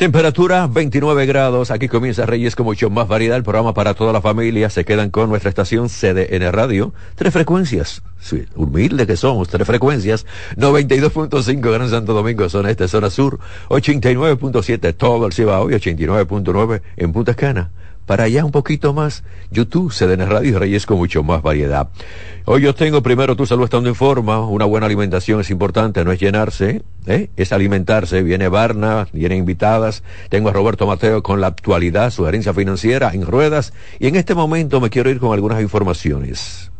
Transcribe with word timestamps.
Temperatura 0.00 0.66
29 0.66 1.26
grados. 1.26 1.70
Aquí 1.70 1.86
comienza 1.86 2.24
Reyes 2.24 2.56
con 2.56 2.64
mucho 2.64 2.88
más 2.88 3.06
variedad. 3.06 3.36
El 3.36 3.42
programa 3.42 3.74
para 3.74 3.92
toda 3.92 4.14
la 4.14 4.22
familia. 4.22 4.70
Se 4.70 4.86
quedan 4.86 5.10
con 5.10 5.28
nuestra 5.28 5.50
estación 5.50 5.90
CDN 5.90 6.50
Radio. 6.52 6.94
Tres 7.16 7.34
frecuencias. 7.34 8.00
Sí, 8.18 8.46
humilde 8.54 9.06
que 9.06 9.18
somos. 9.18 9.50
Tres 9.50 9.66
frecuencias. 9.66 10.24
92.5 10.56 11.70
Gran 11.70 11.90
Santo 11.90 12.14
Domingo, 12.14 12.48
zona 12.48 12.70
este, 12.70 12.88
zona 12.88 13.10
sur. 13.10 13.40
89.7 13.68 14.94
todo 14.96 15.26
el 15.26 15.34
Cibao 15.34 15.70
y 15.70 15.74
89.9 15.74 16.80
en 16.96 17.12
Punta 17.12 17.34
Cana 17.34 17.70
para 18.06 18.24
allá 18.24 18.44
un 18.44 18.50
poquito 18.50 18.92
más, 18.92 19.22
YouTube, 19.50 19.92
CDN 19.92 20.28
Radio 20.28 20.58
Reyes 20.58 20.86
con 20.86 20.98
mucho 20.98 21.22
más 21.22 21.42
variedad. 21.42 21.88
Hoy 22.44 22.62
yo 22.62 22.74
tengo 22.74 23.02
primero 23.02 23.36
tu 23.36 23.46
salud 23.46 23.64
estando 23.64 23.88
en 23.88 23.94
forma, 23.94 24.44
una 24.46 24.64
buena 24.64 24.86
alimentación 24.86 25.40
es 25.40 25.50
importante, 25.50 26.04
no 26.04 26.12
es 26.12 26.18
llenarse, 26.18 26.82
¿eh? 27.06 27.30
es 27.36 27.52
alimentarse. 27.52 28.22
Viene 28.22 28.48
Barna, 28.48 29.06
vienen 29.12 29.38
invitadas, 29.38 30.02
tengo 30.28 30.48
a 30.48 30.52
Roberto 30.52 30.86
Mateo 30.86 31.22
con 31.22 31.40
la 31.40 31.48
actualidad, 31.48 32.10
sugerencia 32.10 32.52
financiera 32.54 33.12
en 33.12 33.24
ruedas 33.24 33.72
y 33.98 34.08
en 34.08 34.16
este 34.16 34.34
momento 34.34 34.80
me 34.80 34.90
quiero 34.90 35.10
ir 35.10 35.20
con 35.20 35.32
algunas 35.32 35.60
informaciones. 35.60 36.70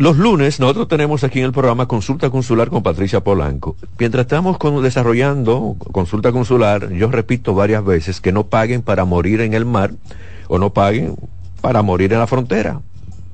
Los 0.00 0.16
lunes 0.16 0.60
nosotros 0.60 0.88
tenemos 0.88 1.24
aquí 1.24 1.40
en 1.40 1.44
el 1.44 1.52
programa 1.52 1.84
Consulta 1.84 2.30
Consular 2.30 2.70
con 2.70 2.82
Patricia 2.82 3.20
Polanco. 3.20 3.76
Mientras 3.98 4.22
estamos 4.22 4.56
desarrollando 4.82 5.76
Consulta 5.92 6.32
Consular, 6.32 6.90
yo 6.90 7.10
repito 7.10 7.52
varias 7.52 7.84
veces 7.84 8.22
que 8.22 8.32
no 8.32 8.46
paguen 8.46 8.80
para 8.80 9.04
morir 9.04 9.42
en 9.42 9.52
el 9.52 9.66
mar 9.66 9.92
o 10.48 10.58
no 10.58 10.72
paguen 10.72 11.16
para 11.60 11.82
morir 11.82 12.14
en 12.14 12.18
la 12.18 12.26
frontera, 12.26 12.80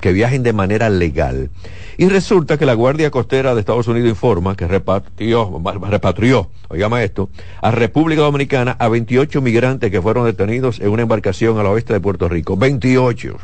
que 0.01 0.13
viajen 0.13 0.43
de 0.43 0.53
manera 0.53 0.91
legal. 0.91 1.51
Y 1.99 2.09
resulta 2.09 2.59
que 2.59 2.67
la 2.67 2.75
Guardia 2.75 3.13
Costera 3.13 3.55
de 3.55 3.61
Estados 3.61 3.87
Unidos 3.87 4.11
informa 4.11 4.57
que 4.57 4.67
repatrió, 4.67 5.63
repatrió, 5.89 6.51
oígame 6.67 7.05
esto, 7.05 7.31
a 7.63 7.71
República 7.71 8.23
Dominicana 8.23 8.75
a 8.81 8.89
28 8.89 9.41
migrantes 9.41 9.93
que 9.93 10.03
fueron 10.03 10.25
detenidos 10.25 10.81
en 10.81 10.89
una 10.89 11.03
embarcación 11.03 11.61
al 11.61 11.67
oeste 11.67 11.93
de 11.93 12.01
Puerto 12.01 12.29
Rico. 12.29 12.57
28. 12.57 13.37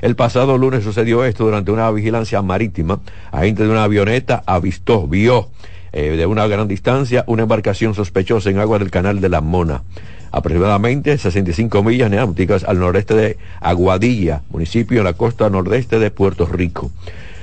El 0.00 0.14
pasado 0.14 0.58
lunes 0.58 0.84
sucedió 0.84 1.24
esto 1.24 1.44
durante 1.44 1.70
una 1.70 1.90
vigilancia 1.90 2.40
marítima. 2.42 3.00
Agente 3.32 3.64
de 3.64 3.70
una 3.70 3.84
avioneta 3.84 4.42
avistó, 4.46 5.08
vio 5.08 5.48
eh, 5.92 6.16
de 6.16 6.26
una 6.26 6.46
gran 6.46 6.68
distancia 6.68 7.24
una 7.26 7.42
embarcación 7.42 7.94
sospechosa 7.94 8.50
en 8.50 8.58
agua 8.58 8.78
del 8.78 8.90
canal 8.90 9.20
de 9.20 9.28
la 9.28 9.40
Mona. 9.40 9.82
Aproximadamente 10.30 11.16
65 11.16 11.82
millas 11.82 12.10
náuticas 12.10 12.62
al 12.62 12.78
noreste 12.78 13.14
de 13.14 13.38
Aguadilla, 13.60 14.42
municipio 14.50 14.98
en 14.98 15.04
la 15.04 15.14
costa 15.14 15.48
nordeste 15.50 15.98
de 15.98 16.10
Puerto 16.10 16.46
Rico. 16.46 16.92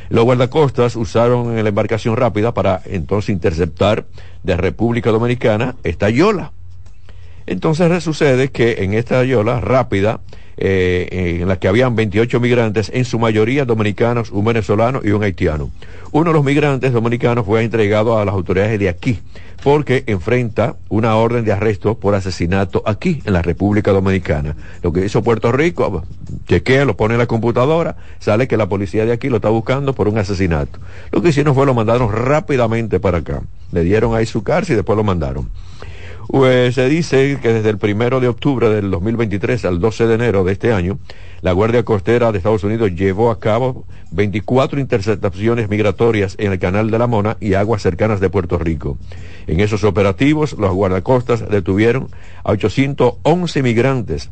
Los 0.09 0.23
guardacostas 0.23 0.95
usaron 0.95 1.55
la 1.61 1.67
embarcación 1.67 2.15
rápida 2.15 2.53
para 2.53 2.81
entonces 2.85 3.29
interceptar 3.29 4.05
de 4.43 4.55
República 4.55 5.09
Dominicana 5.09 5.75
esta 5.83 6.09
yola. 6.09 6.51
Entonces 7.47 8.03
sucede 8.03 8.49
que 8.49 8.83
en 8.83 8.93
esta 8.93 9.23
yola 9.23 9.59
rápida 9.61 10.19
eh, 10.57 11.39
en 11.41 11.47
la 11.47 11.57
que 11.57 11.67
habían 11.67 11.95
28 11.95 12.39
migrantes, 12.39 12.91
en 12.93 13.05
su 13.05 13.19
mayoría 13.19 13.65
dominicanos, 13.65 14.31
un 14.31 14.45
venezolano 14.45 15.01
y 15.03 15.09
un 15.09 15.23
haitiano. 15.23 15.69
Uno 16.11 16.29
de 16.29 16.33
los 16.33 16.45
migrantes 16.45 16.93
dominicanos 16.93 17.45
fue 17.45 17.63
entregado 17.63 18.17
a 18.17 18.25
las 18.25 18.33
autoridades 18.33 18.79
de 18.79 18.89
aquí 18.89 19.19
porque 19.65 20.03
enfrenta 20.05 20.75
una 20.89 21.15
orden 21.15 21.43
de 21.43 21.51
arresto 21.51 21.97
por 21.97 22.13
asesinato 22.13 22.83
aquí, 22.85 23.23
en 23.25 23.33
la 23.33 23.41
República 23.41 23.91
Dominicana. 23.91 24.55
Lo 24.83 24.93
que 24.93 25.03
hizo 25.03 25.23
Puerto 25.23 25.51
Rico, 25.51 26.03
chequea, 26.47 26.85
lo 26.85 26.95
pone 26.95 27.15
en 27.15 27.17
la 27.17 27.25
computadora, 27.25 27.97
sale 28.19 28.47
que 28.47 28.57
la 28.57 28.69
policía 28.69 29.07
de 29.07 29.11
aquí 29.11 29.27
lo 29.27 29.37
está 29.37 29.49
buscando 29.49 29.93
por 29.93 30.07
un 30.07 30.19
asesinato. 30.19 30.79
Lo 31.11 31.23
que 31.23 31.29
hicieron 31.29 31.55
fue 31.55 31.65
lo 31.65 31.73
mandaron 31.73 32.11
rápidamente 32.11 32.99
para 32.99 33.17
acá. 33.17 33.41
Le 33.71 33.83
dieron 33.83 34.13
ahí 34.13 34.27
su 34.27 34.43
cárcel 34.43 34.73
y 34.73 34.75
después 34.75 34.97
lo 34.97 35.03
mandaron. 35.03 35.49
Pues 36.27 36.75
se 36.75 36.89
dice 36.89 37.39
que 37.41 37.53
desde 37.53 37.69
el 37.69 37.77
primero 37.77 38.19
de 38.19 38.27
octubre 38.27 38.69
del 38.69 38.89
2023 38.89 39.63
al 39.65 39.79
12 39.79 40.07
de 40.07 40.15
enero 40.15 40.43
de 40.43 40.53
este 40.53 40.73
año, 40.73 40.97
la 41.41 41.51
Guardia 41.51 41.83
Costera 41.83 42.31
de 42.31 42.39
Estados 42.39 42.63
Unidos 42.63 42.91
llevó 42.95 43.29
a 43.29 43.39
cabo 43.39 43.85
24 44.11 44.79
interceptaciones 44.79 45.69
migratorias 45.69 46.35
en 46.39 46.51
el 46.51 46.59
Canal 46.59 46.89
de 46.89 46.97
la 46.97 47.07
Mona 47.07 47.37
y 47.39 47.53
aguas 47.53 47.83
cercanas 47.83 48.19
de 48.19 48.29
Puerto 48.29 48.57
Rico. 48.57 48.97
En 49.45 49.59
esos 49.59 49.83
operativos, 49.83 50.53
los 50.53 50.73
guardacostas 50.73 51.47
detuvieron 51.47 52.09
a 52.43 52.51
811 52.51 53.63
migrantes, 53.63 54.31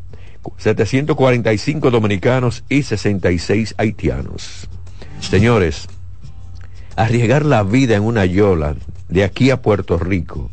745 0.58 1.90
dominicanos 1.90 2.64
y 2.68 2.82
66 2.82 3.76
haitianos. 3.78 4.68
Señores, 5.20 5.88
arriesgar 6.96 7.46
la 7.46 7.62
vida 7.62 7.94
en 7.94 8.02
una 8.02 8.24
yola 8.26 8.74
de 9.08 9.24
aquí 9.24 9.50
a 9.50 9.62
Puerto 9.62 9.96
Rico 9.96 10.50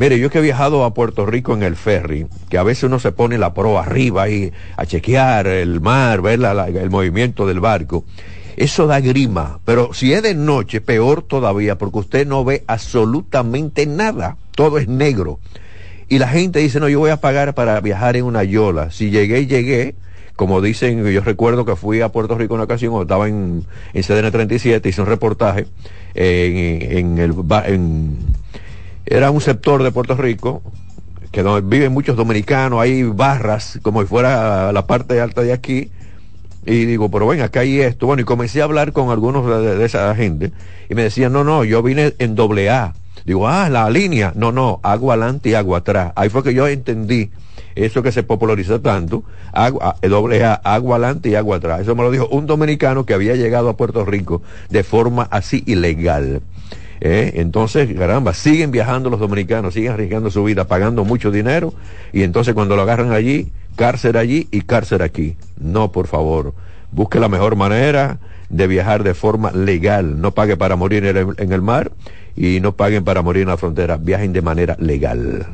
Mire, 0.00 0.18
yo 0.18 0.30
que 0.30 0.38
he 0.38 0.40
viajado 0.40 0.84
a 0.84 0.94
Puerto 0.94 1.26
Rico 1.26 1.52
en 1.52 1.62
el 1.62 1.76
ferry, 1.76 2.26
que 2.48 2.56
a 2.56 2.62
veces 2.62 2.84
uno 2.84 2.98
se 2.98 3.12
pone 3.12 3.36
la 3.36 3.52
proa 3.52 3.82
arriba 3.82 4.30
y 4.30 4.50
a 4.78 4.86
chequear 4.86 5.46
el 5.46 5.82
mar, 5.82 6.22
ver 6.22 6.40
el 6.40 6.88
movimiento 6.88 7.46
del 7.46 7.60
barco. 7.60 8.06
Eso 8.56 8.86
da 8.86 9.00
grima, 9.00 9.60
pero 9.66 9.92
si 9.92 10.14
es 10.14 10.22
de 10.22 10.34
noche, 10.34 10.80
peor 10.80 11.20
todavía, 11.20 11.76
porque 11.76 11.98
usted 11.98 12.26
no 12.26 12.46
ve 12.46 12.64
absolutamente 12.66 13.84
nada, 13.84 14.38
todo 14.52 14.78
es 14.78 14.88
negro. 14.88 15.38
Y 16.08 16.18
la 16.18 16.28
gente 16.28 16.60
dice, 16.60 16.80
no, 16.80 16.88
yo 16.88 16.98
voy 16.98 17.10
a 17.10 17.20
pagar 17.20 17.54
para 17.54 17.78
viajar 17.82 18.16
en 18.16 18.24
una 18.24 18.42
yola. 18.42 18.90
Si 18.90 19.10
llegué, 19.10 19.46
llegué, 19.46 19.96
como 20.34 20.62
dicen, 20.62 21.04
yo 21.04 21.20
recuerdo 21.20 21.66
que 21.66 21.76
fui 21.76 22.00
a 22.00 22.08
Puerto 22.08 22.38
Rico 22.38 22.54
una 22.54 22.64
ocasión, 22.64 22.98
estaba 23.02 23.28
en, 23.28 23.66
en 23.92 24.02
CDN 24.02 24.30
37, 24.30 24.88
hice 24.88 25.02
un 25.02 25.08
reportaje 25.08 25.66
en, 26.14 26.96
en 26.96 27.18
el, 27.18 27.34
en, 27.66 28.16
era 29.10 29.32
un 29.32 29.40
sector 29.40 29.82
de 29.82 29.90
Puerto 29.90 30.14
Rico 30.14 30.62
que 31.32 31.42
viven 31.62 31.92
muchos 31.92 32.16
dominicanos, 32.16 32.80
hay 32.80 33.02
barras 33.02 33.78
como 33.82 34.00
si 34.00 34.06
fuera 34.06 34.72
la 34.72 34.86
parte 34.86 35.20
alta 35.20 35.42
de 35.42 35.52
aquí. 35.52 35.90
Y 36.64 36.84
digo, 36.84 37.10
pero 37.10 37.26
ven, 37.26 37.40
acá 37.40 37.60
hay 37.60 37.80
esto. 37.80 38.06
Bueno, 38.06 38.22
y 38.22 38.24
comencé 38.24 38.60
a 38.60 38.64
hablar 38.64 38.92
con 38.92 39.10
algunos 39.10 39.46
de, 39.46 39.84
esa 39.84 40.14
gente 40.14 40.52
y 40.88 40.94
me 40.94 41.02
decían, 41.02 41.32
no, 41.32 41.42
no, 41.42 41.64
yo 41.64 41.82
vine 41.82 42.14
en 42.18 42.34
doble 42.34 42.70
A. 42.70 42.94
Digo, 43.24 43.48
ah, 43.48 43.68
la 43.68 43.90
línea. 43.90 44.32
No, 44.36 44.52
no, 44.52 44.78
agua 44.82 45.14
adelante 45.14 45.50
y 45.50 45.54
agua 45.54 45.78
atrás. 45.78 46.12
Ahí 46.14 46.28
fue 46.28 46.42
que 46.42 46.54
yo 46.54 46.68
entendí 46.68 47.30
eso 47.74 48.02
que 48.02 48.12
se 48.12 48.22
popularizó 48.22 48.80
tanto, 48.80 49.24
agua, 49.52 49.96
doble 50.02 50.44
A, 50.44 50.54
agua 50.54 50.96
adelante 50.96 51.30
y 51.30 51.34
agua 51.34 51.56
atrás. 51.56 51.80
Eso 51.80 51.96
me 51.96 52.02
lo 52.02 52.10
dijo 52.10 52.28
un 52.28 52.46
dominicano 52.46 53.06
que 53.06 53.14
había 53.14 53.34
llegado 53.34 53.68
a 53.70 53.76
Puerto 53.76 54.04
Rico 54.04 54.42
de 54.68 54.84
forma 54.84 55.26
así 55.30 55.62
ilegal. 55.66 56.42
¿Eh? 57.00 57.32
Entonces, 57.36 57.92
caramba, 57.96 58.34
siguen 58.34 58.70
viajando 58.70 59.10
los 59.10 59.20
dominicanos, 59.20 59.74
siguen 59.74 59.92
arriesgando 59.92 60.30
su 60.30 60.44
vida, 60.44 60.66
pagando 60.66 61.04
mucho 61.04 61.30
dinero, 61.30 61.72
y 62.12 62.22
entonces 62.22 62.54
cuando 62.54 62.76
lo 62.76 62.82
agarran 62.82 63.12
allí, 63.12 63.50
cárcel 63.76 64.16
allí 64.16 64.48
y 64.50 64.62
cárcel 64.62 65.02
aquí. 65.02 65.36
No, 65.58 65.92
por 65.92 66.06
favor, 66.06 66.54
busque 66.92 67.18
la 67.20 67.28
mejor 67.28 67.56
manera 67.56 68.18
de 68.48 68.66
viajar 68.66 69.02
de 69.02 69.14
forma 69.14 69.52
legal. 69.52 70.20
No 70.20 70.32
pague 70.32 70.56
para 70.56 70.76
morir 70.76 71.04
en 71.06 71.16
el, 71.16 71.26
en 71.38 71.52
el 71.52 71.62
mar 71.62 71.92
y 72.36 72.60
no 72.60 72.72
paguen 72.72 73.04
para 73.04 73.22
morir 73.22 73.42
en 73.42 73.48
la 73.48 73.56
frontera. 73.56 73.96
Viajen 73.96 74.32
de 74.32 74.42
manera 74.42 74.76
legal. 74.78 75.46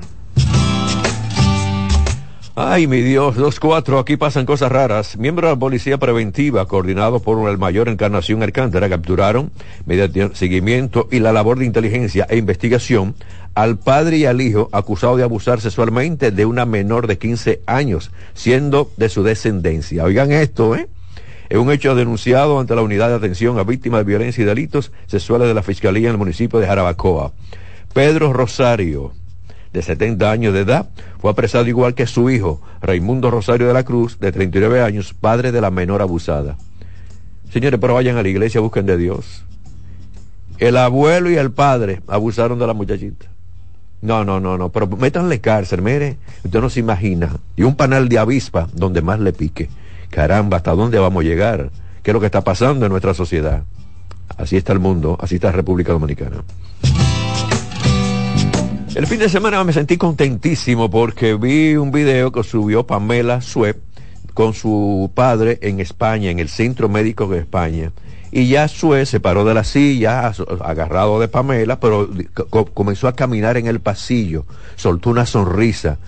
Ay, 2.58 2.86
mi 2.86 3.02
Dios, 3.02 3.36
dos 3.36 3.60
cuatro, 3.60 3.98
aquí 3.98 4.16
pasan 4.16 4.46
cosas 4.46 4.72
raras. 4.72 5.18
Miembros 5.18 5.50
de 5.50 5.54
la 5.54 5.58
Policía 5.58 5.98
Preventiva, 5.98 6.66
coordinados 6.66 7.20
por 7.20 7.50
el 7.50 7.58
mayor 7.58 7.90
Encarnación 7.90 8.42
Alcántara, 8.42 8.88
capturaron, 8.88 9.50
mediante 9.84 10.34
seguimiento 10.34 11.06
y 11.12 11.18
la 11.18 11.34
labor 11.34 11.58
de 11.58 11.66
inteligencia 11.66 12.26
e 12.30 12.38
investigación, 12.38 13.14
al 13.54 13.76
padre 13.76 14.16
y 14.16 14.24
al 14.24 14.40
hijo 14.40 14.70
acusados 14.72 15.18
de 15.18 15.24
abusar 15.24 15.60
sexualmente 15.60 16.30
de 16.30 16.46
una 16.46 16.64
menor 16.64 17.08
de 17.08 17.18
15 17.18 17.60
años, 17.66 18.10
siendo 18.32 18.90
de 18.96 19.10
su 19.10 19.22
descendencia. 19.22 20.04
Oigan 20.04 20.32
esto, 20.32 20.74
¿eh? 20.74 20.88
Es 21.50 21.58
un 21.58 21.70
hecho 21.70 21.94
denunciado 21.94 22.58
ante 22.58 22.74
la 22.74 22.80
Unidad 22.80 23.10
de 23.10 23.16
Atención 23.16 23.58
a 23.58 23.64
Víctimas 23.64 24.00
de 24.00 24.04
Violencia 24.04 24.40
y 24.40 24.46
Delitos 24.46 24.92
Sexuales 25.08 25.46
de 25.46 25.52
la 25.52 25.62
Fiscalía 25.62 26.08
en 26.08 26.12
el 26.12 26.18
municipio 26.18 26.58
de 26.58 26.66
Jarabacoa. 26.66 27.32
Pedro 27.92 28.32
Rosario, 28.32 29.12
de 29.72 29.82
70 29.82 30.30
años 30.30 30.54
de 30.54 30.60
edad, 30.60 30.88
fue 31.18 31.30
apresado 31.30 31.66
igual 31.66 31.94
que 31.94 32.06
su 32.06 32.30
hijo, 32.30 32.60
Raimundo 32.80 33.30
Rosario 33.30 33.66
de 33.66 33.74
la 33.74 33.84
Cruz, 33.84 34.18
de 34.18 34.32
39 34.32 34.82
años, 34.82 35.14
padre 35.14 35.52
de 35.52 35.60
la 35.60 35.70
menor 35.70 36.02
abusada. 36.02 36.56
Señores, 37.52 37.78
pero 37.80 37.94
vayan 37.94 38.16
a 38.16 38.22
la 38.22 38.28
iglesia, 38.28 38.60
busquen 38.60 38.86
de 38.86 38.96
Dios. 38.96 39.44
El 40.58 40.76
abuelo 40.76 41.30
y 41.30 41.36
el 41.36 41.50
padre 41.50 42.00
abusaron 42.08 42.58
de 42.58 42.66
la 42.66 42.72
muchachita. 42.72 43.26
No, 44.02 44.24
no, 44.24 44.40
no, 44.40 44.58
no, 44.58 44.70
pero 44.70 44.86
métanle 44.86 45.40
cárcel, 45.40 45.82
mire, 45.82 46.16
usted 46.44 46.60
no 46.60 46.70
se 46.70 46.80
imagina. 46.80 47.36
Y 47.56 47.62
un 47.62 47.76
panal 47.76 48.08
de 48.08 48.18
avispa 48.18 48.68
donde 48.72 49.02
más 49.02 49.20
le 49.20 49.32
pique. 49.32 49.68
Caramba, 50.10 50.58
¿hasta 50.58 50.74
dónde 50.74 50.98
vamos 50.98 51.24
a 51.24 51.26
llegar? 51.26 51.70
¿Qué 52.02 52.10
es 52.10 52.14
lo 52.14 52.20
que 52.20 52.26
está 52.26 52.42
pasando 52.42 52.86
en 52.86 52.92
nuestra 52.92 53.14
sociedad? 53.14 53.64
Así 54.36 54.56
está 54.56 54.72
el 54.72 54.78
mundo, 54.78 55.18
así 55.20 55.36
está 55.36 55.48
la 55.48 55.52
República 55.52 55.92
Dominicana. 55.92 56.44
El 58.96 59.06
fin 59.06 59.18
de 59.18 59.28
semana 59.28 59.62
me 59.62 59.74
sentí 59.74 59.98
contentísimo 59.98 60.88
porque 60.88 61.34
vi 61.34 61.76
un 61.76 61.92
video 61.92 62.32
que 62.32 62.42
subió 62.42 62.86
Pamela 62.86 63.42
Sueb 63.42 63.76
con 64.32 64.54
su 64.54 65.10
padre 65.12 65.58
en 65.60 65.80
España, 65.80 66.30
en 66.30 66.38
el 66.38 66.48
Centro 66.48 66.88
Médico 66.88 67.26
de 67.26 67.40
España. 67.40 67.92
Y 68.32 68.48
ya 68.48 68.68
Sue 68.68 69.04
se 69.04 69.20
paró 69.20 69.44
de 69.44 69.52
la 69.52 69.64
silla, 69.64 70.32
agarrado 70.64 71.20
de 71.20 71.28
Pamela, 71.28 71.78
pero 71.78 72.08
comenzó 72.72 73.06
a 73.06 73.14
caminar 73.14 73.58
en 73.58 73.66
el 73.66 73.80
pasillo, 73.80 74.46
soltó 74.76 75.10
una 75.10 75.26
sonrisa. 75.26 75.98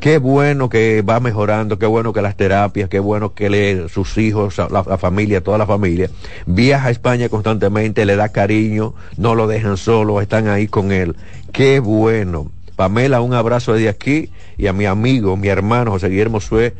Qué 0.00 0.18
bueno 0.18 0.68
que 0.68 1.02
va 1.02 1.20
mejorando, 1.20 1.78
qué 1.78 1.86
bueno 1.86 2.12
que 2.12 2.20
las 2.20 2.36
terapias, 2.36 2.88
qué 2.88 2.98
bueno 2.98 3.32
que 3.32 3.48
le, 3.48 3.88
sus 3.88 4.18
hijos, 4.18 4.58
la, 4.58 4.98
familia, 4.98 5.40
toda 5.40 5.56
la 5.56 5.66
familia, 5.66 6.10
viaja 6.46 6.88
a 6.88 6.90
España 6.90 7.28
constantemente, 7.28 8.04
le 8.04 8.16
da 8.16 8.28
cariño, 8.30 8.94
no 9.16 9.34
lo 9.36 9.46
dejan 9.46 9.76
solo, 9.76 10.20
están 10.20 10.48
ahí 10.48 10.66
con 10.66 10.90
él. 10.90 11.16
Qué 11.54 11.78
bueno. 11.78 12.50
Pamela, 12.74 13.20
un 13.20 13.32
abrazo 13.32 13.74
desde 13.74 13.88
aquí 13.88 14.28
y 14.58 14.66
a 14.66 14.72
mi 14.72 14.86
amigo, 14.86 15.36
mi 15.36 15.46
hermano 15.46 15.92
José 15.92 16.08
Guillermo 16.08 16.40
Sue, 16.40 16.74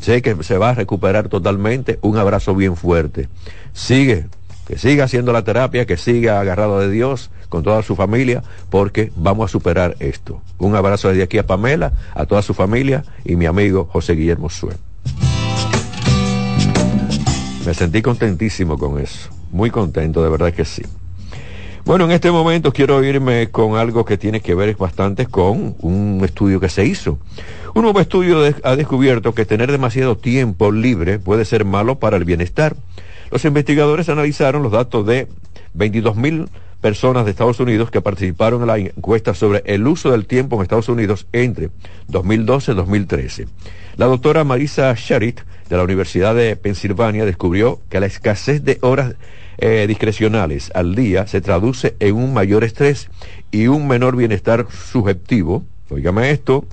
sé 0.00 0.22
que 0.22 0.44
se 0.44 0.58
va 0.58 0.70
a 0.70 0.74
recuperar 0.74 1.28
totalmente. 1.28 1.98
Un 2.02 2.16
abrazo 2.16 2.54
bien 2.54 2.76
fuerte. 2.76 3.28
Sigue, 3.72 4.28
que 4.68 4.78
siga 4.78 5.02
haciendo 5.02 5.32
la 5.32 5.42
terapia, 5.42 5.86
que 5.86 5.96
siga 5.96 6.38
agarrado 6.38 6.78
de 6.78 6.88
Dios 6.88 7.32
con 7.48 7.64
toda 7.64 7.82
su 7.82 7.96
familia, 7.96 8.44
porque 8.70 9.10
vamos 9.16 9.50
a 9.50 9.52
superar 9.52 9.96
esto. 9.98 10.40
Un 10.58 10.76
abrazo 10.76 11.08
desde 11.08 11.24
aquí 11.24 11.38
a 11.38 11.46
Pamela, 11.46 11.92
a 12.14 12.26
toda 12.26 12.42
su 12.42 12.54
familia 12.54 13.02
y 13.24 13.34
mi 13.34 13.46
amigo 13.46 13.88
José 13.90 14.12
Guillermo 14.12 14.50
Sue. 14.50 14.76
Me 17.66 17.74
sentí 17.74 18.02
contentísimo 18.02 18.78
con 18.78 19.00
eso. 19.00 19.30
Muy 19.50 19.72
contento, 19.72 20.22
de 20.22 20.30
verdad 20.30 20.54
que 20.54 20.64
sí. 20.64 20.82
Bueno, 21.86 22.06
en 22.06 22.10
este 22.10 22.32
momento 22.32 22.72
quiero 22.72 23.04
irme 23.04 23.48
con 23.52 23.76
algo 23.76 24.04
que 24.04 24.18
tiene 24.18 24.40
que 24.40 24.56
ver 24.56 24.74
bastante 24.74 25.26
con 25.26 25.76
un 25.78 26.20
estudio 26.24 26.58
que 26.58 26.68
se 26.68 26.84
hizo. 26.84 27.20
Un 27.76 27.82
nuevo 27.82 28.00
estudio 28.00 28.42
ha 28.64 28.74
descubierto 28.74 29.36
que 29.36 29.44
tener 29.44 29.70
demasiado 29.70 30.16
tiempo 30.16 30.72
libre 30.72 31.20
puede 31.20 31.44
ser 31.44 31.64
malo 31.64 32.00
para 32.00 32.16
el 32.16 32.24
bienestar. 32.24 32.74
Los 33.30 33.44
investigadores 33.44 34.08
analizaron 34.08 34.64
los 34.64 34.72
datos 34.72 35.06
de 35.06 35.28
22 35.74 36.16
mil 36.16 36.48
personas 36.80 37.24
de 37.24 37.30
Estados 37.30 37.60
Unidos 37.60 37.92
que 37.92 38.00
participaron 38.00 38.62
en 38.62 38.66
la 38.66 38.78
encuesta 38.78 39.32
sobre 39.32 39.62
el 39.64 39.86
uso 39.86 40.10
del 40.10 40.26
tiempo 40.26 40.56
en 40.56 40.62
Estados 40.62 40.88
Unidos 40.88 41.28
entre 41.32 41.70
2012 42.08 42.72
y 42.72 42.74
2013. 42.74 43.46
La 43.96 44.06
doctora 44.06 44.42
Marisa 44.42 44.92
Sharit 44.96 45.42
de 45.68 45.76
la 45.76 45.84
Universidad 45.84 46.34
de 46.34 46.56
Pensilvania 46.56 47.24
descubrió 47.24 47.80
que 47.88 48.00
la 48.00 48.06
escasez 48.06 48.64
de 48.64 48.78
horas 48.80 49.14
eh, 49.58 49.86
discrecionales 49.88 50.70
al 50.74 50.94
día 50.94 51.26
se 51.26 51.40
traduce 51.40 51.96
en 52.00 52.14
un 52.16 52.34
mayor 52.34 52.64
estrés 52.64 53.08
y 53.50 53.68
un 53.68 53.88
menor 53.88 54.16
bienestar 54.16 54.66
subjetivo. 54.70 55.64
Óigame 55.88 56.30
esto, 56.30 56.64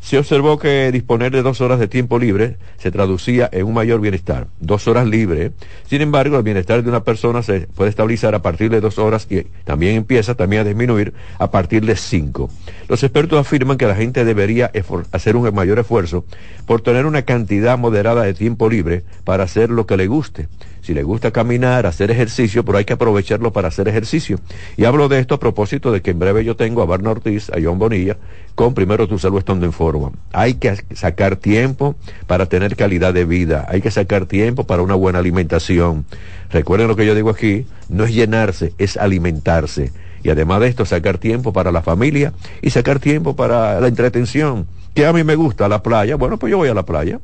se 0.00 0.16
observó 0.16 0.58
que 0.58 0.90
disponer 0.92 1.30
de 1.30 1.42
dos 1.42 1.60
horas 1.60 1.78
de 1.78 1.86
tiempo 1.86 2.18
libre 2.18 2.56
se 2.78 2.90
traducía 2.90 3.48
en 3.52 3.66
un 3.66 3.74
mayor 3.74 4.00
bienestar. 4.00 4.46
Dos 4.58 4.88
horas 4.88 5.06
libre. 5.06 5.52
Sin 5.86 6.00
embargo, 6.00 6.38
el 6.38 6.42
bienestar 6.42 6.82
de 6.82 6.88
una 6.88 7.04
persona 7.04 7.42
se 7.42 7.60
puede 7.60 7.90
estabilizar 7.90 8.34
a 8.34 8.40
partir 8.40 8.70
de 8.70 8.80
dos 8.80 8.98
horas 8.98 9.26
y 9.30 9.42
también 9.64 9.96
empieza 9.96 10.34
también 10.34 10.62
a 10.62 10.64
disminuir 10.64 11.12
a 11.38 11.50
partir 11.50 11.84
de 11.84 11.96
cinco. 11.96 12.48
Los 12.88 13.02
expertos 13.02 13.38
afirman 13.38 13.76
que 13.76 13.86
la 13.86 13.94
gente 13.94 14.24
debería 14.24 14.72
hacer 15.12 15.36
un 15.36 15.54
mayor 15.54 15.78
esfuerzo 15.78 16.24
por 16.64 16.80
tener 16.80 17.04
una 17.04 17.22
cantidad 17.22 17.76
moderada 17.76 18.22
de 18.22 18.32
tiempo 18.32 18.70
libre 18.70 19.04
para 19.24 19.44
hacer 19.44 19.68
lo 19.68 19.86
que 19.86 19.98
le 19.98 20.06
guste 20.06 20.48
si 20.82 20.94
le 20.94 21.02
gusta 21.02 21.30
caminar, 21.30 21.86
hacer 21.86 22.10
ejercicio, 22.10 22.64
pero 22.64 22.78
hay 22.78 22.84
que 22.84 22.94
aprovecharlo 22.94 23.52
para 23.52 23.68
hacer 23.68 23.88
ejercicio. 23.88 24.38
Y 24.76 24.84
hablo 24.84 25.08
de 25.08 25.18
esto 25.18 25.34
a 25.34 25.40
propósito 25.40 25.92
de 25.92 26.00
que 26.00 26.10
en 26.10 26.18
breve 26.18 26.44
yo 26.44 26.56
tengo 26.56 26.82
a 26.82 26.86
Barna 26.86 27.10
Ortiz, 27.10 27.50
a 27.50 27.58
John 27.62 27.78
Bonilla, 27.78 28.16
con 28.54 28.74
Primero 28.74 29.08
Tu 29.08 29.18
Salud 29.18 29.38
estando 29.38 29.66
en 29.66 29.72
forma. 29.72 30.12
Hay 30.32 30.54
que 30.54 30.76
sacar 30.94 31.36
tiempo 31.36 31.96
para 32.26 32.46
tener 32.46 32.76
calidad 32.76 33.14
de 33.14 33.24
vida, 33.24 33.66
hay 33.68 33.80
que 33.80 33.90
sacar 33.90 34.26
tiempo 34.26 34.64
para 34.64 34.82
una 34.82 34.94
buena 34.94 35.18
alimentación. 35.18 36.04
Recuerden 36.50 36.88
lo 36.88 36.96
que 36.96 37.06
yo 37.06 37.14
digo 37.14 37.30
aquí, 37.30 37.66
no 37.88 38.04
es 38.04 38.14
llenarse, 38.14 38.72
es 38.78 38.96
alimentarse. 38.96 39.92
Y 40.22 40.30
además 40.30 40.60
de 40.60 40.68
esto, 40.68 40.84
sacar 40.84 41.18
tiempo 41.18 41.52
para 41.52 41.72
la 41.72 41.82
familia 41.82 42.32
y 42.60 42.70
sacar 42.70 42.98
tiempo 42.98 43.36
para 43.36 43.80
la 43.80 43.88
entretención. 43.88 44.66
Que 44.94 45.06
a 45.06 45.12
mí 45.12 45.24
me 45.24 45.36
gusta 45.36 45.68
la 45.68 45.82
playa, 45.82 46.16
bueno, 46.16 46.38
pues 46.38 46.50
yo 46.50 46.58
voy 46.58 46.68
a 46.68 46.74
la 46.74 46.84
playa 46.84 47.20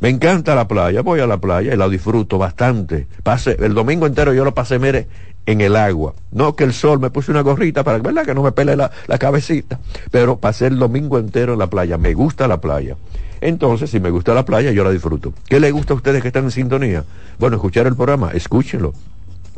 me 0.00 0.10
encanta 0.10 0.54
la 0.54 0.68
playa, 0.68 1.02
voy 1.02 1.18
a 1.18 1.26
la 1.26 1.38
playa 1.38 1.74
y 1.74 1.76
la 1.76 1.88
disfruto 1.88 2.38
bastante. 2.38 3.08
Pase, 3.24 3.56
el 3.58 3.74
domingo 3.74 4.06
entero 4.06 4.32
yo 4.32 4.44
lo 4.44 4.54
pasé, 4.54 4.78
mire, 4.78 5.08
en 5.44 5.60
el 5.60 5.74
agua. 5.74 6.14
No 6.30 6.54
que 6.54 6.62
el 6.62 6.72
sol 6.72 7.00
me 7.00 7.10
puse 7.10 7.32
una 7.32 7.40
gorrita 7.40 7.82
para 7.82 7.98
¿verdad? 7.98 8.24
que 8.24 8.34
no 8.34 8.44
me 8.44 8.52
pele 8.52 8.76
la, 8.76 8.92
la 9.08 9.18
cabecita, 9.18 9.80
pero 10.12 10.38
pasé 10.38 10.66
el 10.66 10.78
domingo 10.78 11.18
entero 11.18 11.54
en 11.54 11.58
la 11.58 11.66
playa. 11.66 11.98
Me 11.98 12.14
gusta 12.14 12.46
la 12.46 12.60
playa. 12.60 12.96
Entonces, 13.40 13.90
si 13.90 13.98
me 13.98 14.10
gusta 14.10 14.34
la 14.34 14.44
playa, 14.44 14.70
yo 14.70 14.84
la 14.84 14.90
disfruto. 14.90 15.32
¿Qué 15.48 15.58
le 15.58 15.72
gusta 15.72 15.94
a 15.94 15.96
ustedes 15.96 16.22
que 16.22 16.28
están 16.28 16.44
en 16.44 16.52
sintonía? 16.52 17.04
Bueno, 17.40 17.56
escuchar 17.56 17.88
el 17.88 17.96
programa, 17.96 18.30
escúchenlo. 18.32 18.94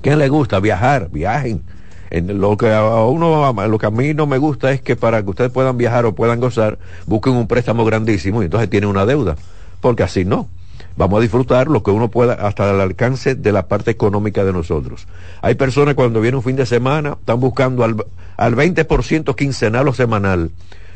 ¿Qué 0.01 0.17
le 0.17 0.29
gusta? 0.31 0.59
Viajar, 0.59 1.11
viajen. 1.11 1.63
En 2.09 2.41
lo 2.41 2.57
que 2.57 2.73
a 2.73 3.05
uno, 3.05 3.53
lo 3.53 3.79
que 3.79 3.87
a 3.87 3.91
mí 3.91 4.15
no 4.15 4.27
me 4.27 4.39
gusta 4.39 4.73
es 4.73 4.81
que 4.81 4.97
para 4.97 5.23
que 5.23 5.31
ustedes 5.31 5.51
puedan 5.53 5.77
viajar 5.77 6.07
o 6.07 6.15
puedan 6.15 6.41
gozar, 6.41 6.79
busquen 7.07 7.35
un 7.35 7.47
préstamo 7.47 7.85
grandísimo 7.85 8.43
y 8.43 8.47
entonces 8.47 8.71
tienen 8.71 8.89
una 8.89 9.05
deuda 9.07 9.37
porque 9.81 10.03
así 10.03 10.25
no. 10.25 10.49
Vamos 10.97 11.19
a 11.19 11.23
disfrutar 11.23 11.69
lo 11.69 11.83
que 11.83 11.91
uno 11.91 12.09
pueda 12.09 12.35
hasta 12.35 12.71
el 12.71 12.81
alcance 12.81 13.35
de 13.35 13.53
la 13.53 13.69
parte 13.69 13.91
económica 13.91 14.45
de 14.45 14.53
nosotros. 14.53 15.07
Hay 15.41 15.55
personas 15.55 15.95
cuando 15.95 16.21
viene 16.21 16.37
un 16.37 16.43
fin 16.43 16.57
de 16.57 16.67
semana, 16.67 17.17
están 17.19 17.41
buscando 17.41 17.85
al, 17.85 18.05
al 18.37 18.57
20% 18.57 19.35
quincenal 19.35 19.89
o 19.89 19.95
semanal. 19.95 20.51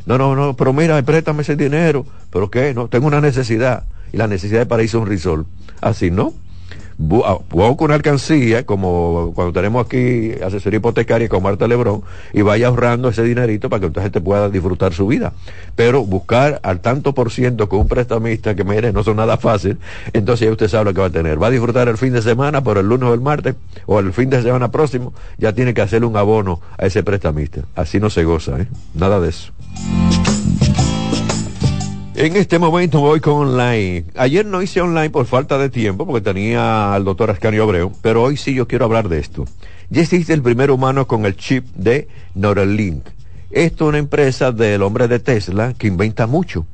No, 0.06 0.18
no, 0.18 0.36
no, 0.36 0.54
pero 0.56 0.72
mira, 0.72 1.00
préstame 1.02 1.42
ese 1.42 1.56
dinero. 1.56 2.04
¿Pero 2.30 2.50
qué? 2.50 2.74
No, 2.74 2.88
tengo 2.88 3.06
una 3.06 3.20
necesidad. 3.20 3.84
Y 4.12 4.16
la 4.16 4.26
necesidad 4.26 4.60
de 4.60 4.66
para 4.66 4.82
irse 4.82 4.96
un. 4.96 5.46
Así, 5.80 6.10
¿no? 6.10 6.34
Busca 6.98 7.84
una 7.84 7.94
alcancía, 7.94 8.64
como 8.64 9.32
cuando 9.34 9.52
tenemos 9.52 9.84
aquí 9.84 10.32
asesoría 10.44 10.78
hipotecaria 10.78 11.28
con 11.28 11.42
Marta 11.42 11.66
Lebrón, 11.66 12.02
y 12.32 12.42
vaya 12.42 12.68
ahorrando 12.68 13.08
ese 13.08 13.22
dinerito 13.22 13.68
para 13.68 13.80
que 13.80 13.86
entonces 13.86 14.12
te 14.12 14.20
pueda 14.20 14.48
disfrutar 14.48 14.92
su 14.92 15.06
vida. 15.06 15.32
Pero 15.76 16.04
buscar 16.04 16.60
al 16.62 16.80
tanto 16.80 17.14
por 17.14 17.30
ciento 17.30 17.68
con 17.68 17.80
un 17.80 17.88
prestamista 17.88 18.54
que 18.54 18.64
mire, 18.64 18.92
no 18.92 19.02
son 19.02 19.16
nada 19.16 19.36
fácil, 19.36 19.78
entonces 20.12 20.46
ya 20.46 20.52
usted 20.52 20.68
sabe 20.68 20.86
lo 20.86 20.94
que 20.94 21.00
va 21.00 21.06
a 21.06 21.10
tener. 21.10 21.42
Va 21.42 21.48
a 21.48 21.50
disfrutar 21.50 21.88
el 21.88 21.98
fin 21.98 22.12
de 22.12 22.22
semana, 22.22 22.62
por 22.62 22.78
el 22.78 22.88
lunes 22.88 23.08
o 23.08 23.14
el 23.14 23.20
martes, 23.20 23.54
o 23.86 23.98
el 23.98 24.12
fin 24.12 24.30
de 24.30 24.42
semana 24.42 24.70
próximo, 24.70 25.12
ya 25.38 25.52
tiene 25.52 25.74
que 25.74 25.82
hacerle 25.82 26.06
un 26.06 26.16
abono 26.16 26.60
a 26.78 26.86
ese 26.86 27.02
prestamista. 27.02 27.62
Así 27.74 28.00
no 28.00 28.10
se 28.10 28.24
goza, 28.24 28.60
¿eh? 28.60 28.68
Nada 28.94 29.20
de 29.20 29.30
eso. 29.30 29.52
En 32.24 32.36
este 32.36 32.58
momento 32.58 33.00
voy 33.00 33.20
con 33.20 33.34
online. 33.34 34.06
Ayer 34.16 34.46
no 34.46 34.62
hice 34.62 34.80
online 34.80 35.10
por 35.10 35.26
falta 35.26 35.58
de 35.58 35.68
tiempo 35.68 36.06
porque 36.06 36.22
tenía 36.22 36.94
al 36.94 37.04
doctor 37.04 37.30
Ascanio 37.30 37.64
Abreu, 37.64 37.92
pero 38.00 38.22
hoy 38.22 38.38
sí 38.38 38.54
yo 38.54 38.66
quiero 38.66 38.86
hablar 38.86 39.10
de 39.10 39.18
esto. 39.18 39.44
Ya 39.90 40.00
existe 40.00 40.32
el 40.32 40.40
primer 40.40 40.70
humano 40.70 41.06
con 41.06 41.26
el 41.26 41.36
chip 41.36 41.66
de 41.74 42.08
Neuralink. 42.34 43.04
Esto 43.50 43.84
es 43.84 43.88
una 43.90 43.98
empresa 43.98 44.52
del 44.52 44.80
hombre 44.80 45.06
de 45.06 45.18
Tesla 45.18 45.74
que 45.76 45.86
inventa 45.86 46.26
mucho. 46.26 46.64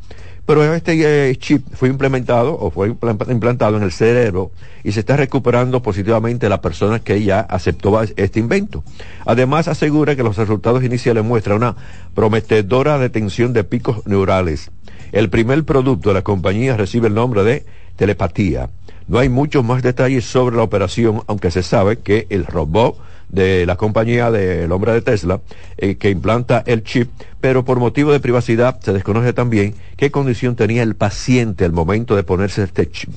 Pero 0.46 0.72
este 0.72 1.30
eh, 1.30 1.34
chip 1.36 1.66
fue 1.74 1.88
implementado 1.88 2.56
o 2.56 2.70
fue 2.70 2.88
implantado 2.88 3.76
en 3.76 3.82
el 3.82 3.90
cerebro 3.90 4.52
y 4.84 4.92
se 4.92 5.00
está 5.00 5.16
recuperando 5.16 5.82
positivamente 5.82 6.48
la 6.48 6.60
persona 6.60 7.00
que 7.00 7.24
ya 7.24 7.40
aceptó 7.40 8.00
este 8.02 8.38
invento. 8.38 8.84
Además 9.26 9.66
asegura 9.66 10.14
que 10.14 10.22
los 10.22 10.36
resultados 10.36 10.84
iniciales 10.84 11.24
muestran 11.24 11.56
una 11.56 11.76
prometedora 12.14 12.98
detención 12.98 13.52
de 13.52 13.64
picos 13.64 14.06
neurales 14.06 14.70
el 15.12 15.30
primer 15.30 15.64
producto 15.64 16.10
de 16.10 16.14
la 16.14 16.22
compañía 16.22 16.76
recibe 16.76 17.08
el 17.08 17.14
nombre 17.14 17.42
de 17.44 17.64
telepatía. 17.96 18.70
No 19.08 19.18
hay 19.18 19.28
muchos 19.28 19.64
más 19.64 19.82
detalles 19.82 20.24
sobre 20.24 20.56
la 20.56 20.62
operación, 20.62 21.22
aunque 21.26 21.50
se 21.50 21.62
sabe 21.62 21.98
que 21.98 22.26
el 22.30 22.46
robot 22.46 22.96
de 23.28 23.66
la 23.66 23.76
compañía 23.76 24.30
del 24.30 24.70
hombre 24.72 24.92
de 24.92 25.02
Tesla 25.02 25.40
eh, 25.76 25.96
que 25.96 26.10
implanta 26.10 26.62
el 26.66 26.82
chip, 26.82 27.10
pero 27.40 27.64
por 27.64 27.78
motivo 27.78 28.12
de 28.12 28.20
privacidad 28.20 28.80
se 28.80 28.92
desconoce 28.92 29.32
también 29.32 29.74
qué 29.96 30.10
condición 30.10 30.56
tenía 30.56 30.82
el 30.82 30.94
paciente 30.94 31.64
al 31.64 31.72
momento 31.72 32.16
de 32.16 32.22
ponerse 32.22 32.62
este 32.62 32.90
chip. 32.90 33.10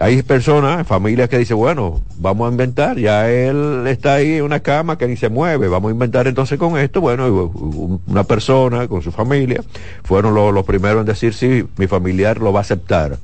Hay 0.00 0.22
personas, 0.22 0.86
familias 0.86 1.28
que 1.28 1.38
dicen, 1.38 1.56
bueno, 1.56 2.02
vamos 2.18 2.48
a 2.48 2.50
inventar, 2.50 2.98
ya 2.98 3.30
él 3.30 3.86
está 3.86 4.14
ahí 4.14 4.34
en 4.34 4.42
una 4.42 4.60
cama 4.60 4.98
que 4.98 5.06
ni 5.06 5.16
se 5.16 5.28
mueve, 5.28 5.68
vamos 5.68 5.90
a 5.90 5.92
inventar 5.92 6.26
entonces 6.26 6.58
con 6.58 6.76
esto, 6.76 7.00
bueno, 7.00 7.52
una 8.06 8.24
persona 8.24 8.88
con 8.88 9.02
su 9.02 9.12
familia 9.12 9.62
fueron 10.02 10.34
los, 10.34 10.64
primeros 10.64 11.00
en 11.00 11.06
decir, 11.06 11.32
sí, 11.32 11.64
mi 11.76 11.86
familiar 11.86 12.40
lo 12.40 12.52
va 12.52 12.60
a 12.60 12.62
aceptar. 12.62 13.18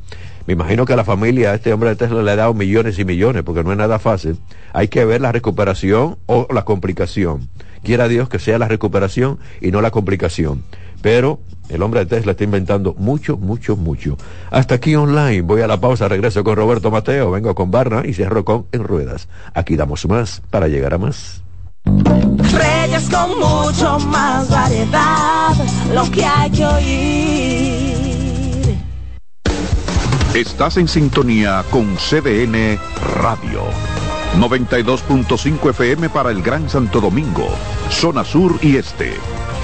Me 0.47 0.55
imagino 0.55 0.85
que 0.87 0.93
a 0.93 0.97
la 0.97 1.05
familia 1.05 1.51
a 1.51 1.55
este 1.55 1.73
hombre 1.73 1.91
de 1.91 1.97
Tesla 1.97 2.23
le 2.23 2.31
ha 2.31 2.37
dado 2.37 2.55
millones 2.55 2.99
y 2.99 3.05
millones, 3.05 3.43
porque 3.43 3.63
no 3.63 3.73
es 3.73 3.79
nada 3.79 3.99
fácil. 3.99 4.39
Hay 4.73 4.89
que 4.89 5.05
ver 5.05 5.21
la 5.21 5.33
recuperación 5.33 6.17
o 6.27 6.47
la 6.53 6.65
complicación. 6.65 7.49
quiera 7.83 8.09
Dios 8.09 8.29
que 8.29 8.39
sea 8.39 8.59
la 8.59 8.69
recuperación 8.69 9.39
y 9.61 9.71
no 9.71 9.81
la 9.81 9.91
complicación. 9.91 10.63
Pero 11.03 11.41
el 11.69 11.83
hombre 11.83 12.01
de 12.01 12.07
Tesla 12.07 12.33
está 12.33 12.45
inventando 12.45 12.95
mucho, 12.99 13.37
mucho, 13.37 13.77
mucho. 13.77 14.17
Hasta 14.51 14.75
aquí 14.77 14.97
online. 14.97 15.43
Voy 15.43 15.61
a 15.63 15.67
la 15.67 15.81
pausa, 15.81 16.09
regreso 16.09 16.43
con 16.43 16.57
Roberto 16.57 16.91
Mateo, 16.91 17.31
vengo 17.31 17.55
con 17.55 17.71
Barna 17.71 18.03
y 18.05 18.13
cierro 18.13 18.45
con 18.45 18.67
En 18.73 18.85
Ruedas. 18.85 19.29
Aquí 19.55 19.77
damos 19.77 20.07
más 20.07 20.43
para 20.51 20.69
llegar 20.69 20.95
a 20.95 20.99
más. 20.99 21.43
Reyes 21.85 23.09
con 23.09 23.39
mucho 23.39 23.99
más 24.01 24.51
variedad, 24.51 25.55
lo 25.95 26.11
que 26.11 26.25
hay 26.25 26.51
que 26.51 26.67
oír. 26.67 27.81
Estás 30.35 30.77
en 30.77 30.89
sintonía 30.89 31.65
con 31.71 31.97
CDN 31.97 32.79
Radio. 33.21 33.63
92.5 34.39 35.71
FM 35.71 36.09
para 36.11 36.31
el 36.31 36.43
Gran 36.43 36.69
Santo 36.71 37.01
Domingo, 37.01 37.49
zona 37.91 38.25
sur 38.25 38.57
y 38.63 38.77
este. 38.77 39.15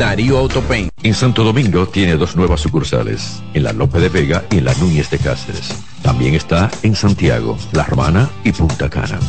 Darío 0.00 0.38
Autopain. 0.38 0.88
En 1.02 1.12
Santo 1.12 1.44
Domingo 1.44 1.86
tiene 1.86 2.14
dos 2.14 2.34
nuevas 2.34 2.62
sucursales, 2.62 3.42
en 3.52 3.64
la 3.64 3.74
Lope 3.74 4.00
de 4.00 4.08
Vega 4.08 4.44
y 4.50 4.56
en 4.56 4.64
la 4.64 4.72
Núñez 4.76 5.10
de 5.10 5.18
Cáceres. 5.18 5.74
También 6.00 6.34
está 6.34 6.70
en 6.82 6.96
Santiago, 6.96 7.58
La 7.72 7.84
Romana 7.84 8.30
y 8.42 8.50
Punta 8.50 8.88
Cana. 8.88 9.20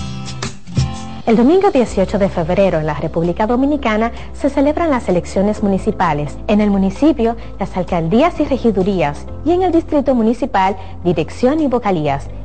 El 1.27 1.35
domingo 1.35 1.71
18 1.71 2.17
de 2.17 2.29
febrero 2.29 2.79
en 2.79 2.85
la 2.85 2.93
República 2.93 3.47
Dominicana 3.47 4.13
se 4.31 4.49
celebran 4.49 4.89
las 4.89 5.09
elecciones 5.09 5.61
municipales. 5.61 6.37
En 6.47 6.61
el 6.61 6.71
municipio, 6.71 7.35
las 7.59 7.75
alcaldías 7.75 8.39
y 8.39 8.45
regidurías 8.45 9.25
y 9.43 9.51
en 9.51 9.63
el 9.63 9.73
distrito 9.73 10.15
municipal, 10.15 10.77
dirección 11.03 11.59
y 11.59 11.67
vocalías. 11.67 12.29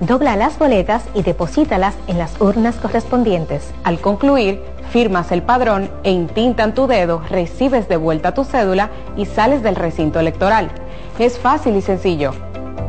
dobla 0.00 0.36
las 0.36 0.58
boletas 0.58 1.04
y 1.14 1.22
deposítalas 1.22 1.94
en 2.06 2.18
las 2.18 2.40
urnas 2.40 2.76
correspondientes. 2.76 3.72
Al 3.84 4.00
concluir, 4.00 4.62
firmas 4.90 5.32
el 5.32 5.42
padrón 5.42 5.90
e 6.04 6.10
intintan 6.10 6.74
tu 6.74 6.86
dedo, 6.86 7.22
recibes 7.28 7.88
de 7.88 7.96
vuelta 7.96 8.34
tu 8.34 8.44
cédula 8.44 8.90
y 9.16 9.26
sales 9.26 9.62
del 9.62 9.76
recinto 9.76 10.20
electoral. 10.20 10.70
Es 11.18 11.38
fácil 11.38 11.76
y 11.76 11.82
sencillo. 11.82 12.32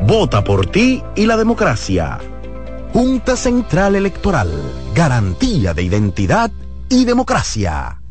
Vota 0.05 0.43
por 0.43 0.65
ti 0.65 1.03
y 1.15 1.25
la 1.25 1.37
democracia. 1.37 2.19
Junta 2.93 3.35
Central 3.35 3.95
Electoral. 3.95 4.49
Garantía 4.93 5.73
de 5.73 5.83
identidad 5.83 6.51
y 6.89 7.05
democracia. 7.05 8.01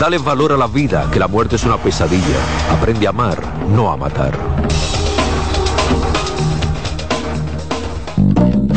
Dale 0.00 0.18
valor 0.18 0.52
a 0.52 0.56
la 0.56 0.66
vida, 0.66 1.08
que 1.12 1.20
la 1.20 1.28
muerte 1.28 1.56
es 1.56 1.64
una 1.64 1.76
pesadilla. 1.76 2.38
Aprende 2.72 3.06
a 3.06 3.10
amar, 3.10 3.38
no 3.68 3.92
a 3.92 3.96
matar. 3.96 4.36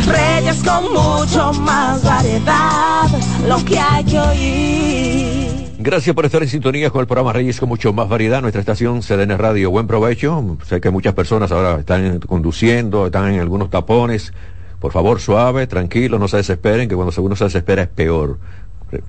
Reyes 0.08 0.64
con 0.64 0.84
mucho 0.94 1.54
más 1.62 2.04
variedad, 2.04 3.08
lo 3.48 3.64
que 3.66 3.80
hay 3.80 4.04
que 4.04 4.20
oír. 4.20 5.66
Gracias 5.78 6.16
por 6.16 6.26
estar 6.26 6.42
en 6.42 6.50
sintonía 6.50 6.90
con 6.90 7.02
el 7.02 7.08
programa 7.08 7.32
Reyes 7.32 7.60
con 7.60 7.70
mucho 7.70 7.94
más 7.94 8.10
variedad. 8.10 8.42
Nuestra 8.42 8.60
estación 8.60 9.02
CDN 9.02 9.38
Radio, 9.38 9.70
buen 9.70 9.86
provecho. 9.86 10.58
Sé 10.66 10.82
que 10.82 10.90
muchas 10.90 11.14
personas 11.14 11.52
ahora 11.52 11.80
están 11.80 12.20
conduciendo, 12.22 13.06
están 13.06 13.34
en 13.34 13.40
algunos 13.40 13.70
tapones. 13.70 14.34
Por 14.80 14.92
favor, 14.92 15.20
suave, 15.20 15.68
tranquilo, 15.68 16.18
no 16.18 16.28
se 16.28 16.38
desesperen, 16.38 16.90
que 16.90 16.96
cuando 16.96 17.14
uno 17.22 17.36
se 17.36 17.44
desespera 17.44 17.84
es 17.84 17.90
peor. 17.90 18.40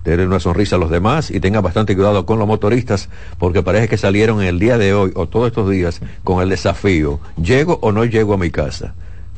Tener 0.02 0.26
una 0.26 0.40
sonrisa 0.40 0.76
a 0.76 0.78
los 0.78 0.90
demás 0.90 1.30
y 1.30 1.40
tengan 1.40 1.62
bastante 1.62 1.94
cuidado 1.94 2.26
con 2.26 2.38
los 2.38 2.48
motoristas, 2.48 3.08
porque 3.38 3.62
parece 3.62 3.88
que 3.88 3.96
salieron 3.96 4.42
el 4.42 4.58
día 4.58 4.78
de 4.78 4.94
hoy 4.94 5.12
o 5.14 5.28
todos 5.28 5.48
estos 5.48 5.70
días 5.70 6.00
con 6.24 6.42
el 6.42 6.48
desafío, 6.48 7.20
¿llego 7.40 7.78
o 7.82 7.92
no 7.92 8.04
llego 8.04 8.34
a 8.34 8.38
mi 8.38 8.50
casa? 8.50 8.94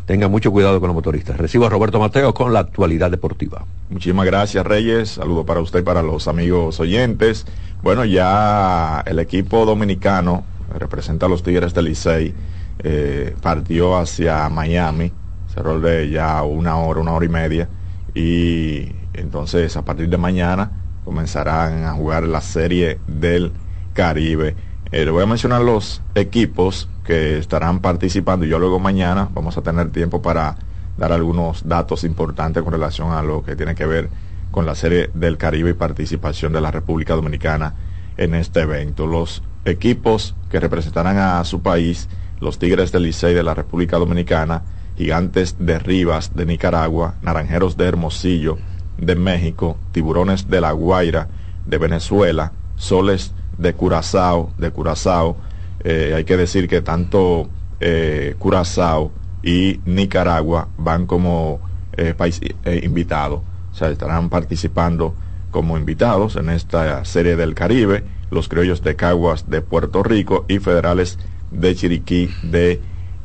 Tenga 0.08 0.26
mucho 0.26 0.50
cuidado 0.50 0.80
con 0.80 0.88
los 0.88 0.94
motoristas. 0.94 1.36
Recibo 1.36 1.66
a 1.66 1.68
Roberto 1.68 2.00
Mateo 2.00 2.32
con 2.32 2.54
la 2.54 2.60
actualidad 2.60 3.10
deportiva. 3.10 3.66
Muchísimas 3.90 4.24
gracias, 4.24 4.64
Reyes. 4.64 5.10
Saludo 5.10 5.44
para 5.44 5.60
usted 5.60 5.80
y 5.80 5.82
para 5.82 6.02
los 6.02 6.28
amigos 6.28 6.80
oyentes. 6.80 7.44
Bueno, 7.82 8.06
ya 8.06 9.04
el 9.04 9.18
equipo 9.18 9.66
dominicano, 9.66 10.44
representa 10.74 11.26
a 11.26 11.28
los 11.28 11.42
Tigres 11.42 11.74
del 11.74 11.84
Licey, 11.84 12.32
eh, 12.78 13.36
partió 13.42 13.98
hacia 13.98 14.48
Miami. 14.48 15.12
Cerró 15.52 15.78
de 15.78 16.08
ya 16.08 16.42
una 16.42 16.78
hora, 16.78 17.00
una 17.00 17.12
hora 17.12 17.26
y 17.26 17.28
media. 17.28 17.68
Y 18.14 18.90
entonces, 19.12 19.76
a 19.76 19.84
partir 19.84 20.08
de 20.08 20.16
mañana, 20.16 20.70
comenzarán 21.04 21.84
a 21.84 21.92
jugar 21.92 22.22
la 22.22 22.40
serie 22.40 22.98
del 23.06 23.52
Caribe. 23.92 24.56
Eh, 24.90 25.04
le 25.04 25.10
voy 25.10 25.22
a 25.22 25.26
mencionar 25.26 25.60
los 25.60 26.00
equipos 26.14 26.88
que 27.04 27.36
estarán 27.36 27.80
participando 27.80 28.46
y 28.46 28.48
yo 28.48 28.58
luego 28.58 28.78
mañana 28.78 29.28
vamos 29.34 29.58
a 29.58 29.62
tener 29.62 29.90
tiempo 29.90 30.22
para 30.22 30.56
dar 30.96 31.12
algunos 31.12 31.68
datos 31.68 32.04
importantes 32.04 32.62
con 32.62 32.72
relación 32.72 33.12
a 33.12 33.22
lo 33.22 33.44
que 33.44 33.54
tiene 33.54 33.74
que 33.74 33.84
ver 33.84 34.08
con 34.50 34.64
la 34.64 34.74
serie 34.74 35.10
del 35.12 35.36
Caribe 35.36 35.70
y 35.70 35.74
participación 35.74 36.54
de 36.54 36.62
la 36.62 36.70
República 36.70 37.14
Dominicana 37.14 37.74
en 38.16 38.34
este 38.34 38.60
evento. 38.60 39.06
Los 39.06 39.42
equipos 39.66 40.34
que 40.50 40.58
representarán 40.58 41.18
a 41.18 41.44
su 41.44 41.60
país, 41.60 42.08
los 42.40 42.58
Tigres 42.58 42.90
del 42.90 43.02
Licey 43.02 43.34
de 43.34 43.42
la 43.42 43.52
República 43.52 43.98
Dominicana, 43.98 44.62
Gigantes 44.96 45.56
de 45.58 45.78
Rivas 45.78 46.34
de 46.34 46.46
Nicaragua, 46.46 47.14
Naranjeros 47.20 47.76
de 47.76 47.86
Hermosillo 47.86 48.56
de 48.96 49.14
México, 49.16 49.76
Tiburones 49.92 50.48
de 50.48 50.62
La 50.62 50.72
Guaira 50.72 51.28
de 51.66 51.76
Venezuela, 51.76 52.52
soles 52.76 53.34
de 53.58 53.74
Curazao, 53.74 54.52
de 54.56 54.70
Curazao. 54.70 55.36
Eh, 55.84 56.12
hay 56.16 56.24
que 56.24 56.36
decir 56.36 56.68
que 56.68 56.80
tanto 56.80 57.48
eh, 57.80 58.34
Curazao 58.38 59.12
y 59.42 59.80
Nicaragua 59.84 60.68
van 60.78 61.06
como 61.06 61.60
eh, 61.96 62.14
país 62.14 62.40
invitado, 62.82 63.42
o 63.72 63.74
sea, 63.74 63.90
estarán 63.90 64.28
participando 64.28 65.14
como 65.50 65.76
invitados 65.78 66.36
en 66.36 66.50
esta 66.50 67.04
serie 67.04 67.36
del 67.36 67.54
Caribe, 67.54 68.04
los 68.30 68.48
criollos 68.48 68.82
de 68.82 68.96
Caguas 68.96 69.48
de 69.48 69.62
Puerto 69.62 70.02
Rico 70.02 70.44
y 70.48 70.58
federales 70.58 71.18
de 71.50 71.74
Chiriquí 71.74 72.30
de 72.42 72.80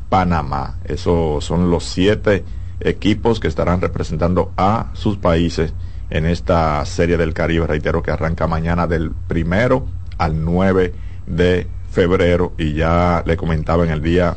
Panamá. 0.08 0.78
Esos 0.84 1.44
son 1.44 1.70
los 1.70 1.84
siete 1.84 2.44
equipos 2.80 3.40
que 3.40 3.48
estarán 3.48 3.80
representando 3.80 4.52
a 4.56 4.90
sus 4.94 5.16
países 5.16 5.74
en 6.10 6.26
esta 6.26 6.84
serie 6.86 7.16
del 7.16 7.34
Caribe. 7.34 7.66
Reitero 7.66 8.02
que 8.02 8.10
arranca 8.10 8.46
mañana 8.46 8.86
del 8.86 9.10
primero 9.10 9.86
al 10.18 10.44
9 10.44 10.92
de 11.26 11.66
febrero 11.90 12.52
y 12.58 12.74
ya 12.74 13.22
le 13.24 13.36
comentaba 13.36 13.84
en 13.84 13.90
el 13.90 14.02
día 14.02 14.36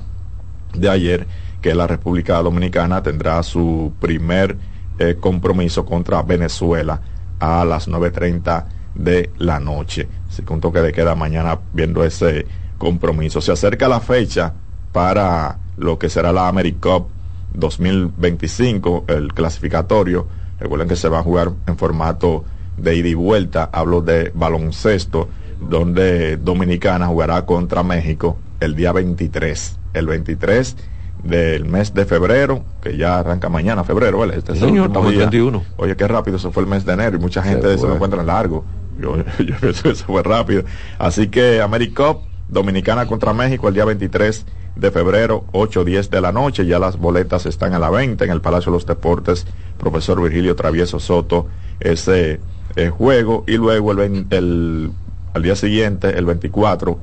de 0.73 0.89
ayer 0.89 1.27
que 1.61 1.73
la 1.73 1.87
República 1.87 2.41
Dominicana 2.41 3.01
tendrá 3.01 3.41
su 3.43 3.93
primer 3.99 4.57
eh, 4.99 5.17
compromiso 5.19 5.85
contra 5.85 6.21
Venezuela 6.21 7.01
a 7.39 7.65
las 7.65 7.87
9.30 7.87 8.65
de 8.95 9.31
la 9.37 9.59
noche. 9.59 10.07
Así 10.29 10.43
que 10.43 10.53
un 10.53 10.61
toque 10.61 10.81
de 10.81 10.91
queda 10.91 11.15
mañana 11.15 11.59
viendo 11.73 12.03
ese 12.03 12.45
compromiso. 12.77 13.41
Se 13.41 13.51
acerca 13.51 13.87
la 13.87 13.99
fecha 13.99 14.53
para 14.91 15.57
lo 15.77 15.99
que 15.99 16.09
será 16.09 16.31
la 16.31 16.47
AmeriCup 16.47 17.09
2025, 17.53 19.05
el 19.07 19.33
clasificatorio. 19.33 20.27
Recuerden 20.59 20.87
que 20.87 20.95
se 20.95 21.09
va 21.09 21.19
a 21.19 21.23
jugar 21.23 21.51
en 21.67 21.77
formato 21.77 22.43
de 22.77 22.95
ida 22.95 23.09
y 23.09 23.13
vuelta. 23.13 23.69
Hablo 23.71 24.01
de 24.01 24.31
baloncesto, 24.33 25.29
donde 25.59 26.37
Dominicana 26.37 27.07
jugará 27.07 27.45
contra 27.45 27.83
México 27.83 28.37
el 28.59 28.75
día 28.75 28.91
23. 28.91 29.79
El 29.93 30.07
23 30.07 30.75
del 31.23 31.65
mes 31.65 31.93
de 31.93 32.05
febrero, 32.05 32.63
que 32.81 32.95
ya 32.95 33.19
arranca 33.19 33.49
mañana, 33.49 33.83
febrero, 33.83 34.19
¿vale? 34.19 34.37
Este 34.37 34.53
es 34.53 34.61
el 34.61 34.69
Señor, 34.69 34.91
21. 34.91 35.63
Oye, 35.77 35.95
qué 35.95 36.07
rápido, 36.07 36.37
eso 36.37 36.51
fue 36.51 36.63
el 36.63 36.69
mes 36.69 36.85
de 36.85 36.93
enero 36.93 37.17
y 37.17 37.19
mucha 37.19 37.41
gente 37.41 37.67
se, 37.69 37.79
se 37.79 37.87
lo 37.87 37.95
encuentra 37.95 38.23
largo. 38.23 38.63
Yo, 38.99 39.17
yo 39.39 39.55
pienso 39.59 39.83
que 39.83 39.89
eso 39.89 40.05
fue 40.05 40.23
rápido. 40.23 40.63
Así 40.99 41.27
que 41.27 41.61
AmeriCup, 41.61 42.21
Dominicana 42.49 43.07
contra 43.07 43.33
México 43.33 43.67
el 43.67 43.73
día 43.73 43.85
23 43.85 44.45
de 44.75 44.91
febrero, 44.91 45.45
8 45.51 45.83
10 45.83 46.09
de 46.09 46.21
la 46.21 46.31
noche. 46.31 46.65
Ya 46.65 46.79
las 46.79 46.97
boletas 46.97 47.45
están 47.45 47.73
a 47.73 47.79
la 47.79 47.89
venta 47.89 48.25
en 48.25 48.31
el 48.31 48.41
Palacio 48.41 48.71
de 48.71 48.77
los 48.77 48.85
Deportes, 48.85 49.45
profesor 49.77 50.21
Virgilio 50.21 50.55
Travieso 50.55 50.99
Soto, 50.99 51.47
ese 51.79 52.39
eh, 52.75 52.89
juego. 52.89 53.43
Y 53.47 53.57
luego 53.57 53.91
el, 53.91 54.27
el, 54.29 54.91
al 55.37 55.43
día 55.43 55.55
siguiente, 55.55 56.17
el 56.17 56.25
24, 56.25 56.99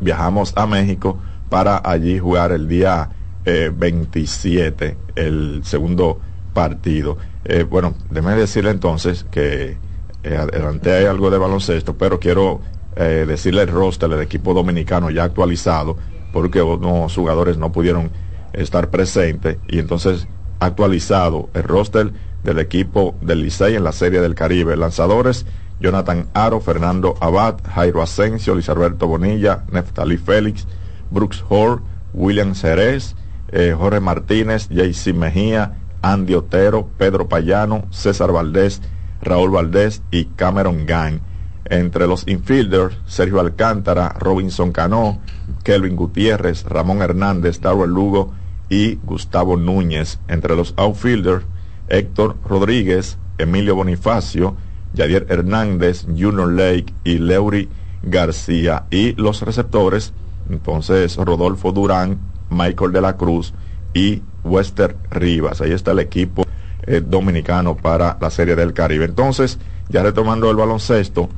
viajamos 0.00 0.52
a 0.56 0.66
México 0.66 1.18
para 1.48 1.80
allí 1.82 2.18
jugar 2.18 2.52
el 2.52 2.68
día 2.68 3.08
eh, 3.44 3.72
27, 3.74 4.96
el 5.16 5.62
segundo 5.64 6.20
partido. 6.52 7.16
Eh, 7.44 7.64
bueno, 7.64 7.94
déjeme 8.10 8.34
decirle 8.34 8.70
entonces 8.70 9.24
que 9.30 9.76
eh, 10.22 10.36
adelanté 10.36 11.08
algo 11.08 11.30
de 11.30 11.38
baloncesto, 11.38 11.96
pero 11.96 12.20
quiero 12.20 12.60
eh, 12.96 13.24
decirle 13.26 13.62
el 13.62 13.68
roster 13.68 14.08
del 14.08 14.20
equipo 14.20 14.52
dominicano 14.52 15.08
ya 15.10 15.24
actualizado 15.24 15.96
porque 16.32 16.60
unos 16.60 17.14
jugadores 17.14 17.56
no 17.56 17.72
pudieron 17.72 18.10
estar 18.52 18.90
presentes 18.90 19.56
y 19.68 19.78
entonces 19.78 20.26
actualizado 20.60 21.48
el 21.54 21.62
roster 21.62 22.12
del 22.44 22.58
equipo 22.58 23.14
del 23.20 23.42
Licey 23.42 23.76
en 23.76 23.84
la 23.84 23.92
Serie 23.92 24.20
del 24.20 24.34
Caribe. 24.34 24.76
Lanzadores, 24.76 25.46
Jonathan 25.80 26.28
Aro, 26.34 26.60
Fernando 26.60 27.16
Abad, 27.20 27.56
Jairo 27.74 28.02
Asensio, 28.02 28.54
Luis 28.54 28.68
Alberto 28.68 29.06
Bonilla, 29.06 29.64
Neftali 29.70 30.16
Félix, 30.16 30.66
Brooks 31.10 31.44
Hoare, 31.48 31.82
William 32.12 32.54
Cerez, 32.54 33.14
eh, 33.50 33.74
Jorge 33.76 34.00
Martínez, 34.00 34.68
JC 34.68 35.14
Mejía, 35.14 35.76
Andy 36.02 36.34
Otero, 36.34 36.88
Pedro 36.98 37.28
Payano, 37.28 37.84
César 37.90 38.32
Valdés, 38.32 38.82
Raúl 39.20 39.50
Valdés 39.50 40.02
y 40.10 40.26
Cameron 40.26 40.86
Gang. 40.86 41.20
Entre 41.64 42.06
los 42.06 42.26
infielders, 42.26 42.96
Sergio 43.06 43.40
Alcántara, 43.40 44.14
Robinson 44.18 44.72
Cano, 44.72 45.20
Kelvin 45.64 45.96
Gutiérrez, 45.96 46.64
Ramón 46.64 47.02
Hernández, 47.02 47.60
Darwin 47.60 47.90
Lugo 47.90 48.32
y 48.70 48.96
Gustavo 48.96 49.56
Núñez. 49.56 50.18
Entre 50.28 50.56
los 50.56 50.72
outfielders, 50.76 51.44
Héctor 51.88 52.36
Rodríguez, 52.44 53.18
Emilio 53.38 53.74
Bonifacio, 53.74 54.56
Yadier 54.94 55.26
Hernández, 55.28 56.06
Junior 56.06 56.50
Lake 56.52 56.92
y 57.04 57.18
Leury 57.18 57.68
García. 58.02 58.84
Y 58.90 59.12
los 59.14 59.42
receptores, 59.42 60.12
entonces 60.50 61.16
Rodolfo 61.16 61.72
Durán, 61.72 62.18
Michael 62.50 62.92
de 62.92 63.00
la 63.00 63.16
Cruz 63.16 63.54
y 63.94 64.22
Wester 64.44 64.96
Rivas. 65.10 65.60
Ahí 65.60 65.72
está 65.72 65.92
el 65.92 65.98
equipo 65.98 66.44
eh, 66.86 67.02
dominicano 67.04 67.76
para 67.76 68.16
la 68.20 68.30
Serie 68.30 68.56
del 68.56 68.72
Caribe. 68.72 69.04
Entonces, 69.04 69.58
ya 69.88 70.02
retomando 70.02 70.50
el 70.50 70.56
baloncesto, 70.56 71.28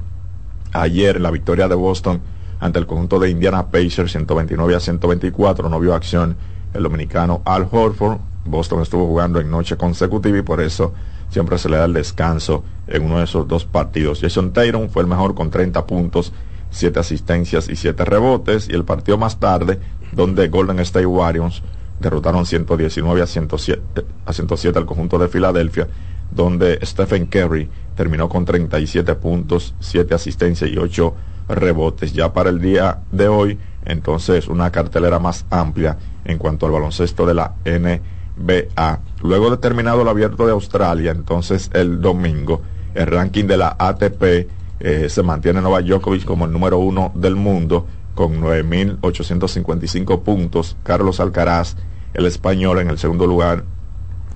ayer 0.73 1.21
la 1.21 1.31
victoria 1.31 1.69
de 1.69 1.75
Boston 1.75 2.21
ante 2.61 2.79
el 2.79 2.87
conjunto 2.87 3.19
de 3.19 3.31
Indiana 3.31 3.67
Pacers 3.67 4.13
129 4.13 4.77
a 4.77 4.81
124 4.81 5.69
no 5.69 5.81
vio 5.81 5.95
acción 5.95 6.37
el 6.75 6.83
dominicano 6.83 7.41
Al 7.47 7.67
Horford 7.71 8.19
Boston 8.45 8.83
estuvo 8.83 9.07
jugando 9.07 9.41
en 9.41 9.51
noche 9.51 9.77
consecutiva 9.77 10.39
y 10.39 10.43
por 10.43 10.61
eso 10.61 10.93
siempre 11.31 11.59
se 11.59 11.69
le 11.69 11.79
da 11.79 11.85
el 11.85 11.95
descanso 11.95 12.64
en 12.87 13.05
uno 13.05 13.19
de 13.19 13.25
esos 13.25 13.49
dos 13.49 13.64
partidos 13.64 14.21
Jason 14.21 14.53
Tatum 14.53 14.88
fue 14.88 15.03
el 15.03 15.09
mejor 15.09 15.35
con 15.35 15.51
30 15.51 15.87
puntos 15.87 16.33
7 16.71 17.01
asistencias 17.01 17.69
y 17.69 17.77
7 17.77 18.05
rebotes 18.05 18.69
y 18.69 18.73
el 18.73 18.85
partido 18.85 19.19
más 19.19 19.40
tarde 19.40 19.79
donde 20.12 20.49
Golden 20.49 20.79
State 20.81 21.07
Warriors 21.07 21.62
derrotaron 22.01 22.47
119 22.47 23.23
a 23.23 23.27
107, 23.27 24.05
a 24.25 24.33
107 24.33 24.79
al 24.79 24.87
conjunto 24.87 25.19
de 25.19 25.29
Filadelfia 25.29 25.88
donde 26.31 26.79
Stephen 26.85 27.27
Curry 27.27 27.69
terminó 27.97 28.29
con 28.29 28.45
37 28.45 29.14
puntos, 29.16 29.75
7 29.81 30.14
asistencias 30.14 30.71
y 30.71 30.79
8 30.79 31.14
rebotes. 31.49 32.12
Ya 32.12 32.33
para 32.33 32.51
el 32.51 32.61
día 32.61 33.01
de 33.11 33.29
hoy, 33.29 33.59
entonces 33.85 34.49
una 34.49 34.71
cartelera 34.71 35.19
más 35.19 35.45
amplia 35.51 35.99
en 36.25 36.38
cuanto 36.38 36.66
al 36.66 36.73
baloncesto 36.73 37.27
de 37.27 37.35
la 37.35 37.55
NBA. 38.40 39.00
Luego 39.22 39.50
de 39.50 39.57
terminado 39.59 40.03
el 40.03 40.09
abierto 40.09 40.46
de 40.46 40.53
Australia, 40.53 41.12
entonces 41.12 41.70
el 41.74 42.00
domingo, 42.00 42.62
el 42.94 43.07
ranking 43.07 43.44
de 43.44 43.57
la 43.57 43.76
ATP 43.79 44.48
eh, 44.81 45.09
se 45.09 45.22
mantiene 45.22 45.61
Novak 45.61 45.85
Djokovic 45.85 46.24
como 46.24 46.46
el 46.46 46.53
número 46.53 46.79
uno 46.79 47.12
del 47.14 47.37
mundo 47.37 47.87
con 48.14 48.40
9.855 48.40 50.22
puntos. 50.22 50.76
Carlos 50.83 51.20
Alcaraz, 51.20 51.76
el 52.14 52.26
español, 52.26 52.79
en 52.81 52.88
el 52.88 52.98
segundo 52.98 53.26
lugar 53.26 53.64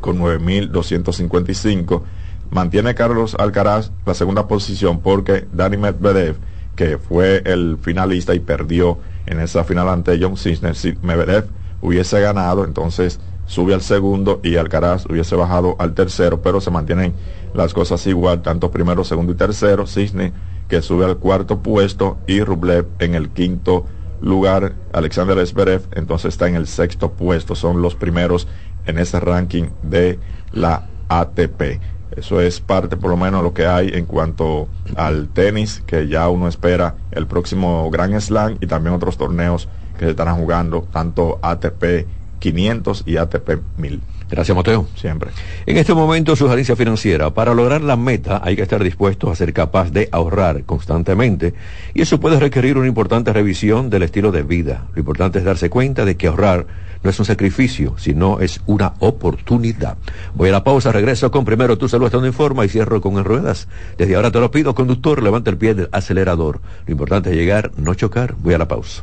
con 0.00 0.18
9.255. 0.18 2.02
Mantiene 2.50 2.94
Carlos 2.94 3.34
Alcaraz 3.38 3.90
la 4.04 4.14
segunda 4.14 4.46
posición 4.46 5.00
porque 5.00 5.46
Dani 5.52 5.78
Medvedev, 5.78 6.36
que 6.76 6.98
fue 6.98 7.42
el 7.46 7.78
finalista 7.80 8.34
y 8.34 8.40
perdió 8.40 8.98
en 9.26 9.40
esa 9.40 9.64
final 9.64 9.88
ante 9.88 10.18
John 10.20 10.36
Cisner, 10.36 10.76
si 10.76 10.94
Medvedev 11.02 11.46
hubiese 11.80 12.20
ganado, 12.20 12.64
entonces 12.64 13.18
sube 13.46 13.74
al 13.74 13.82
segundo 13.82 14.40
y 14.42 14.56
Alcaraz 14.56 15.06
hubiese 15.06 15.36
bajado 15.36 15.76
al 15.78 15.94
tercero, 15.94 16.42
pero 16.42 16.60
se 16.60 16.70
mantienen 16.70 17.14
las 17.54 17.74
cosas 17.74 18.06
igual, 18.06 18.42
tanto 18.42 18.70
primero, 18.70 19.04
segundo 19.04 19.32
y 19.32 19.36
tercero. 19.36 19.86
Cisne 19.86 20.32
que 20.68 20.82
sube 20.82 21.04
al 21.04 21.18
cuarto 21.18 21.60
puesto 21.60 22.18
y 22.26 22.42
Rublev 22.42 22.86
en 22.98 23.14
el 23.14 23.30
quinto 23.30 23.86
lugar. 24.20 24.74
Alexander 24.92 25.46
Zverev 25.46 25.82
entonces 25.92 26.34
está 26.34 26.48
en 26.48 26.56
el 26.56 26.66
sexto 26.66 27.12
puesto. 27.12 27.54
Son 27.54 27.82
los 27.82 27.94
primeros 27.94 28.48
en 28.86 28.98
ese 28.98 29.20
ranking 29.20 29.66
de 29.82 30.18
la 30.52 30.86
ATP. 31.08 31.80
Eso 32.16 32.40
es 32.40 32.60
parte 32.60 32.96
por 32.96 33.10
lo 33.10 33.16
menos 33.16 33.42
lo 33.42 33.52
que 33.52 33.66
hay 33.66 33.90
en 33.92 34.06
cuanto 34.06 34.68
al 34.96 35.28
tenis, 35.28 35.82
que 35.86 36.06
ya 36.06 36.28
uno 36.28 36.48
espera 36.48 36.94
el 37.10 37.26
próximo 37.26 37.90
Grand 37.90 38.18
Slam 38.20 38.56
y 38.60 38.66
también 38.66 38.94
otros 38.94 39.16
torneos 39.16 39.68
que 39.98 40.04
se 40.04 40.10
estarán 40.12 40.36
jugando, 40.36 40.86
tanto 40.92 41.38
ATP 41.42 42.06
500 42.44 43.04
y 43.06 43.16
ATP 43.16 43.62
1000. 43.78 44.00
Gracias, 44.28 44.54
Mateo. 44.54 44.86
Siempre. 44.96 45.30
En 45.64 45.78
este 45.78 45.94
momento, 45.94 46.36
sugerencia 46.36 46.76
financiera. 46.76 47.32
Para 47.32 47.54
lograr 47.54 47.80
la 47.80 47.96
meta 47.96 48.42
hay 48.44 48.54
que 48.54 48.62
estar 48.62 48.84
dispuesto 48.84 49.30
a 49.30 49.34
ser 49.34 49.54
capaz 49.54 49.90
de 49.90 50.10
ahorrar 50.12 50.64
constantemente 50.64 51.54
y 51.94 52.02
eso 52.02 52.20
puede 52.20 52.38
requerir 52.38 52.76
una 52.76 52.86
importante 52.86 53.32
revisión 53.32 53.88
del 53.88 54.02
estilo 54.02 54.30
de 54.30 54.42
vida. 54.42 54.88
Lo 54.92 55.00
importante 55.00 55.38
es 55.38 55.44
darse 55.46 55.70
cuenta 55.70 56.04
de 56.04 56.18
que 56.18 56.26
ahorrar 56.26 56.66
no 57.02 57.08
es 57.08 57.18
un 57.18 57.24
sacrificio, 57.24 57.94
sino 57.96 58.40
es 58.40 58.60
una 58.66 58.92
oportunidad. 58.98 59.96
Voy 60.34 60.50
a 60.50 60.52
la 60.52 60.64
pausa, 60.64 60.92
regreso 60.92 61.30
con 61.30 61.46
primero 61.46 61.78
tu 61.78 61.88
salud 61.88 62.06
estando 62.06 62.26
en 62.26 62.34
forma 62.34 62.66
y 62.66 62.68
cierro 62.68 63.00
con 63.00 63.16
en 63.16 63.24
ruedas. 63.24 63.68
Desde 63.96 64.16
ahora 64.16 64.30
te 64.30 64.40
lo 64.40 64.50
pido, 64.50 64.74
conductor, 64.74 65.22
levanta 65.22 65.50
el 65.50 65.56
pie 65.56 65.74
del 65.74 65.88
acelerador. 65.92 66.60
Lo 66.86 66.92
importante 66.92 67.30
es 67.30 67.36
llegar, 67.36 67.72
no 67.78 67.94
chocar. 67.94 68.34
Voy 68.38 68.52
a 68.52 68.58
la 68.58 68.68
pausa. 68.68 69.02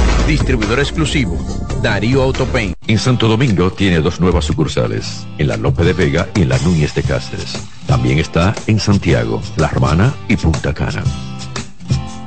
distribuidor 0.27 0.79
exclusivo, 0.79 1.37
Darío 1.81 2.21
Autopain. 2.23 2.73
En 2.87 2.99
Santo 2.99 3.27
Domingo 3.27 3.71
tiene 3.71 3.99
dos 3.99 4.19
nuevas 4.19 4.45
sucursales, 4.45 5.25
en 5.37 5.47
la 5.47 5.57
Lope 5.57 5.83
de 5.83 5.93
Vega 5.93 6.27
y 6.35 6.41
en 6.41 6.49
la 6.49 6.57
Núñez 6.59 6.93
de 6.93 7.03
Cáceres. 7.03 7.57
También 7.87 8.19
está 8.19 8.53
en 8.67 8.79
Santiago, 8.79 9.41
La 9.57 9.67
Romana 9.67 10.13
y 10.27 10.35
Punta 10.37 10.73
Cana. 10.73 11.03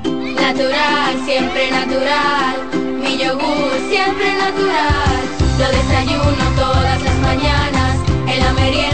Natural, 0.04 1.16
siempre 1.24 1.70
natural. 1.70 2.56
Mi 3.00 3.16
yogur, 3.16 3.72
siempre 3.90 4.34
natural. 4.34 5.14
Lo 5.58 5.68
desayuno 5.68 6.44
todas 6.56 7.02
las 7.02 7.18
mañanas. 7.20 7.98
En 8.26 8.40
la 8.40 8.52
merienda 8.52 8.93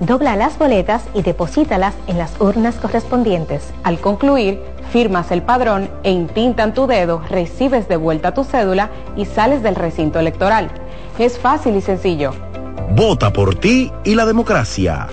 dobla 0.00 0.34
las 0.34 0.58
boletas 0.58 1.04
y 1.14 1.22
deposítalas 1.22 1.94
en 2.06 2.18
las 2.18 2.40
urnas 2.40 2.76
correspondientes. 2.76 3.70
Al 3.84 4.00
concluir, 4.00 4.60
firmas 4.90 5.30
el 5.30 5.42
padrón 5.42 5.88
e 6.02 6.10
intintan 6.10 6.74
tu 6.74 6.86
dedo, 6.86 7.22
recibes 7.28 7.88
de 7.88 7.96
vuelta 7.96 8.34
tu 8.34 8.44
cédula 8.44 8.90
y 9.16 9.26
sales 9.26 9.62
del 9.62 9.76
recinto 9.76 10.18
electoral. 10.18 10.70
Es 11.18 11.38
fácil 11.38 11.76
y 11.76 11.80
sencillo. 11.80 12.32
Vota 12.96 13.32
por 13.32 13.54
ti 13.54 13.92
y 14.04 14.14
la 14.14 14.26
democracia. 14.26 15.06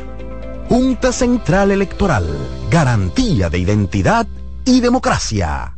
Junta 0.70 1.12
Central 1.12 1.72
Electoral. 1.72 2.26
Garantía 2.72 3.50
de 3.50 3.60
identidad 3.60 4.26
y 4.66 4.80
democracia. 4.80 5.74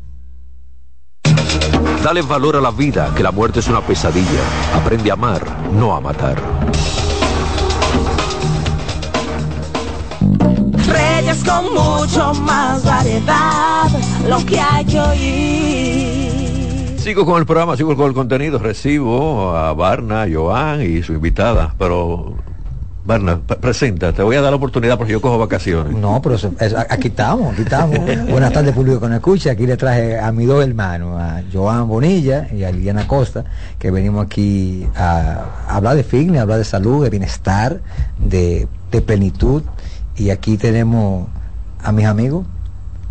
Dale 2.03 2.21
valor 2.21 2.55
a 2.55 2.61
la 2.61 2.71
vida, 2.71 3.11
que 3.15 3.23
la 3.23 3.31
muerte 3.31 3.59
es 3.59 3.67
una 3.67 3.81
pesadilla. 3.81 4.41
Aprende 4.73 5.11
a 5.11 5.13
amar, 5.13 5.45
no 5.73 5.93
a 5.93 5.99
matar. 5.99 6.37
Reyes 11.19 11.43
con 11.43 11.73
mucho 11.73 12.33
más 12.43 12.81
variedad, 12.85 13.89
lo 14.29 14.37
que 14.45 14.57
hay 14.57 14.85
que 14.85 14.99
oír. 15.01 16.39
Sigo 16.97 17.25
con 17.25 17.39
el 17.39 17.45
programa, 17.45 17.75
sigo 17.75 17.93
con 17.97 18.07
el 18.07 18.13
contenido. 18.13 18.57
Recibo 18.57 19.53
a 19.53 19.73
Barna, 19.73 20.27
Joan 20.31 20.81
y 20.81 21.03
su 21.03 21.11
invitada, 21.11 21.75
pero 21.77 22.35
Barna, 23.03 23.37
presenta, 23.37 24.13
te 24.13 24.23
voy 24.23 24.37
a 24.37 24.41
dar 24.41 24.51
la 24.51 24.55
oportunidad 24.55 24.97
porque 24.97 25.11
yo 25.11 25.19
cojo 25.19 25.37
vacaciones. 25.37 25.93
No, 25.93 26.21
pero 26.21 26.37
aquí 26.89 27.07
estamos, 27.09 27.51
aquí 27.51 27.63
estamos. 27.63 27.99
Buenas 28.29 28.53
tardes, 28.53 28.73
público 28.73 29.01
que 29.01 29.07
nos 29.07 29.17
escucha. 29.17 29.51
Aquí 29.51 29.67
le 29.67 29.75
traje 29.75 30.17
a 30.17 30.31
mis 30.31 30.47
dos 30.47 30.63
hermanos, 30.63 31.19
a 31.19 31.41
Joan 31.51 31.89
Bonilla 31.89 32.47
y 32.53 32.63
a 32.63 32.71
Liliana 32.71 33.05
Costa, 33.09 33.43
que 33.77 33.91
venimos 33.91 34.25
aquí 34.25 34.87
a, 34.95 35.43
hablar 35.67 35.97
de 35.97 36.03
fitness, 36.03 36.39
a 36.39 36.43
hablar 36.43 36.59
de 36.59 36.63
salud, 36.63 37.03
de 37.03 37.09
bienestar, 37.09 37.81
de, 38.19 38.69
de 38.89 39.01
plenitud. 39.01 39.63
Y 40.19 40.31
aquí 40.31 40.57
tenemos 40.57 41.27
a 41.81 41.93
mis 41.93 42.05
amigos. 42.05 42.45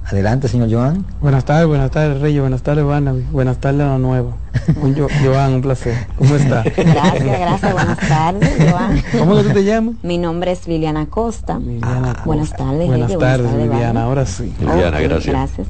Adelante, 0.04 0.46
señor 0.48 0.70
Joan. 0.70 1.04
Buenas 1.20 1.44
tardes, 1.44 1.66
buenas 1.66 1.90
tardes, 1.90 2.20
Reyes, 2.20 2.40
buenas 2.40 2.62
tardes, 2.62 2.84
Barnaby, 2.84 3.26
buenas 3.30 3.58
tardes 3.58 3.80
a 3.82 3.86
lo 3.86 3.98
nuevo. 3.98 4.34
Un 4.82 4.94
Joan, 5.24 5.54
un 5.54 5.62
placer. 5.62 6.06
¿Cómo 6.16 6.34
está? 6.34 6.62
Gracias, 6.62 7.40
gracias, 7.40 7.72
buenas 7.72 7.98
tardes, 7.98 8.70
Joan. 8.70 9.02
¿Cómo 9.18 9.36
que 9.36 9.42
tú 9.44 9.50
te 9.50 9.64
llamas? 9.64 9.94
Mi 10.02 10.16
nombre 10.18 10.52
es 10.52 10.66
Liliana 10.66 11.06
Costa. 11.06 11.58
Liliana 11.58 12.08
Costa. 12.08 12.22
Buenas 12.24 12.50
tardes, 12.50 12.86
Buenas 12.86 13.08
Reyes, 13.08 13.18
tardes, 13.20 13.50
buenas 13.50 13.68
Liliana, 13.68 14.02
ahora 14.02 14.26
sí. 14.26 14.52
Liliana, 14.60 15.00
gracias. 15.00 15.26
Gracias. 15.26 15.66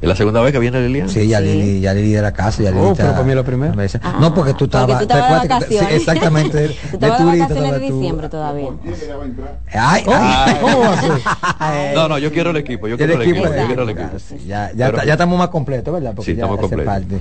¿Es 0.00 0.08
la 0.08 0.16
segunda 0.16 0.40
vez 0.40 0.50
que 0.52 0.58
viene 0.58 0.80
Liliana? 0.80 1.10
Sí, 1.10 1.28
ya 1.28 1.40
Lili, 1.40 1.80
ya 1.80 1.92
Lili 1.92 2.12
de 2.12 2.22
la 2.22 2.32
casa, 2.32 2.62
ya 2.62 2.70
Lili 2.70 2.82
Oh, 2.82 2.92
está- 2.92 3.02
pero 3.04 3.12
para 3.16 3.24
mí 3.26 3.34
lo 3.34 3.44
primero. 3.44 3.74
me 3.74 3.82
dice- 3.82 4.00
Ah, 4.02 4.16
no, 4.18 4.32
porque 4.34 4.54
tú 4.54 4.64
estabas... 4.64 4.98
de 5.06 5.66
sí, 5.68 5.76
exactamente. 5.90 6.56
de- 6.56 6.68
Tú 6.90 6.98
de 6.98 7.10
de 7.10 7.16
turista 7.18 7.54
de 7.54 7.78
tú. 7.88 7.94
diciembre 8.00 8.28
todavía. 8.30 8.70
Ay, 9.74 10.04
ay. 10.06 10.56
¿Cómo 10.60 10.80
va 10.80 10.92
a 10.94 11.00
ser? 11.02 11.94
No, 11.94 12.08
no, 12.08 12.18
yo 12.18 12.32
quiero 12.32 12.50
el 12.50 12.56
equipo, 12.56 12.88
yo 12.88 12.96
quiero 12.96 13.14
el 13.14 13.22
equipo, 13.22 13.44
yo 13.46 13.66
quiero 13.66 13.82
el 13.82 13.90
equipo. 13.90 14.08
Ya, 14.46 14.70
ya, 14.74 14.86
Pero- 14.86 14.88
está- 14.98 15.04
ya 15.06 15.12
estamos 15.12 15.38
más 15.38 15.48
completos, 15.48 15.92
¿verdad? 15.92 16.12
Porque 16.14 16.30
Sí, 16.32 16.36
ya 16.36 16.44
estamos 16.44 16.60
completos. 16.60 17.20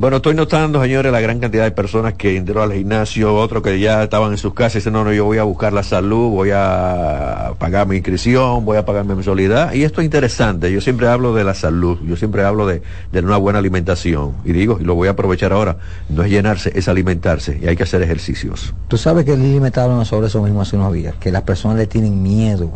Bueno, 0.00 0.16
estoy 0.16 0.34
notando, 0.34 0.82
señores, 0.82 1.12
la 1.12 1.20
gran 1.20 1.40
cantidad 1.40 1.64
de 1.64 1.72
personas 1.72 2.14
que 2.14 2.34
entraron 2.34 2.70
al 2.70 2.74
gimnasio, 2.74 3.36
otros 3.36 3.62
que 3.62 3.78
ya 3.78 4.02
estaban 4.02 4.30
en 4.30 4.38
sus 4.38 4.54
casas 4.54 4.76
y 4.76 4.78
dicen, 4.78 4.94
no, 4.94 5.04
no, 5.04 5.12
yo 5.12 5.26
voy 5.26 5.36
a 5.36 5.42
buscar 5.42 5.74
la 5.74 5.82
salud, 5.82 6.30
voy 6.30 6.52
a 6.54 7.52
pagar 7.58 7.86
mi 7.86 7.96
inscripción, 7.96 8.64
voy 8.64 8.78
a 8.78 8.86
pagar 8.86 9.04
mi 9.04 9.14
mensualidad. 9.14 9.74
Y 9.74 9.84
esto 9.84 10.00
es 10.00 10.06
interesante, 10.06 10.72
yo 10.72 10.80
siempre 10.80 11.06
hablo 11.06 11.34
de 11.34 11.44
la 11.44 11.52
salud, 11.52 11.98
yo 12.02 12.16
siempre 12.16 12.42
hablo 12.44 12.66
de, 12.66 12.80
de 13.12 13.20
una 13.20 13.36
buena 13.36 13.58
alimentación. 13.58 14.36
Y 14.46 14.52
digo, 14.52 14.78
y 14.80 14.84
lo 14.84 14.94
voy 14.94 15.08
a 15.08 15.10
aprovechar 15.10 15.52
ahora, 15.52 15.76
no 16.08 16.22
es 16.22 16.30
llenarse, 16.30 16.72
es 16.74 16.88
alimentarse 16.88 17.58
y 17.62 17.68
hay 17.68 17.76
que 17.76 17.82
hacer 17.82 18.00
ejercicios. 18.00 18.72
Tú 18.88 18.96
sabes 18.96 19.26
que 19.26 19.36
Lili 19.36 19.60
me 19.60 19.68
estaba 19.68 19.84
hablando 19.84 20.06
sobre 20.06 20.28
eso 20.28 20.40
mismo 20.42 20.62
hace 20.62 20.76
unos 20.76 20.94
días, 20.94 21.14
que 21.20 21.30
las 21.30 21.42
personas 21.42 21.76
le 21.76 21.86
tienen 21.86 22.22
miedo 22.22 22.70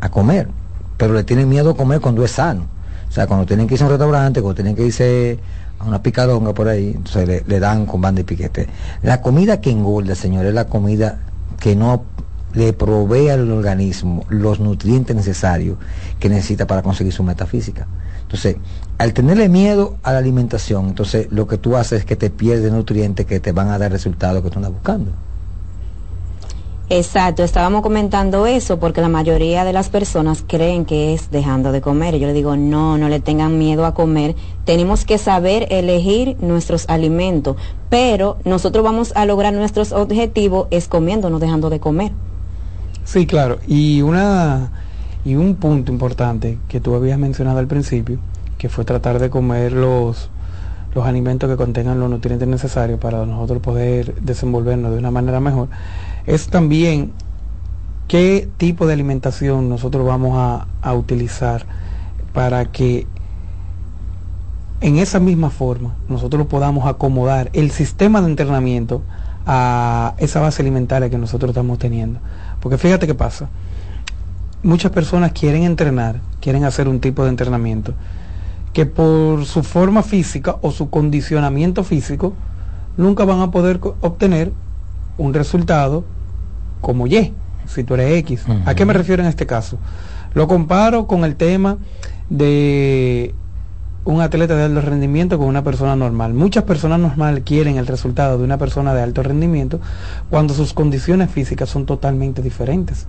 a 0.00 0.08
comer, 0.08 0.48
pero 0.96 1.14
le 1.14 1.22
tienen 1.22 1.48
miedo 1.48 1.70
a 1.70 1.76
comer 1.76 2.00
cuando 2.00 2.24
es 2.24 2.32
sano. 2.32 2.79
O 3.10 3.12
sea, 3.12 3.26
cuando 3.26 3.44
tienen 3.44 3.66
que 3.66 3.74
irse 3.74 3.84
a 3.84 3.88
un 3.88 3.90
restaurante, 3.90 4.40
cuando 4.40 4.54
tienen 4.54 4.76
que 4.76 4.86
irse 4.86 5.38
a 5.80 5.84
una 5.84 6.00
picadonga 6.00 6.54
por 6.54 6.68
ahí, 6.68 6.92
entonces 6.94 7.42
le, 7.44 7.60
dan 7.60 7.84
con 7.84 8.00
banda 8.00 8.20
y 8.20 8.24
piquete. 8.24 8.68
La 9.02 9.20
comida 9.20 9.60
que 9.60 9.70
engorda, 9.70 10.14
señor, 10.14 10.46
es 10.46 10.54
la 10.54 10.68
comida 10.68 11.18
que 11.58 11.74
no 11.74 12.04
le 12.54 12.72
provee 12.72 13.28
al 13.30 13.50
organismo 13.50 14.24
los 14.28 14.60
nutrientes 14.60 15.14
necesarios 15.14 15.76
que 16.20 16.28
necesita 16.28 16.68
para 16.68 16.82
conseguir 16.82 17.12
su 17.12 17.24
metafísica. 17.24 17.88
Entonces, 18.22 18.56
al 18.98 19.12
tenerle 19.12 19.48
miedo 19.48 19.96
a 20.04 20.12
la 20.12 20.18
alimentación, 20.18 20.88
entonces 20.88 21.26
lo 21.32 21.48
que 21.48 21.58
tú 21.58 21.76
haces 21.76 22.00
es 22.00 22.04
que 22.04 22.14
te 22.14 22.30
pierdes 22.30 22.70
nutrientes 22.70 23.26
que 23.26 23.40
te 23.40 23.50
van 23.50 23.68
a 23.68 23.78
dar 23.78 23.90
resultados 23.90 24.42
que 24.42 24.50
tú 24.50 24.58
andas 24.58 24.72
buscando. 24.72 25.10
Exacto, 26.92 27.44
estábamos 27.44 27.82
comentando 27.82 28.46
eso 28.46 28.80
porque 28.80 29.00
la 29.00 29.08
mayoría 29.08 29.62
de 29.62 29.72
las 29.72 29.88
personas 29.90 30.42
creen 30.44 30.84
que 30.84 31.14
es 31.14 31.30
dejando 31.30 31.70
de 31.70 31.80
comer. 31.80 32.18
Yo 32.18 32.26
le 32.26 32.32
digo, 32.32 32.56
no, 32.56 32.98
no 32.98 33.08
le 33.08 33.20
tengan 33.20 33.58
miedo 33.58 33.86
a 33.86 33.94
comer. 33.94 34.34
Tenemos 34.64 35.04
que 35.04 35.16
saber 35.16 35.68
elegir 35.70 36.36
nuestros 36.40 36.88
alimentos, 36.88 37.56
pero 37.90 38.38
nosotros 38.44 38.84
vamos 38.84 39.12
a 39.14 39.24
lograr 39.24 39.54
nuestros 39.54 39.92
objetivos 39.92 40.66
es 40.72 40.88
comiendo, 40.88 41.30
no 41.30 41.38
dejando 41.38 41.70
de 41.70 41.78
comer. 41.78 42.10
Sí, 43.04 43.24
claro. 43.24 43.60
Y 43.68 44.02
una 44.02 44.72
y 45.24 45.36
un 45.36 45.54
punto 45.54 45.92
importante 45.92 46.58
que 46.66 46.80
tú 46.80 46.96
habías 46.96 47.20
mencionado 47.20 47.60
al 47.60 47.68
principio, 47.68 48.18
que 48.58 48.68
fue 48.68 48.84
tratar 48.84 49.20
de 49.20 49.30
comer 49.30 49.70
los 49.70 50.28
los 50.92 51.06
alimentos 51.06 51.48
que 51.48 51.56
contengan 51.56 52.00
los 52.00 52.10
nutrientes 52.10 52.48
necesarios 52.48 52.98
para 52.98 53.24
nosotros 53.24 53.62
poder 53.62 54.12
desenvolvernos 54.16 54.90
de 54.90 54.98
una 54.98 55.12
manera 55.12 55.38
mejor 55.38 55.68
es 56.26 56.48
también 56.48 57.12
qué 58.08 58.48
tipo 58.56 58.86
de 58.86 58.94
alimentación 58.94 59.68
nosotros 59.68 60.06
vamos 60.06 60.66
a, 60.82 60.94
utilizar 60.94 61.64
para 62.32 62.64
que 62.66 63.06
en 64.80 64.98
esa 64.98 65.20
misma 65.20 65.50
forma 65.50 65.94
nosotros 66.08 66.46
podamos 66.46 66.86
acomodar 66.86 67.50
el 67.52 67.70
sistema 67.70 68.20
de 68.20 68.28
entrenamiento 68.28 69.02
a 69.46 70.14
esa 70.18 70.40
base 70.40 70.62
alimentaria 70.62 71.08
que 71.08 71.18
nosotros 71.18 71.50
estamos 71.50 71.78
teniendo. 71.78 72.18
Porque 72.60 72.78
fíjate 72.78 73.06
qué 73.06 73.14
pasa. 73.14 73.48
Muchas 74.62 74.90
personas 74.90 75.32
quieren 75.32 75.62
entrenar, 75.62 76.20
quieren 76.40 76.64
hacer 76.64 76.88
un 76.88 77.00
tipo 77.00 77.22
de 77.22 77.30
entrenamiento 77.30 77.94
que 78.72 78.86
por 78.86 79.44
su 79.46 79.62
forma 79.62 80.02
física 80.02 80.56
o 80.62 80.70
su 80.70 80.90
condicionamiento 80.90 81.84
físico 81.84 82.34
nunca 82.96 83.24
van 83.24 83.40
a 83.40 83.50
poder 83.50 83.80
obtener 84.00 84.52
un 85.20 85.34
resultado 85.34 86.04
como 86.80 87.06
Y, 87.06 87.34
si 87.66 87.84
tú 87.84 87.94
eres 87.94 88.18
X. 88.20 88.44
¿A 88.64 88.74
qué 88.74 88.86
me 88.86 88.94
refiero 88.94 89.22
en 89.22 89.28
este 89.28 89.46
caso? 89.46 89.78
Lo 90.32 90.48
comparo 90.48 91.06
con 91.06 91.24
el 91.24 91.36
tema 91.36 91.76
de 92.30 93.34
un 94.04 94.22
atleta 94.22 94.56
de 94.56 94.64
alto 94.64 94.80
rendimiento 94.80 95.36
con 95.38 95.46
una 95.46 95.62
persona 95.62 95.94
normal. 95.94 96.32
Muchas 96.32 96.64
personas 96.64 97.00
normales 97.00 97.42
quieren 97.44 97.76
el 97.76 97.86
resultado 97.86 98.38
de 98.38 98.44
una 98.44 98.56
persona 98.56 98.94
de 98.94 99.02
alto 99.02 99.22
rendimiento 99.22 99.78
cuando 100.30 100.54
sus 100.54 100.72
condiciones 100.72 101.30
físicas 101.30 101.68
son 101.68 101.84
totalmente 101.84 102.40
diferentes. 102.40 103.06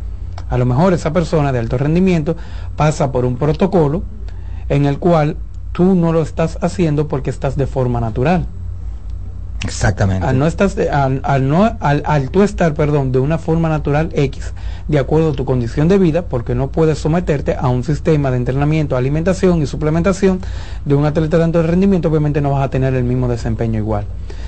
A 0.50 0.58
lo 0.58 0.65
mejor 0.65 0.91
esa 0.91 1.13
persona 1.13 1.54
de 1.54 1.60
alto 1.60 1.78
rendimiento 1.78 2.36
pasa 2.76 3.13
por 3.13 3.24
un 3.24 3.38
protocolo 3.38 4.04
en 4.67 4.86
el 4.86 5.00
cual 5.00 5.38
tú 5.71 5.95
no 5.95 6.12
lo 6.12 6.21
estás 6.21 6.58
haciendo 6.62 7.08
porque 7.08 7.30
estás 7.30 7.56
de 7.56 7.67
forma 7.67 8.02
natural. 8.02 8.47
Exactamente. 9.63 10.26
Al 10.26 10.39
no, 10.39 10.47
estás 10.47 10.76
al, 10.91 11.21
al 11.24 11.47
no 11.47 11.78
al, 11.80 12.02
al 12.06 12.30
tú 12.32 12.41
estar, 12.41 12.74
perdón, 12.74 13.12
de 13.12 13.19
una 13.19 13.38
forma 13.38 13.69
natural 13.69 14.10
X, 14.13 14.54
de 14.88 14.97
acuerdo 14.97 15.32
a 15.32 15.34
tu 15.34 15.45
condición 15.45 15.88
de 15.88 16.00
vida, 16.00 16.24
porque 16.24 16.56
no 16.56 16.69
puedes 16.71 16.97
someterte 16.97 17.56
a 17.56 17.67
un 17.67 17.84
sistema 17.84 18.32
de 18.32 18.38
entrenamiento, 18.38 18.97
alimentación 18.97 19.62
y 19.62 19.67
suplementación 19.67 20.39
de 20.86 20.95
un 20.95 21.06
atleta 21.06 21.38
de 21.38 21.43
alto 21.43 21.62
rendimiento, 21.62 22.10
obviamente 22.10 22.41
no 22.41 22.52
vas 22.52 22.63
a 22.63 22.69
tener 22.69 22.95
el 22.95 23.04
mismo 23.04 23.28
desempeño 23.28 23.78
igual. 23.78 24.06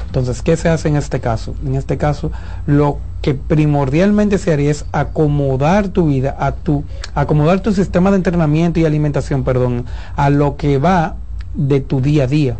Entonces, 0.07 0.41
¿qué 0.41 0.57
se 0.57 0.69
hace 0.69 0.87
en 0.89 0.95
este 0.95 1.19
caso? 1.19 1.55
En 1.65 1.75
este 1.75 1.97
caso, 1.97 2.31
lo 2.65 2.97
que 3.21 3.35
primordialmente 3.35 4.37
se 4.37 4.51
haría 4.51 4.71
es 4.71 4.85
acomodar 4.91 5.89
tu 5.89 6.07
vida 6.07 6.35
a 6.39 6.53
tu 6.53 6.83
acomodar 7.13 7.61
tu 7.61 7.71
sistema 7.71 8.09
de 8.09 8.17
entrenamiento 8.17 8.79
y 8.79 8.85
alimentación, 8.85 9.43
perdón, 9.43 9.85
a 10.15 10.29
lo 10.29 10.57
que 10.57 10.79
va 10.79 11.15
de 11.53 11.81
tu 11.81 12.01
día 12.01 12.23
a 12.23 12.27
día 12.27 12.57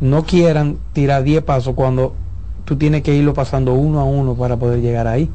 no 0.00 0.24
quieran 0.24 0.78
tirar 0.92 1.22
10 1.22 1.42
pasos 1.42 1.74
cuando 1.74 2.14
tú 2.64 2.76
tienes 2.76 3.02
que 3.02 3.14
irlo 3.14 3.34
pasando 3.34 3.74
uno 3.74 4.00
a 4.00 4.04
uno 4.04 4.34
para 4.34 4.56
poder 4.56 4.80
llegar 4.80 5.06
ahí. 5.06 5.28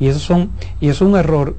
Y 0.00 0.08
eso 0.08 0.18
son 0.18 0.50
y 0.80 0.88
eso 0.88 1.04
es 1.04 1.10
un 1.10 1.16
error 1.16 1.56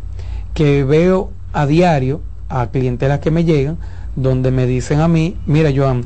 que 0.53 0.83
veo 0.83 1.31
a 1.53 1.65
diario 1.65 2.21
a 2.47 2.67
clientelas 2.67 3.19
que 3.19 3.31
me 3.31 3.43
llegan 3.43 3.77
donde 4.15 4.51
me 4.51 4.65
dicen 4.65 4.99
a 4.99 5.07
mí, 5.07 5.37
mira 5.45 5.71
Joan, 5.75 6.03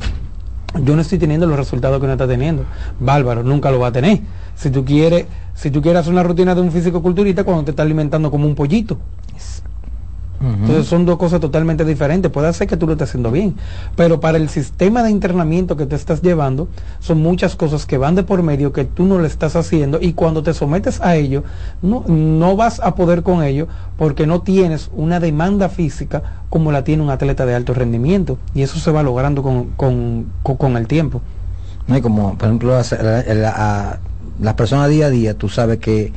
yo 0.82 0.96
no 0.96 1.02
estoy 1.02 1.18
teniendo 1.18 1.48
los 1.48 1.58
resultados 1.58 2.00
que 2.00 2.08
no 2.08 2.14
está 2.14 2.28
teniendo. 2.28 2.66
Bárbaro, 3.00 3.44
nunca 3.44 3.72
lo 3.72 3.80
va 3.80 3.88
a 3.88 3.92
tener. 3.92 4.22
Si 4.56 4.70
tú 4.70 4.84
quieres, 4.84 5.26
si 5.54 5.72
tú 5.72 5.82
quieres 5.82 6.02
hacer 6.02 6.14
una 6.14 6.24
rutina 6.24 6.56
de 6.56 6.62
un 6.62 6.72
físico 6.72 7.02
culturista 7.02 7.44
cuando 7.44 7.64
te 7.64 7.72
está 7.72 7.84
alimentando 7.84 8.30
como 8.32 8.48
un 8.48 8.56
pollito. 8.56 8.98
Entonces 10.44 10.88
son 10.88 11.06
dos 11.06 11.18
cosas 11.18 11.40
totalmente 11.40 11.86
diferentes. 11.86 12.30
Puede 12.30 12.52
ser 12.52 12.68
que 12.68 12.76
tú 12.76 12.86
lo 12.86 12.94
estés 12.94 13.10
haciendo 13.10 13.32
bien, 13.32 13.56
pero 13.96 14.20
para 14.20 14.38
el 14.38 14.50
sistema 14.50 15.02
de 15.02 15.10
internamiento 15.10 15.78
que 15.78 15.86
te 15.86 15.96
estás 15.96 16.22
llevando, 16.22 16.68
son 17.00 17.22
muchas 17.22 17.56
cosas 17.56 17.86
que 17.86 17.98
van 17.98 18.16
de 18.16 18.24
por 18.24 18.44
medio 18.44 18.74
que 18.74 18.84
tú 18.84 19.06
no 19.06 19.20
le 19.20 19.28
estás 19.28 19.56
haciendo 19.56 20.00
y 20.02 20.14
cuando 20.14 20.44
te 20.44 20.54
sometes 20.54 21.00
a 21.02 21.16
ello, 21.16 21.44
no, 21.82 22.04
no 22.08 22.56
vas 22.58 22.82
a 22.82 22.96
poder 22.96 23.24
con 23.24 23.42
ello 23.44 23.68
porque 23.98 24.28
no 24.28 24.42
tienes 24.42 24.90
una 24.94 25.20
demanda 25.22 25.70
física 25.70 26.24
como 26.50 26.72
la 26.74 26.84
tiene 26.84 27.04
un 27.04 27.10
atleta 27.10 27.46
de 27.46 27.56
alto 27.56 27.74
rendimiento 27.74 28.38
y 28.54 28.64
eso 28.64 28.80
se 28.80 28.92
va 28.92 29.02
logrando 29.02 29.44
con, 29.44 29.68
con, 29.78 30.26
con- 30.44 30.58
con 30.58 30.76
el 30.78 30.88
tiempo. 30.88 31.22
No, 31.88 31.96
y 31.98 32.02
como 32.02 32.38
por 32.38 32.48
ejemplo 32.50 32.72
las, 32.76 32.92
la- 32.92 33.24
la- 33.34 33.54
a- 33.56 33.98
las 34.42 34.54
personas 34.56 34.90
día 34.90 35.06
a 35.06 35.10
día, 35.10 35.38
tú 35.38 35.48
sabes 35.48 35.78
que 35.80 36.12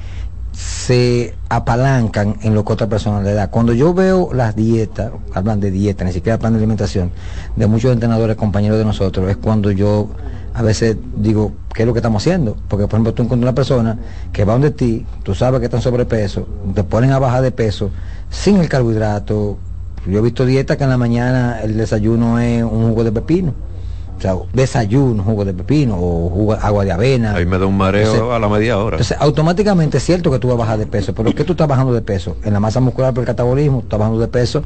se 0.56 1.34
apalancan 1.50 2.36
en 2.40 2.54
lo 2.54 2.64
que 2.64 2.72
otra 2.72 2.88
persona 2.88 3.20
le 3.20 3.34
da. 3.34 3.50
Cuando 3.50 3.74
yo 3.74 3.92
veo 3.92 4.30
las 4.32 4.56
dietas, 4.56 5.12
hablan 5.34 5.60
de 5.60 5.70
dieta, 5.70 6.02
ni 6.04 6.12
siquiera 6.12 6.38
plan 6.38 6.54
de 6.54 6.58
alimentación, 6.58 7.10
de 7.56 7.66
muchos 7.66 7.92
entrenadores, 7.92 8.36
compañeros 8.36 8.78
de 8.78 8.86
nosotros, 8.86 9.28
es 9.28 9.36
cuando 9.36 9.70
yo 9.70 10.08
a 10.54 10.62
veces 10.62 10.96
digo, 11.16 11.52
¿qué 11.74 11.82
es 11.82 11.86
lo 11.86 11.92
que 11.92 11.98
estamos 11.98 12.22
haciendo? 12.22 12.56
Porque 12.68 12.86
por 12.86 12.94
ejemplo 12.94 13.12
tú 13.12 13.22
encuentras 13.22 13.50
una 13.50 13.54
persona 13.54 13.98
que 14.32 14.46
va 14.46 14.54
donde 14.54 14.70
ti, 14.70 15.04
tú 15.22 15.34
sabes 15.34 15.60
que 15.60 15.66
están 15.66 15.82
sobrepeso, 15.82 16.48
te 16.74 16.82
ponen 16.84 17.12
a 17.12 17.18
bajar 17.18 17.42
de 17.42 17.52
peso 17.52 17.90
sin 18.30 18.56
el 18.56 18.68
carbohidrato. 18.70 19.58
Yo 20.06 20.18
he 20.18 20.22
visto 20.22 20.46
dietas 20.46 20.78
que 20.78 20.84
en 20.84 20.90
la 20.90 20.96
mañana 20.96 21.60
el 21.62 21.76
desayuno 21.76 22.38
es 22.38 22.62
un 22.62 22.88
jugo 22.88 23.04
de 23.04 23.12
pepino. 23.12 23.65
O 24.16 24.20
sea, 24.20 24.34
desayuno, 24.54 25.22
jugo 25.22 25.44
de 25.44 25.52
pepino 25.52 25.94
o 25.98 26.30
jugo, 26.30 26.54
agua 26.54 26.84
de 26.84 26.92
avena. 26.92 27.34
Ahí 27.34 27.44
me 27.44 27.58
da 27.58 27.66
un 27.66 27.76
mareo 27.76 28.12
Entonces- 28.14 28.34
a 28.34 28.38
la 28.38 28.48
media 28.48 28.78
hora. 28.78 28.96
Entonces, 28.96 29.16
automáticamente 29.20 29.98
es 29.98 30.04
cierto 30.04 30.30
que 30.30 30.38
tú 30.38 30.48
vas 30.48 30.54
a 30.54 30.58
bajar 30.60 30.78
de 30.78 30.86
peso, 30.86 31.14
pero 31.14 31.34
¿qué 31.34 31.44
tú 31.44 31.52
estás 31.52 31.68
bajando 31.68 31.92
de 31.92 32.00
peso? 32.00 32.36
En 32.42 32.52
la 32.54 32.60
masa 32.60 32.80
muscular 32.80 33.12
por 33.12 33.22
el 33.22 33.26
catabolismo, 33.26 33.80
tú 33.80 33.84
estás 33.84 33.98
bajando 33.98 34.18
de 34.20 34.28
peso 34.28 34.62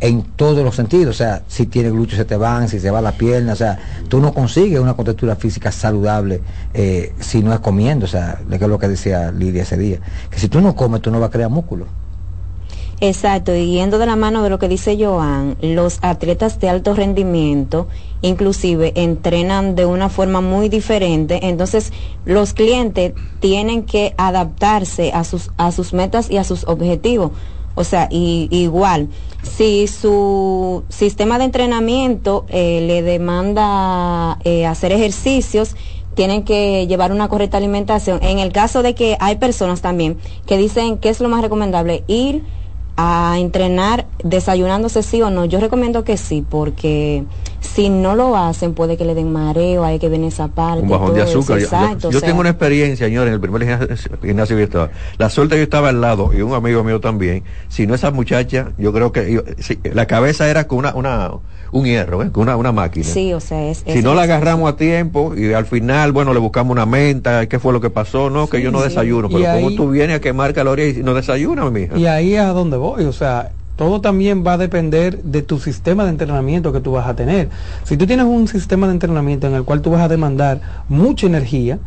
en 0.00 0.22
todos 0.22 0.62
los 0.64 0.74
sentidos. 0.74 1.14
O 1.14 1.18
sea, 1.18 1.42
si 1.48 1.66
tienes 1.66 1.92
glúteos 1.92 2.18
se 2.18 2.24
te 2.26 2.36
van, 2.36 2.68
si 2.68 2.78
se 2.78 2.90
va 2.90 3.00
la 3.00 3.12
pierna, 3.12 3.54
o 3.54 3.56
sea, 3.56 3.78
tú 4.08 4.20
no 4.20 4.34
consigues 4.34 4.80
una 4.80 4.94
contextura 4.94 5.34
física 5.36 5.72
saludable 5.72 6.42
eh, 6.74 7.14
si 7.20 7.42
no 7.42 7.54
es 7.54 7.60
comiendo. 7.60 8.04
O 8.04 8.08
sea, 8.08 8.38
de 8.46 8.58
que 8.58 8.64
es 8.64 8.70
lo 8.70 8.78
que 8.78 8.88
decía 8.88 9.32
Lidia 9.32 9.62
ese 9.62 9.78
día. 9.78 9.98
Que 10.30 10.38
si 10.38 10.48
tú 10.48 10.60
no 10.60 10.74
comes, 10.74 11.00
tú 11.00 11.10
no 11.10 11.20
vas 11.20 11.28
a 11.28 11.32
crear 11.32 11.48
músculo. 11.50 11.86
Exacto, 13.02 13.54
y 13.54 13.72
yendo 13.72 13.98
de 13.98 14.04
la 14.04 14.14
mano 14.14 14.42
de 14.42 14.50
lo 14.50 14.58
que 14.58 14.68
dice 14.68 14.94
Joan, 15.02 15.56
los 15.62 16.00
atletas 16.02 16.60
de 16.60 16.68
alto 16.68 16.92
rendimiento 16.94 17.88
inclusive 18.22 18.92
entrenan 18.96 19.74
de 19.74 19.86
una 19.86 20.08
forma 20.08 20.40
muy 20.40 20.68
diferente, 20.68 21.40
entonces 21.48 21.92
los 22.24 22.52
clientes 22.52 23.14
tienen 23.40 23.84
que 23.84 24.14
adaptarse 24.18 25.12
a 25.12 25.24
sus, 25.24 25.50
a 25.56 25.72
sus 25.72 25.92
metas 25.92 26.30
y 26.30 26.36
a 26.36 26.44
sus 26.44 26.64
objetivos. 26.64 27.32
O 27.74 27.84
sea, 27.84 28.08
y, 28.10 28.48
igual, 28.50 29.08
si 29.42 29.86
su 29.86 30.84
sistema 30.88 31.38
de 31.38 31.44
entrenamiento 31.44 32.44
eh, 32.48 32.84
le 32.86 33.02
demanda 33.02 34.38
eh, 34.44 34.66
hacer 34.66 34.92
ejercicios, 34.92 35.76
tienen 36.14 36.42
que 36.42 36.86
llevar 36.86 37.12
una 37.12 37.28
correcta 37.28 37.56
alimentación. 37.56 38.22
En 38.22 38.38
el 38.38 38.52
caso 38.52 38.82
de 38.82 38.94
que 38.94 39.16
hay 39.20 39.36
personas 39.36 39.80
también 39.80 40.18
que 40.46 40.58
dicen 40.58 40.98
que 40.98 41.08
es 41.08 41.20
lo 41.20 41.28
más 41.28 41.40
recomendable 41.40 42.04
ir 42.08 42.42
a 42.96 43.38
entrenar 43.38 44.06
desayunándose 44.22 45.02
sí 45.02 45.22
o 45.22 45.30
no, 45.30 45.46
yo 45.46 45.60
recomiendo 45.60 46.04
que 46.04 46.18
sí, 46.18 46.44
porque 46.46 47.24
si 47.60 47.88
no 47.90 48.16
lo 48.16 48.36
hacen 48.36 48.74
puede 48.74 48.96
que 48.96 49.04
le 49.04 49.14
den 49.14 49.32
mareo, 49.32 49.84
hay 49.84 49.98
que 49.98 50.08
ver 50.08 50.20
esa 50.22 50.48
parte. 50.48 50.82
un 50.82 50.88
bajón 50.88 51.14
de 51.14 51.22
eso, 51.22 51.38
azúcar. 51.40 51.58
Yo- 51.58 51.68
Yo, 51.68 51.76
exacto, 51.76 52.10
yo 52.10 52.16
o 52.18 52.20
sea, 52.20 52.28
tengo 52.28 52.40
una 52.40 52.50
experiencia, 52.50 53.06
señor, 53.06 53.26
en 53.28 53.34
el 53.34 53.40
primer 53.40 53.62
gimnasio, 54.22 54.56
que 54.56 54.62
estaba. 54.62 54.90
La 55.18 55.30
suerte 55.30 55.54
que 55.54 55.58
yo 55.60 55.64
estaba 55.64 55.90
al 55.90 56.00
lado, 56.00 56.30
y 56.34 56.40
un 56.42 56.54
amigo 56.54 56.82
mío 56.84 57.00
también, 57.00 57.44
si 57.68 57.86
no 57.86 57.94
esa 57.94 58.10
muchacha, 58.10 58.72
yo 58.78 58.92
creo 58.92 59.12
que 59.12 59.32
yo- 59.32 59.42
sí, 59.58 59.78
la 59.92 60.06
cabeza 60.06 60.48
era 60.50 60.66
con 60.66 60.78
una, 60.78 60.94
una 60.94 61.30
un 61.72 61.84
hierro, 61.84 62.22
¿eh? 62.24 62.30
con 62.32 62.42
una, 62.44 62.56
una 62.56 62.72
máquina. 62.72 63.04
Sí, 63.06 63.32
o 63.32 63.38
sea, 63.38 63.70
es... 63.70 63.84
Si 63.86 63.98
es- 63.98 64.02
no 64.04 64.14
la 64.14 64.24
es- 64.24 64.30
agarramos 64.30 64.72
a 64.72 64.76
tiempo 64.76 65.34
y 65.36 65.52
al 65.52 65.66
final, 65.66 66.10
bueno, 66.10 66.32
le 66.32 66.40
buscamos 66.40 66.72
una 66.72 66.84
menta, 66.86 67.46
¿qué 67.46 67.60
fue 67.60 67.72
lo 67.72 67.80
que 67.80 67.90
pasó? 67.90 68.28
No, 68.28 68.48
que 68.48 68.60
yo 68.60 68.72
no 68.72 68.78
sí. 68.78 68.88
desayuno, 68.88 69.28
pero 69.28 69.44
¿cómo 69.44 69.68
ahí- 69.68 69.76
tú 69.76 69.88
vienes 69.90 70.16
a 70.16 70.20
quemar 70.20 70.52
calorías 70.52 70.96
y 70.96 71.02
no 71.04 71.14
desayunas, 71.14 71.70
mija? 71.70 71.96
Y 71.96 72.06
ahí 72.06 72.34
es 72.34 72.40
a 72.40 72.48
donde 72.48 72.76
voy, 72.76 73.04
o 73.04 73.12
sea, 73.12 73.52
todo 73.80 74.02
también 74.02 74.44
va 74.46 74.52
a 74.52 74.58
depender 74.58 75.22
de 75.22 75.40
tu 75.40 75.58
sistema 75.58 76.04
de 76.04 76.10
entrenamiento 76.10 76.70
que 76.70 76.80
tú 76.80 76.92
vas 76.92 77.08
a 77.08 77.16
tener. 77.16 77.48
Si 77.84 77.96
tú 77.96 78.06
tienes 78.06 78.26
un 78.26 78.46
sistema 78.46 78.86
de 78.86 78.92
entrenamiento 78.92 79.46
en 79.46 79.54
el 79.54 79.64
cual 79.64 79.80
tú 79.80 79.92
vas 79.92 80.02
a 80.02 80.08
demandar 80.08 80.60
mucha 80.90 81.26
energía, 81.26 81.78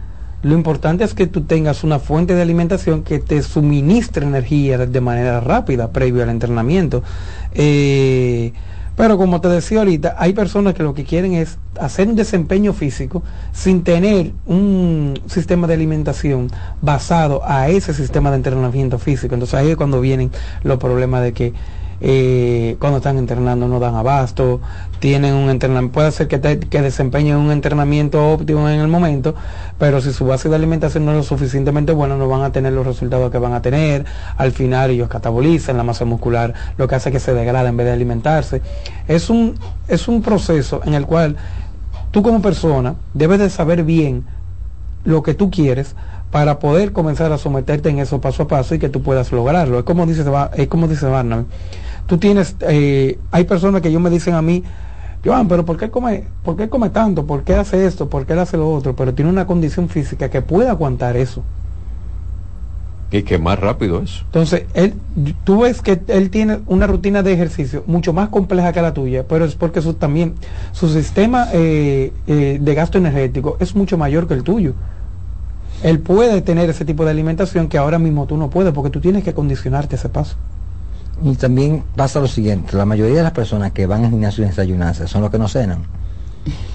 lo 0.42 0.56
importante 0.56 1.04
es 1.04 1.14
que 1.14 1.28
tú 1.28 1.42
tengas 1.42 1.84
una 1.84 2.00
fuente 2.00 2.34
de 2.34 2.42
alimentación 2.42 3.04
que 3.04 3.20
te 3.20 3.44
suministre 3.44 4.26
energía 4.26 4.80
de 4.80 5.02
manera 5.02 5.40
rápida 5.40 5.92
previo 5.92 6.24
al 6.24 6.30
entrenamiento. 6.30 7.04
Eh, 7.54 8.54
Pero 8.96 9.18
como 9.18 9.42
te 9.42 9.48
decía 9.48 9.80
ahorita, 9.80 10.16
hay 10.20 10.34
personas 10.34 10.76
que 10.76 10.84
lo 10.84 10.94
que 10.94 11.04
quieren 11.04 11.34
es 11.34 11.58
hacer 11.80 12.08
un 12.08 12.16
desempeño 12.16 12.74
físico 12.74 13.24
sin 13.52 13.84
tener 13.84 14.34
un 14.46 15.20
sistema 15.26 15.66
de 15.66 15.74
alimentación 15.74 16.50
basado 16.82 17.42
a 17.44 17.70
ese 17.70 17.94
sistema 17.94 18.30
de 18.30 18.38
entrenamiento 18.38 19.00
físico. 19.00 19.34
Entonces 19.34 19.56
ahí 19.56 19.70
es 19.70 19.78
cuando 19.78 20.00
vienen 20.00 20.30
los 20.64 20.78
problemas 20.78 21.24
de 21.24 21.34
que 21.34 21.54
eh, 22.06 22.76
cuando 22.80 22.98
están 22.98 23.18
entrenando 23.18 23.66
no 23.70 23.80
dan 23.80 23.96
abasto, 23.96 24.60
tienen 25.00 25.36
un 25.36 25.50
entrenamiento, 25.50 25.94
puede 25.94 26.12
ser 26.12 26.28
que, 26.28 26.60
que 26.60 26.82
desempeñen 26.82 27.38
un 27.38 27.50
entrenamiento 27.50 28.30
óptimo 28.30 28.68
en 28.68 28.82
el 28.82 28.90
momento, 28.90 29.36
pero 29.80 30.02
si 30.02 30.12
su 30.12 30.26
base 30.26 30.50
de 30.50 30.56
alimentación 30.56 31.06
no 31.06 31.12
es 31.12 31.18
lo 31.18 31.24
suficientemente 31.24 31.94
buena, 31.94 32.18
no 32.18 32.28
van 32.28 32.42
a 32.42 32.52
tener 32.52 32.74
los 32.74 32.86
resultados 32.86 33.32
que 33.32 33.38
van 33.38 33.54
a 33.54 33.62
tener. 33.62 34.04
Al 34.36 34.52
final 34.52 34.92
ellos 34.92 35.08
catabolizan 35.08 35.78
la 35.78 35.84
masa 35.84 36.04
muscular, 36.04 36.54
lo 36.78 36.90
que 36.90 36.96
hace 36.96 37.10
que 37.10 37.22
se 37.22 37.34
degrade 37.34 37.70
en 37.70 37.78
vez 37.78 37.86
de 37.86 37.94
alimentarse. 37.94 38.62
Es 39.08 39.30
un, 39.30 39.58
es 39.88 40.10
un 40.10 40.22
proceso 40.22 40.82
en 40.84 40.96
el 40.96 41.06
cual 41.06 41.38
tú 42.12 42.22
como 42.22 42.42
persona 42.42 42.96
debes 43.14 43.40
de 43.40 43.50
saber 43.50 43.86
bien 43.86 44.26
lo 45.06 45.24
que 45.24 45.36
tú 45.36 45.50
quieres 45.50 45.96
para 46.32 46.60
poder 46.60 46.92
comenzar 46.92 47.32
a 47.32 47.38
someterte 47.38 47.88
en 47.88 48.00
eso 48.00 48.20
paso 48.20 48.44
a 48.44 48.48
paso 48.50 48.76
y 48.76 48.80
que 48.80 48.90
tú 48.90 49.04
puedas 49.04 49.32
lograrlo. 49.32 49.80
Es 49.80 49.86
como 49.86 50.06
dice, 50.06 50.26
es 50.58 50.68
como 50.68 50.90
dice 50.90 51.06
Barnum 51.06 51.46
tú 52.06 52.18
tienes, 52.18 52.56
eh, 52.62 53.20
hay 53.32 53.44
personas 53.46 53.82
que 53.82 53.92
yo 53.92 54.00
me 54.00 54.10
dicen 54.10 54.34
a 54.34 54.42
mí, 54.42 54.64
Joan, 55.26 55.48
pero 55.48 55.66
¿por 55.66 55.78
qué 55.78 55.90
come, 55.90 56.26
por 56.44 56.58
qué 56.58 56.70
come 56.70 56.90
tanto? 56.90 57.26
¿Por 57.26 57.44
qué 57.44 57.56
hace 57.56 57.86
esto? 57.86 58.10
¿Por 58.10 58.26
qué 58.26 58.34
hace 58.34 58.58
lo 58.58 58.72
otro? 58.72 58.96
Pero 58.96 59.14
tiene 59.14 59.32
una 59.32 59.48
condición 59.48 59.88
física 59.88 60.30
que 60.30 60.42
puede 60.42 60.70
aguantar 60.70 61.16
eso. 61.16 61.44
Y 63.10 63.22
que 63.22 63.38
más 63.38 63.60
rápido 63.60 64.02
eso. 64.02 64.24
Entonces, 64.26 64.64
él, 64.74 64.96
tú 65.44 65.62
ves 65.62 65.82
que 65.82 66.02
él 66.08 66.30
tiene 66.32 66.60
una 66.66 66.88
rutina 66.88 67.22
de 67.22 67.32
ejercicio 67.32 67.84
mucho 67.86 68.12
más 68.12 68.30
compleja 68.30 68.74
que 68.74 68.82
la 68.82 68.94
tuya, 68.94 69.26
pero 69.28 69.46
es 69.46 69.56
porque 69.56 69.82
su, 69.82 69.94
también 69.94 70.34
su 70.72 70.90
sistema 70.90 71.48
eh, 71.54 72.12
eh, 72.26 72.58
de 72.60 72.74
gasto 72.74 72.98
energético 72.98 73.56
es 73.60 73.76
mucho 73.76 73.98
mayor 74.00 74.28
que 74.28 74.34
el 74.34 74.44
tuyo. 74.44 74.74
Él 75.84 76.00
puede 76.00 76.42
tener 76.42 76.70
ese 76.70 76.86
tipo 76.86 77.06
de 77.06 77.12
alimentación 77.12 77.68
que 77.68 77.78
ahora 77.78 78.00
mismo 78.00 78.26
tú 78.26 78.36
no 78.36 78.50
puedes, 78.50 78.74
porque 78.74 78.90
tú 78.90 79.00
tienes 79.00 79.24
que 79.24 79.34
condicionarte 79.34 79.96
ese 79.96 80.10
paso. 80.10 80.36
Y 81.22 81.36
también 81.36 81.84
pasa 81.96 82.20
lo 82.20 82.28
siguiente, 82.28 82.76
la 82.76 82.86
mayoría 82.86 83.18
de 83.18 83.24
las 83.24 83.32
personas 83.32 83.72
que 83.72 83.86
van 83.86 84.06
al 84.06 84.10
gimnasio 84.10 84.44
y 84.44 84.48
desayunarse 84.48 85.08
son 85.08 85.22
los 85.22 85.30
que 85.30 85.38
no 85.38 85.48
cenan. 85.48 85.84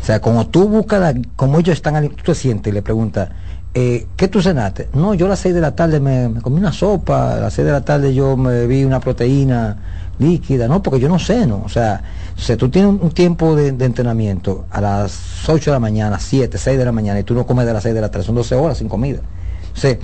O 0.02 0.04
sea, 0.04 0.20
como 0.20 0.46
tú 0.46 0.68
buscas, 0.68 1.14
como 1.36 1.58
ellos 1.58 1.74
están, 1.74 2.08
tú 2.10 2.22
te 2.24 2.34
sientes 2.34 2.70
y 2.70 2.74
le 2.74 2.82
preguntas, 2.82 3.28
eh, 3.74 4.06
¿qué 4.16 4.28
tú 4.28 4.40
cenaste? 4.40 4.88
No, 4.94 5.14
yo 5.14 5.26
a 5.26 5.30
las 5.30 5.40
6 5.40 5.54
de 5.54 5.60
la 5.60 5.76
tarde 5.76 6.00
me, 6.00 6.40
comí 6.40 6.58
una 6.58 6.72
sopa, 6.72 7.34
a 7.34 7.40
las 7.40 7.52
6 7.52 7.66
de 7.66 7.72
la 7.72 7.84
tarde 7.84 8.14
yo 8.14 8.36
me 8.36 8.66
vi 8.66 8.84
una 8.84 9.00
proteína 9.00 9.76
líquida, 10.18 10.66
no, 10.66 10.82
porque 10.82 11.00
yo 11.00 11.08
no 11.08 11.18
ceno. 11.18 11.62
O 11.64 11.68
sea, 11.68 12.02
o 12.36 12.56
tú 12.56 12.70
tienes 12.70 13.00
un, 13.00 13.10
tiempo 13.10 13.54
de, 13.54 13.68
entrenamiento 13.68 14.66
a 14.70 14.80
las 14.80 15.48
8 15.48 15.70
de 15.70 15.74
la 15.74 15.80
mañana, 15.80 16.18
7, 16.18 16.56
6 16.56 16.78
de 16.78 16.84
la 16.84 16.92
mañana 16.92 17.20
y 17.20 17.24
tú 17.24 17.34
no 17.34 17.46
comes 17.46 17.66
de 17.66 17.72
las 17.72 17.82
6 17.82 17.94
de 17.94 18.00
la 18.00 18.10
tarde, 18.10 18.24
son 18.24 18.34
12 18.34 18.54
horas 18.54 18.78
sin 18.78 18.88
comida. 18.88 19.20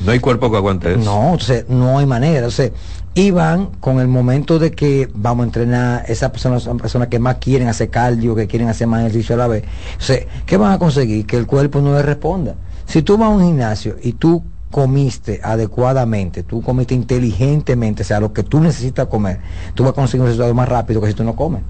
No 0.04 0.12
hay 0.12 0.20
cuerpo 0.20 0.50
que 0.50 0.56
aguante 0.56 0.92
eso. 0.94 1.00
No, 1.00 1.36
no 1.68 1.98
hay 1.98 2.06
manera. 2.06 2.46
O 2.46 2.50
sea, 2.50 2.70
y 3.14 3.30
van 3.30 3.66
con 3.80 4.00
el 4.00 4.08
momento 4.08 4.58
de 4.58 4.72
que 4.72 5.08
vamos 5.14 5.44
a 5.44 5.46
entrenar 5.46 6.04
esas 6.08 6.30
personas 6.30 6.62
son 6.62 6.78
personas 6.78 7.08
que 7.08 7.18
más 7.18 7.36
quieren 7.36 7.68
hacer 7.68 7.90
cardio, 7.90 8.34
que 8.34 8.46
quieren 8.46 8.68
hacer 8.68 8.86
más 8.86 9.00
ejercicio 9.00 9.36
a 9.36 9.38
la 9.38 9.46
vez. 9.46 9.64
O 9.98 10.02
sea, 10.02 10.18
¿qué 10.46 10.56
van 10.56 10.72
a 10.72 10.78
conseguir? 10.78 11.24
Que 11.26 11.36
el 11.36 11.46
cuerpo 11.46 11.80
no 11.80 11.94
le 11.94 12.02
responda. 12.02 12.56
Si 12.86 13.02
tú 13.02 13.16
vas 13.16 13.28
a 13.28 13.30
un 13.30 13.44
gimnasio 13.44 13.96
y 14.02 14.14
tú 14.14 14.42
comiste 14.70 15.40
adecuadamente, 15.44 16.42
tú 16.42 16.60
comiste 16.60 16.94
inteligentemente, 16.94 18.02
o 18.02 18.04
sea, 18.04 18.18
lo 18.18 18.32
que 18.32 18.42
tú 18.42 18.58
necesitas 18.58 19.06
comer, 19.06 19.38
tú 19.74 19.84
vas 19.84 19.92
a 19.92 19.94
conseguir 19.94 20.22
un 20.22 20.26
resultado 20.26 20.52
más 20.52 20.68
rápido 20.68 21.00
que 21.00 21.06
si 21.06 21.14
tú 21.14 21.22
no 21.22 21.36
comes. 21.36 21.62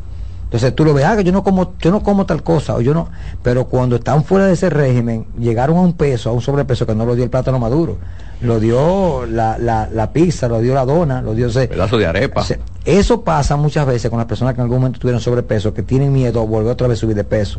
Entonces 0.54 0.76
tú 0.76 0.84
lo 0.84 0.94
ves, 0.94 1.04
ah, 1.04 1.16
que 1.16 1.24
yo 1.24 1.32
no 1.32 1.42
como, 1.42 1.72
yo 1.80 1.90
no 1.90 2.04
como 2.04 2.26
tal 2.26 2.44
cosa, 2.44 2.76
o 2.76 2.80
yo 2.80 2.94
no, 2.94 3.08
pero 3.42 3.64
cuando 3.64 3.96
están 3.96 4.22
fuera 4.22 4.46
de 4.46 4.52
ese 4.52 4.70
régimen, 4.70 5.26
llegaron 5.36 5.76
a 5.78 5.80
un 5.80 5.94
peso, 5.94 6.30
a 6.30 6.32
un 6.32 6.40
sobrepeso 6.40 6.86
que 6.86 6.94
no 6.94 7.04
lo 7.04 7.16
dio 7.16 7.24
el 7.24 7.30
plátano 7.30 7.58
maduro 7.58 7.98
lo 8.40 8.60
dio 8.60 9.26
la, 9.26 9.58
la, 9.58 9.88
la, 9.90 10.12
pizza, 10.12 10.46
lo 10.46 10.60
dio 10.60 10.74
la 10.74 10.84
dona, 10.84 11.22
lo 11.22 11.34
dio 11.34 11.46
ese 11.46 11.66
pedazo 11.66 11.98
de 11.98 12.06
arepa. 12.06 12.44
eso 12.84 13.22
pasa 13.22 13.56
muchas 13.56 13.84
veces 13.86 14.10
con 14.10 14.18
las 14.18 14.26
personas 14.26 14.54
que 14.54 14.60
en 14.60 14.64
algún 14.64 14.78
momento 14.78 15.00
tuvieron 15.00 15.20
sobrepeso, 15.20 15.74
que 15.74 15.82
tienen 15.82 16.12
miedo 16.12 16.40
a 16.40 16.44
volver 16.44 16.72
otra 16.72 16.86
vez 16.86 16.98
a 16.98 17.00
subir 17.00 17.16
de 17.16 17.24
peso. 17.24 17.58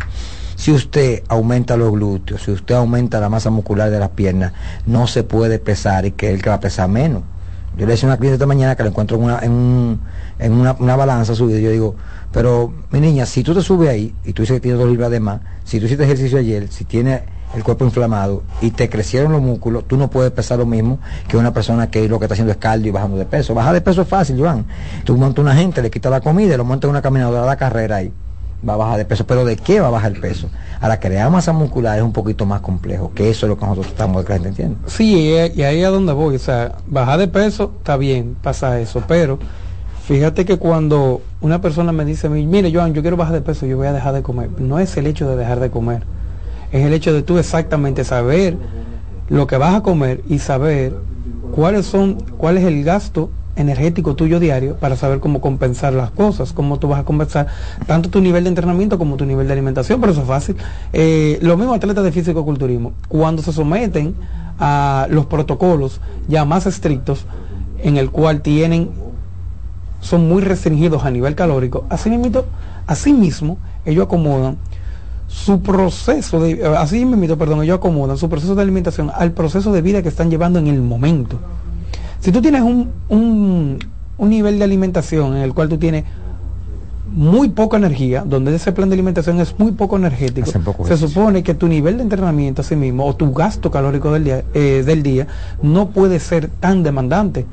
Si 0.56 0.72
usted 0.72 1.24
aumenta 1.28 1.76
los 1.76 1.92
glúteos, 1.92 2.44
si 2.44 2.52
usted 2.52 2.76
aumenta 2.76 3.20
la 3.20 3.28
masa 3.30 3.50
muscular 3.50 3.90
de 3.90 4.00
las 4.00 4.10
piernas, 4.10 4.54
no 4.86 5.08
se 5.08 5.24
puede 5.24 5.60
pesar 5.60 6.06
y 6.06 6.12
que 6.12 6.30
él 6.30 6.42
que 6.42 6.50
va 6.50 6.56
a 6.56 6.60
pesar 6.62 6.88
menos. 6.88 7.24
Yo 7.78 7.86
le 7.86 7.92
decía 7.92 8.08
a 8.08 8.12
una 8.12 8.18
cliente 8.18 8.36
esta 8.36 8.46
mañana 8.46 8.76
que 8.76 8.84
la 8.84 8.90
encuentro 8.90 9.18
en 9.18 9.24
una, 9.24 9.40
en, 9.40 10.00
en 10.40 10.54
una, 10.54 10.76
una 10.80 10.96
balanza 10.96 11.36
subida, 11.36 11.60
yo 11.60 11.72
digo, 11.72 11.96
pero 12.36 12.74
mi 12.92 13.00
niña, 13.00 13.26
si 13.26 13.44
tú 13.44 13.54
te 13.54 13.62
subes 13.62 13.90
ahí 13.90 14.14
y 14.26 14.34
tú 14.34 14.42
dices 14.42 14.58
que 14.58 14.60
tienes 14.60 14.78
dos 14.78 14.90
libras 14.90 15.10
de 15.10 15.22
más, 15.22 15.40
si 15.64 15.80
tú 15.80 15.86
hiciste 15.86 16.04
ejercicio 16.04 16.38
ayer, 16.38 16.68
si 16.68 16.84
tienes 16.84 17.22
el 17.56 17.64
cuerpo 17.64 17.86
inflamado 17.86 18.44
y 18.60 18.72
te 18.72 18.90
crecieron 18.90 19.32
los 19.32 19.42
músculos, 19.42 19.88
tú 19.88 19.96
no 19.96 20.10
puedes 20.10 20.34
pesar 20.34 20.60
lo 20.60 20.66
mismo 20.66 21.00
que 21.30 21.38
una 21.38 21.54
persona 21.54 21.90
que 21.90 22.10
lo 22.10 22.20
que 22.20 22.26
está 22.26 22.34
haciendo 22.34 22.52
es 22.52 22.58
cardio 22.58 22.90
y 22.90 22.92
bajando 22.92 23.16
de 23.16 23.24
peso. 23.24 23.54
Bajar 23.54 23.74
de 23.74 23.80
peso 23.80 24.02
es 24.02 24.10
fácil, 24.10 24.38
Joan. 24.38 24.66
Tú 25.06 25.16
montas 25.16 25.42
una 25.42 25.56
gente, 25.56 25.82
le 25.82 25.90
quitas 25.90 26.12
la 26.12 26.20
comida 26.20 26.58
lo 26.58 26.66
montas 26.66 26.90
en 26.90 26.92
una 26.92 27.02
caminadora 27.02 27.40
de 27.40 27.48
la 27.48 27.56
carrera 27.56 27.96
ahí. 27.96 28.12
Va 28.68 28.74
a 28.74 28.78
bajar 28.78 28.98
de 28.98 29.06
peso. 29.06 29.26
Pero 29.26 29.46
¿de 29.46 29.56
qué 29.56 29.80
va 29.80 29.88
a 29.88 29.92
bajar 29.92 30.12
el 30.12 30.20
peso? 30.20 30.50
Ahora, 30.82 31.00
crear 31.00 31.32
masa 31.32 31.54
muscular 31.54 31.98
es 31.98 32.04
un 32.04 32.12
poquito 32.12 32.46
más 32.46 32.60
complejo, 32.60 33.14
que 33.16 33.30
eso 33.30 33.46
es 33.46 33.50
lo 33.50 33.58
que 33.58 33.66
nosotros 33.66 33.88
estamos 33.88 34.18
de 34.18 34.26
que 34.26 34.34
la 34.34 34.36
gente 34.36 34.50
entienda. 34.50 34.80
Sí, 34.88 35.34
y 35.56 35.62
ahí 35.64 35.82
es 35.82 35.90
donde 35.90 36.12
voy. 36.12 36.36
O 36.36 36.40
sea, 36.40 36.74
bajar 36.86 37.18
de 37.18 37.30
peso 37.30 37.72
está 37.78 37.96
bien, 37.96 38.36
pasa 38.42 38.78
eso, 38.82 39.02
pero 39.08 39.40
fíjate 40.06 40.46
que 40.46 40.58
cuando 40.58 41.22
una 41.42 41.62
persona 41.62 41.92
me 41.92 42.06
dice, 42.06 42.30
mire, 42.30 42.74
Joan, 42.74 42.94
yo 42.94 43.02
quiero 43.02 43.18
bajar 43.18 43.34
de 43.34 43.42
peso, 43.42 43.66
yo 43.66 43.78
voy 43.78 43.88
a 43.88 43.94
dejar 43.94 44.14
de 44.14 44.22
comer. 44.22 44.50
No 44.60 44.80
es 44.80 44.96
el 44.98 45.08
hecho 45.08 45.28
de 45.28 45.36
dejar 45.36 45.60
de 45.60 45.70
comer 45.70 46.04
es 46.72 46.86
el 46.86 46.94
hecho 46.94 47.14
de 47.14 47.22
tú 47.22 47.38
exactamente 47.38 48.04
saber 48.04 48.58
lo 49.30 49.48
que 49.48 49.58
vas 49.58 49.76
a 49.76 49.82
comer 49.82 50.22
y 50.28 50.40
saber 50.40 50.94
cuáles 51.52 51.86
son, 51.86 52.16
cuál 52.38 52.58
es 52.58 52.66
el 52.66 52.84
gasto 52.84 53.30
energético 53.56 54.16
tuyo 54.16 54.42
diario 54.42 54.76
para 54.76 54.98
saber 54.98 55.22
cómo 55.22 55.40
compensar 55.40 55.94
las 55.94 56.12
cosas, 56.12 56.52
cómo 56.52 56.78
tú 56.78 56.90
vas 56.90 57.00
a 57.00 57.06
compensar 57.06 57.48
tanto 57.88 58.10
tu 58.10 58.20
nivel 58.20 58.44
de 58.44 58.50
entrenamiento 58.50 58.98
como 58.98 59.16
tu 59.16 59.26
nivel 59.26 59.48
de 59.48 59.54
alimentación, 59.54 60.02
pero 60.02 60.12
eso 60.12 60.22
es 60.24 60.28
fácil. 60.28 60.58
Eh, 60.92 61.40
los 61.42 61.58
mismos 61.58 61.78
atletas 61.78 62.04
de 62.04 62.12
físico-culturismo, 62.12 62.92
cuando 63.08 63.42
se 63.42 63.54
someten 63.54 64.16
a 64.60 65.08
los 65.10 65.26
protocolos 65.28 66.02
ya 66.28 66.44
más 66.44 66.66
estrictos, 66.66 67.26
en 67.82 67.96
el 67.96 68.12
cual 68.12 68.42
tienen, 68.42 68.90
son 70.06 70.30
muy 70.30 70.44
restringidos 70.44 71.04
a 71.04 71.10
nivel 71.10 71.34
calórico, 71.34 71.86
así 71.90 72.12
mismo, 72.12 72.44
así 72.86 73.12
mismo 73.12 73.58
ellos 73.86 74.06
acomodan 74.06 74.58
su 75.28 75.62
proceso 75.62 76.40
de, 76.40 76.64
así 76.78 77.06
me 77.06 77.28
perdón, 77.36 77.64
ellos 77.64 77.80
acomodan 77.80 78.16
su 78.16 78.30
proceso 78.30 78.54
de 78.54 78.62
alimentación 78.62 79.12
al 79.14 79.32
proceso 79.32 79.72
de 79.72 79.82
vida 79.82 80.04
que 80.04 80.10
están 80.10 80.30
llevando 80.30 80.60
en 80.60 80.68
el 80.68 80.80
momento. 80.80 81.40
Si 82.20 82.32
tú 82.32 82.40
tienes 82.40 82.62
un, 82.62 82.92
un, 83.10 83.80
nivel 84.30 84.60
de 84.60 84.64
alimentación 84.64 85.36
en 85.38 85.42
el 85.42 85.56
cual 85.56 85.70
tú 85.70 85.80
tienes 85.80 86.04
muy 87.12 87.50
poca 87.50 87.78
energía, 87.78 88.24
donde 88.26 88.54
ese 88.54 88.72
plan 88.74 88.90
de 88.90 88.94
alimentación 88.94 89.40
es 89.40 89.58
muy 89.58 89.72
poco 89.72 89.98
energético, 89.98 90.52
se 90.86 90.98
supone 90.98 91.42
que 91.42 91.56
tu 91.56 91.68
nivel 91.68 91.98
de 91.98 92.04
entrenamiento 92.04 92.62
sí 92.62 92.76
mismo 92.76 93.08
o 93.08 93.16
tu 93.16 93.34
gasto 93.34 93.72
calórico 93.72 94.12
del 94.14 94.24
día, 94.24 94.44
eh, 94.54 94.84
del 94.86 95.02
día 95.02 95.26
no 95.64 95.90
puede 95.90 96.20
ser 96.20 96.48
tan 96.48 96.84
demandante 96.84 97.48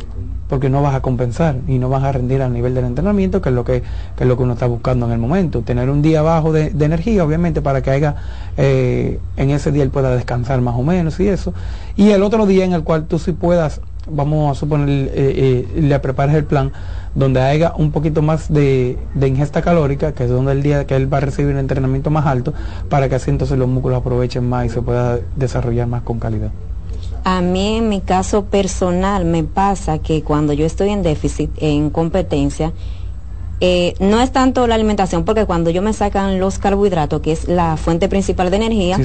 porque 0.52 0.68
no 0.68 0.82
vas 0.82 0.94
a 0.94 1.00
compensar 1.00 1.56
y 1.66 1.78
no 1.78 1.88
vas 1.88 2.04
a 2.04 2.12
rendir 2.12 2.42
al 2.42 2.52
nivel 2.52 2.74
del 2.74 2.84
entrenamiento, 2.84 3.40
que 3.40 3.48
es 3.48 3.54
lo 3.54 3.64
que, 3.64 3.82
es 4.18 4.26
lo 4.26 4.36
que 4.36 4.42
uno 4.42 4.52
está 4.52 4.66
buscando 4.66 5.06
en 5.06 5.12
el 5.12 5.18
momento. 5.18 5.62
Tener 5.62 5.88
un 5.88 6.02
día 6.02 6.20
bajo 6.20 6.52
de, 6.52 6.66
energía, 6.78 7.24
obviamente, 7.24 7.62
para 7.62 7.80
que 7.80 7.90
haya, 7.90 8.16
eh, 8.58 9.18
en 9.38 9.48
ese 9.48 9.72
día 9.72 9.82
él 9.82 9.88
pueda 9.88 10.14
descansar 10.14 10.60
más 10.60 10.74
o 10.76 10.82
menos 10.82 11.18
y 11.20 11.28
eso. 11.28 11.54
Y 11.96 12.10
el 12.10 12.22
otro 12.22 12.44
día 12.44 12.66
en 12.66 12.74
el 12.74 12.84
cual 12.84 13.06
tú 13.06 13.18
sí 13.18 13.32
puedas, 13.32 13.80
vamos 14.06 14.54
a 14.54 14.60
suponer, 14.60 14.90
eh, 14.90 15.10
eh, 15.14 15.80
le 15.80 15.98
prepares 16.00 16.34
el 16.34 16.44
plan 16.44 16.70
donde 17.14 17.40
haya 17.40 17.72
un 17.74 17.90
poquito 17.90 18.20
más 18.20 18.52
de, 18.52 18.98
de, 19.14 19.28
ingesta 19.28 19.62
calórica, 19.62 20.12
que 20.12 20.24
es 20.24 20.28
donde 20.28 20.52
el 20.52 20.62
día 20.62 20.86
que 20.86 20.96
él 20.96 21.10
va 21.10 21.16
a 21.16 21.20
recibir 21.20 21.54
un 21.54 21.60
entrenamiento 21.60 22.10
más 22.10 22.26
alto, 22.26 22.52
para 22.90 23.08
que 23.08 23.14
así 23.14 23.30
entonces 23.30 23.56
los 23.56 23.68
músculos 23.68 24.00
aprovechen 24.00 24.46
más 24.46 24.66
y 24.66 24.68
se 24.68 24.82
pueda 24.82 25.18
desarrollar 25.34 25.86
más 25.86 26.02
con 26.02 26.18
calidad. 26.18 26.50
A 27.24 27.40
mí 27.40 27.76
en 27.76 27.88
mi 27.88 28.00
caso 28.00 28.46
personal 28.46 29.24
me 29.24 29.44
pasa 29.44 29.98
que 29.98 30.24
cuando 30.24 30.52
yo 30.52 30.66
estoy 30.66 30.90
en 30.90 31.04
déficit, 31.04 31.50
en 31.58 31.90
competencia, 31.90 32.72
eh, 33.64 33.94
no 34.00 34.20
es 34.20 34.32
tanto 34.32 34.66
la 34.66 34.74
alimentación, 34.74 35.24
porque 35.24 35.44
cuando 35.44 35.70
yo 35.70 35.82
me 35.82 35.92
sacan 35.92 36.40
los 36.40 36.58
carbohidratos, 36.58 37.20
que 37.20 37.30
es 37.30 37.46
la 37.46 37.76
fuente 37.76 38.08
principal 38.08 38.50
de 38.50 38.56
energía, 38.56 38.98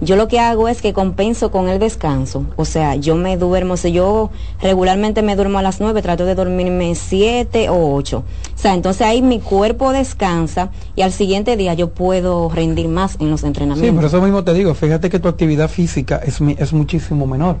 yo 0.00 0.16
lo 0.16 0.28
que 0.28 0.40
hago 0.40 0.66
es 0.68 0.80
que 0.80 0.94
compenso 0.94 1.50
con 1.50 1.68
el 1.68 1.78
descanso. 1.78 2.46
O 2.56 2.64
sea, 2.64 2.94
yo 2.94 3.16
me 3.16 3.36
duermo, 3.36 3.76
si 3.76 3.92
yo 3.92 4.30
regularmente 4.62 5.20
me 5.20 5.36
duermo 5.36 5.58
a 5.58 5.62
las 5.62 5.82
9, 5.82 6.00
trato 6.00 6.24
de 6.24 6.34
dormirme 6.34 6.94
7 6.94 7.68
o 7.68 7.94
8. 7.96 8.16
O 8.16 8.24
sea, 8.54 8.72
entonces 8.72 9.02
ahí 9.02 9.20
mi 9.20 9.40
cuerpo 9.40 9.92
descansa 9.92 10.70
y 10.96 11.02
al 11.02 11.12
siguiente 11.12 11.58
día 11.58 11.74
yo 11.74 11.90
puedo 11.90 12.48
rendir 12.48 12.88
más 12.88 13.18
en 13.20 13.28
los 13.30 13.44
entrenamientos. 13.44 13.90
Sí, 13.90 13.94
por 13.94 14.06
eso 14.06 14.22
mismo 14.22 14.42
te 14.42 14.54
digo, 14.54 14.74
fíjate 14.74 15.10
que 15.10 15.18
tu 15.18 15.28
actividad 15.28 15.68
física 15.68 16.18
es, 16.24 16.40
es 16.40 16.72
muchísimo 16.72 17.26
menor. 17.26 17.58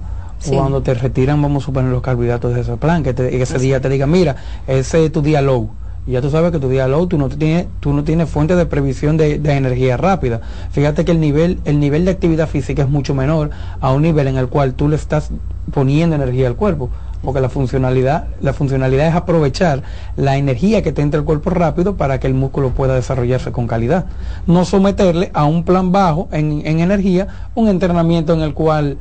Cuando 0.48 0.80
te 0.80 0.94
retiran, 0.94 1.42
vamos 1.42 1.64
a 1.64 1.66
suponer 1.66 1.90
los 1.90 2.00
carbohidratos 2.00 2.54
de 2.54 2.62
ese 2.62 2.78
plan, 2.78 3.02
que, 3.02 3.10
ese 3.42 3.58
día 3.58 3.82
te 3.82 3.90
digan, 3.90 4.10
mira, 4.10 4.36
ese 4.66 5.04
es 5.04 5.12
tu 5.12 5.20
día 5.20 5.42
low 5.42 5.68
Y 6.08 6.12
ya 6.12 6.22
tú 6.22 6.30
sabes 6.30 6.50
que 6.52 6.58
tu 6.58 6.70
día 6.70 6.88
low, 6.88 7.06
tú 7.06 7.18
no 7.18 7.28
tienes, 7.28 7.66
tú 7.80 7.92
no 7.92 8.02
tienes 8.02 8.30
fuente 8.30 8.56
de 8.56 8.64
previsión 8.64 9.18
de, 9.18 9.38
de 9.38 9.52
energía 9.52 9.98
rápida. 9.98 10.40
Fíjate 10.70 11.04
que 11.04 11.12
el 11.12 11.20
nivel, 11.20 11.60
el 11.66 11.78
nivel 11.78 12.06
de 12.06 12.12
actividad 12.12 12.48
física 12.48 12.82
es 12.82 12.88
mucho 12.88 13.14
menor 13.14 13.50
a 13.80 13.92
un 13.92 14.00
nivel 14.00 14.26
en 14.26 14.38
el 14.38 14.48
cual 14.48 14.72
tú 14.72 14.88
le 14.88 14.96
estás 14.96 15.30
poniendo 15.70 16.16
energía 16.16 16.48
al 16.48 16.56
cuerpo 16.56 16.88
porque 17.22 17.40
la 17.40 17.48
funcionalidad, 17.48 18.28
la 18.40 18.52
funcionalidad 18.52 19.08
es 19.08 19.14
aprovechar 19.14 19.82
la 20.16 20.36
energía 20.36 20.82
que 20.82 20.92
te 20.92 21.02
entra 21.02 21.18
el 21.18 21.26
cuerpo 21.26 21.50
rápido 21.50 21.96
para 21.96 22.20
que 22.20 22.26
el 22.26 22.34
músculo 22.34 22.70
pueda 22.70 22.94
desarrollarse 22.94 23.52
con 23.52 23.66
calidad. 23.66 24.06
No 24.46 24.64
someterle 24.64 25.30
a 25.34 25.44
un 25.44 25.64
plan 25.64 25.92
bajo 25.92 26.28
en, 26.32 26.64
en 26.64 26.80
energía, 26.80 27.50
un 27.54 27.68
entrenamiento 27.68 28.32
en 28.32 28.40
el 28.40 28.54
cual 28.54 28.98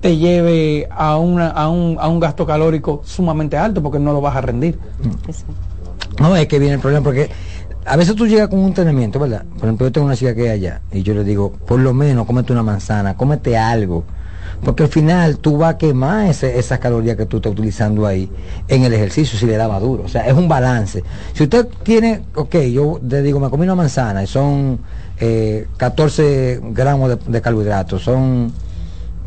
te 0.00 0.16
lleve 0.16 0.88
a, 0.90 1.16
una, 1.18 1.48
a, 1.48 1.68
un, 1.68 1.98
a 2.00 2.08
un 2.08 2.20
gasto 2.20 2.46
calórico 2.46 3.02
sumamente 3.04 3.56
alto 3.58 3.82
porque 3.82 3.98
no 3.98 4.12
lo 4.12 4.20
vas 4.20 4.36
a 4.36 4.40
rendir. 4.40 4.78
No, 6.20 6.36
es 6.36 6.46
que 6.48 6.58
viene 6.58 6.74
el 6.74 6.80
problema 6.80 7.02
porque 7.02 7.30
a 7.86 7.96
veces 7.96 8.14
tú 8.14 8.26
llegas 8.26 8.48
con 8.48 8.58
un 8.58 8.68
entrenamiento, 8.68 9.18
¿verdad? 9.18 9.44
Por 9.54 9.64
ejemplo, 9.64 9.86
yo 9.86 9.92
tengo 9.92 10.06
una 10.06 10.16
chica 10.16 10.34
que 10.34 10.42
hay 10.42 10.48
allá 10.50 10.82
y 10.92 11.02
yo 11.02 11.14
le 11.14 11.24
digo, 11.24 11.50
por 11.50 11.80
lo 11.80 11.94
menos 11.94 12.26
cómete 12.26 12.52
una 12.52 12.62
manzana, 12.62 13.16
cómete 13.16 13.56
algo. 13.56 14.04
Porque 14.62 14.82
al 14.82 14.90
final 14.90 15.38
tú 15.38 15.56
vas 15.56 15.74
a 15.74 15.78
quemar 15.78 16.28
esas 16.28 16.78
calorías 16.78 17.16
que 17.16 17.24
tú 17.24 17.38
estás 17.38 17.52
utilizando 17.52 18.06
ahí 18.06 18.30
en 18.68 18.84
el 18.84 18.92
ejercicio 18.92 19.38
si 19.38 19.46
le 19.46 19.56
daba 19.56 19.80
duro. 19.80 20.02
O 20.04 20.08
sea, 20.08 20.26
es 20.26 20.34
un 20.34 20.46
balance. 20.46 21.02
Si 21.32 21.44
usted 21.44 21.66
tiene, 21.82 22.20
ok, 22.34 22.56
yo 22.70 23.00
le 23.02 23.22
digo, 23.22 23.40
me 23.40 23.48
comí 23.48 23.64
una 23.64 23.74
manzana 23.74 24.22
y 24.22 24.26
son 24.26 24.78
eh, 25.18 25.66
14 25.78 26.60
gramos 26.72 27.08
de, 27.08 27.32
de 27.32 27.40
carbohidratos, 27.40 28.02
son 28.02 28.52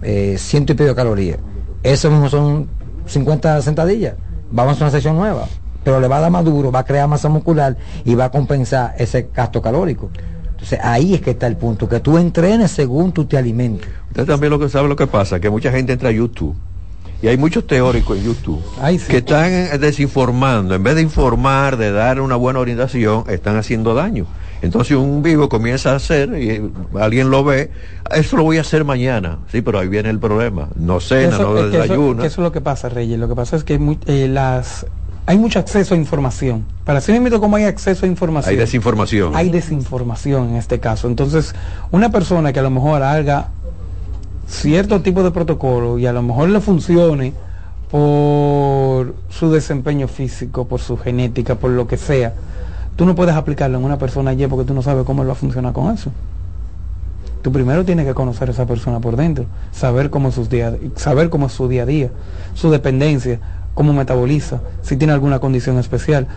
eh, 0.03 0.35
ciento 0.37 0.73
y 0.73 0.75
pico 0.75 0.89
de 0.89 0.95
calorías. 0.95 1.39
Eso 1.81 2.11
mismo 2.11 2.29
son 2.29 2.67
50 3.07 3.63
sentadillas. 3.63 4.13
Vamos 4.51 4.79
a 4.79 4.83
una 4.83 4.91
sesión 4.91 5.15
nueva. 5.15 5.47
Pero 5.83 5.99
le 5.99 6.07
va 6.07 6.17
a 6.17 6.21
dar 6.21 6.31
más 6.31 6.45
duro, 6.45 6.71
va 6.71 6.79
a 6.79 6.85
crear 6.85 7.07
masa 7.07 7.29
muscular 7.29 7.75
y 8.05 8.15
va 8.15 8.25
a 8.25 8.31
compensar 8.31 8.95
ese 8.97 9.29
gasto 9.33 9.61
calórico. 9.61 10.09
Entonces 10.51 10.79
ahí 10.81 11.13
es 11.13 11.21
que 11.21 11.31
está 11.31 11.47
el 11.47 11.57
punto, 11.57 11.89
que 11.89 11.99
tú 11.99 12.17
entrenes 12.17 12.71
según 12.71 13.11
tú 13.11 13.25
te 13.25 13.37
alimentes. 13.37 13.89
Usted 14.09 14.25
también 14.25 14.49
lo 14.51 14.59
que 14.59 14.69
sabe 14.69 14.87
lo 14.87 14.95
que 14.95 15.07
pasa, 15.07 15.39
que 15.39 15.49
mucha 15.49 15.71
gente 15.71 15.91
entra 15.93 16.09
a 16.09 16.13
YouTube. 16.13 16.55
Y 17.21 17.27
hay 17.27 17.37
muchos 17.37 17.65
teóricos 17.65 18.17
en 18.17 18.23
YouTube 18.25 18.61
que 19.07 19.17
están 19.17 19.49
eh, 19.51 19.77
desinformando. 19.77 20.75
En 20.75 20.83
vez 20.83 20.95
de 20.95 21.01
informar, 21.01 21.77
de 21.77 21.91
dar 21.91 22.19
una 22.19 22.35
buena 22.35 22.59
orientación, 22.59 23.23
están 23.29 23.55
haciendo 23.55 23.93
daño. 23.93 24.25
Entonces 24.61 24.95
un 24.95 25.21
vivo 25.23 25.49
comienza 25.49 25.91
a 25.91 25.95
hacer 25.95 26.41
y 26.41 26.71
alguien 26.99 27.29
lo 27.29 27.43
ve, 27.43 27.71
eso 28.13 28.37
lo 28.37 28.43
voy 28.43 28.57
a 28.57 28.61
hacer 28.61 28.85
mañana. 28.85 29.39
Sí, 29.51 29.61
pero 29.61 29.79
ahí 29.79 29.87
viene 29.89 30.09
el 30.09 30.19
problema. 30.19 30.69
No 30.75 30.99
cena, 31.01 31.37
no 31.37 31.57
es 31.57 31.63
que 31.63 31.69
eso, 31.69 31.81
desayuna. 31.81 32.21
que 32.21 32.27
eso 32.27 32.41
es 32.41 32.43
lo 32.45 32.51
que 32.51 32.61
pasa, 32.61 32.87
Reyes. 32.89 33.19
Lo 33.19 33.27
que 33.27 33.35
pasa 33.35 33.55
es 33.57 33.63
que 33.63 33.77
muy- 33.79 33.99
eh, 34.05 34.27
las 34.29 34.85
hay 35.25 35.37
mucho 35.37 35.59
acceso 35.59 35.93
a 35.93 35.97
información. 35.97 36.65
Para 36.83 36.99
así 36.99 37.17
mismo 37.17 37.39
como 37.39 37.55
hay 37.55 37.63
acceso 37.63 38.05
a 38.05 38.09
información. 38.09 38.51
Hay 38.51 38.57
desinformación. 38.57 39.35
Hay 39.35 39.49
desinformación 39.49 40.49
en 40.49 40.55
este 40.57 40.79
caso. 40.79 41.07
Entonces, 41.07 41.55
una 41.91 42.11
persona 42.11 42.51
que 42.51 42.59
a 42.59 42.63
lo 42.63 42.69
mejor 42.69 43.03
haga 43.03 43.49
cierto 44.47 45.01
tipo 45.01 45.23
de 45.23 45.31
protocolo 45.31 45.97
y 45.97 46.05
a 46.05 46.13
lo 46.13 46.21
mejor 46.21 46.49
le 46.49 46.59
funcione 46.59 47.33
por 47.89 49.15
su 49.29 49.51
desempeño 49.51 50.07
físico, 50.07 50.67
por 50.67 50.81
su 50.81 50.97
genética, 50.97 51.55
por 51.55 51.71
lo 51.71 51.87
que 51.87 51.97
sea, 51.97 52.33
tú 52.95 53.05
no 53.05 53.15
puedes 53.15 53.35
aplicarlo 53.35 53.77
en 53.77 53.85
una 53.85 53.97
persona 53.97 54.31
ayer 54.31 54.49
porque 54.49 54.65
tú 54.65 54.73
no 54.73 54.81
sabes 54.81 55.05
cómo 55.05 55.21
él 55.21 55.29
va 55.29 55.33
a 55.33 55.35
funcionar 55.35 55.73
con 55.73 55.93
eso. 55.93 56.11
Tú 57.41 57.51
primero 57.51 57.83
tienes 57.85 58.05
que 58.05 58.13
conocer 58.13 58.49
a 58.49 58.51
esa 58.51 58.65
persona 58.65 58.99
por 58.99 59.15
dentro, 59.15 59.45
saber 59.71 60.09
cómo 60.09 60.29
es 60.29 60.35
sus 60.35 60.49
días, 60.49 60.75
saber 60.95 61.29
cómo 61.29 61.47
es 61.47 61.53
su 61.53 61.67
día 61.67 61.83
a 61.83 61.85
día, 61.85 62.09
su 62.53 62.71
dependencia, 62.71 63.39
cómo 63.73 63.93
metaboliza, 63.93 64.61
si 64.81 64.97
tiene 64.97 65.13
alguna 65.13 65.39
condición 65.39 65.77
especial. 65.79 66.27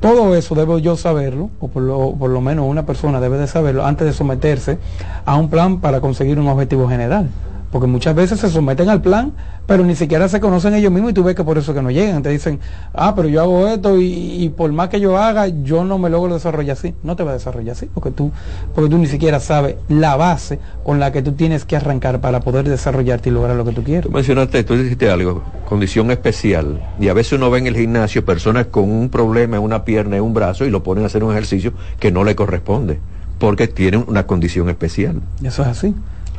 Todo 0.00 0.34
eso 0.34 0.54
debo 0.54 0.78
yo 0.78 0.96
saberlo, 0.96 1.50
o 1.58 1.68
por 1.68 1.82
lo, 1.82 2.14
por 2.16 2.30
lo 2.30 2.40
menos 2.40 2.66
una 2.68 2.84
persona 2.84 3.20
debe 3.20 3.38
de 3.38 3.46
saberlo 3.46 3.86
antes 3.86 4.06
de 4.06 4.12
someterse 4.12 4.78
a 5.24 5.36
un 5.36 5.48
plan 5.48 5.80
para 5.80 6.00
conseguir 6.00 6.38
un 6.38 6.48
objetivo 6.48 6.88
general. 6.88 7.28
Porque 7.76 7.88
muchas 7.88 8.14
veces 8.14 8.40
se 8.40 8.48
someten 8.48 8.88
al 8.88 9.02
plan, 9.02 9.32
pero 9.66 9.84
ni 9.84 9.94
siquiera 9.94 10.30
se 10.30 10.40
conocen 10.40 10.72
ellos 10.72 10.90
mismos 10.90 11.10
y 11.10 11.12
tú 11.12 11.22
ves 11.22 11.34
que 11.34 11.44
por 11.44 11.58
eso 11.58 11.74
que 11.74 11.82
no 11.82 11.90
llegan. 11.90 12.22
Te 12.22 12.30
dicen, 12.30 12.58
ah, 12.94 13.14
pero 13.14 13.28
yo 13.28 13.42
hago 13.42 13.68
esto 13.68 14.00
y, 14.00 14.44
y 14.44 14.48
por 14.48 14.72
más 14.72 14.88
que 14.88 14.98
yo 14.98 15.18
haga, 15.18 15.48
yo 15.48 15.84
no 15.84 15.98
me 15.98 16.08
logro 16.08 16.32
desarrollar 16.32 16.74
así. 16.74 16.94
No 17.02 17.16
te 17.16 17.22
va 17.22 17.32
a 17.32 17.34
desarrollar 17.34 17.72
así, 17.72 17.90
porque 17.92 18.12
tú, 18.12 18.32
porque 18.74 18.88
tú 18.88 18.96
ni 18.96 19.06
siquiera 19.06 19.40
sabes 19.40 19.76
la 19.90 20.16
base 20.16 20.58
con 20.84 20.98
la 20.98 21.12
que 21.12 21.20
tú 21.20 21.32
tienes 21.32 21.66
que 21.66 21.76
arrancar 21.76 22.22
para 22.22 22.40
poder 22.40 22.66
desarrollarte 22.66 23.28
y 23.28 23.32
lograr 23.32 23.56
lo 23.56 23.66
que 23.66 23.72
tú 23.72 23.84
quieres. 23.84 24.04
Tú 24.04 24.10
mencionaste, 24.10 24.64
tú 24.64 24.74
dijiste 24.74 25.10
algo, 25.10 25.42
condición 25.68 26.10
especial. 26.10 26.80
Y 26.98 27.08
a 27.08 27.12
veces 27.12 27.34
uno 27.34 27.50
ve 27.50 27.58
en 27.58 27.66
el 27.66 27.76
gimnasio 27.76 28.24
personas 28.24 28.68
con 28.68 28.90
un 28.90 29.10
problema 29.10 29.58
en 29.58 29.62
una 29.62 29.84
pierna, 29.84 30.16
en 30.16 30.22
un 30.22 30.32
brazo, 30.32 30.64
y 30.64 30.70
lo 30.70 30.82
ponen 30.82 31.04
a 31.04 31.08
hacer 31.08 31.22
un 31.22 31.32
ejercicio 31.32 31.74
que 32.00 32.10
no 32.10 32.24
le 32.24 32.34
corresponde, 32.34 33.00
porque 33.38 33.68
tienen 33.68 34.02
una 34.08 34.26
condición 34.26 34.70
especial. 34.70 35.20
Eso 35.42 35.60
es 35.60 35.68
así. 35.68 35.94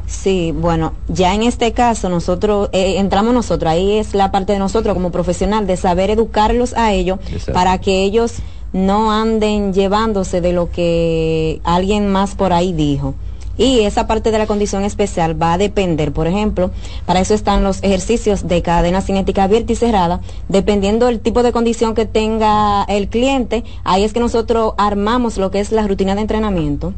Sí, 0.07 0.53
bueno, 0.55 0.93
ya 1.09 1.35
en 1.35 1.43
este 1.43 1.73
caso 1.73 2.07
nosotros, 2.07 2.69
eh, 2.71 2.97
entramos 2.97 3.33
nosotros, 3.33 3.69
ahí 3.69 3.97
es 3.97 4.15
la 4.15 4.31
parte 4.31 4.53
de 4.53 4.59
nosotros 4.59 4.93
como 4.93 5.11
profesional 5.11 5.67
de 5.67 5.75
saber 5.75 6.09
educarlos 6.09 6.73
a 6.75 6.93
ellos 6.93 7.19
Exacto. 7.29 7.51
para 7.51 7.77
que 7.79 8.03
ellos 8.03 8.35
no 8.71 9.11
anden 9.11 9.73
llevándose 9.73 10.39
de 10.39 10.53
lo 10.53 10.71
que 10.71 11.59
alguien 11.65 12.07
más 12.07 12.35
por 12.35 12.53
ahí 12.53 12.71
dijo. 12.71 13.15
Y 13.57 13.81
esa 13.81 14.07
parte 14.07 14.31
de 14.31 14.37
la 14.37 14.45
condición 14.45 14.83
especial 14.83 15.41
va 15.41 15.53
a 15.53 15.57
depender, 15.57 16.13
por 16.13 16.27
ejemplo, 16.27 16.71
para 17.05 17.19
eso 17.19 17.33
están 17.33 17.63
los 17.63 17.83
ejercicios 17.83 18.47
de 18.47 18.61
cadena 18.61 19.01
cinética 19.01 19.43
abierta 19.43 19.73
y 19.73 19.75
cerrada, 19.75 20.21
dependiendo 20.47 21.07
del 21.07 21.19
tipo 21.19 21.41
de 21.43 21.51
condición 21.51 21.95
que 21.95 22.05
tenga 22.05 22.83
el 22.83 23.09
cliente, 23.09 23.63
ahí 23.83 24.03
es 24.03 24.13
que 24.13 24.19
nosotros 24.19 24.73
armamos 24.77 25.37
lo 25.37 25.49
que 25.49 25.59
es 25.59 25.71
la 25.71 25.87
rutina 25.87 26.13
de 26.15 26.21
entrenamiento. 26.21 26.93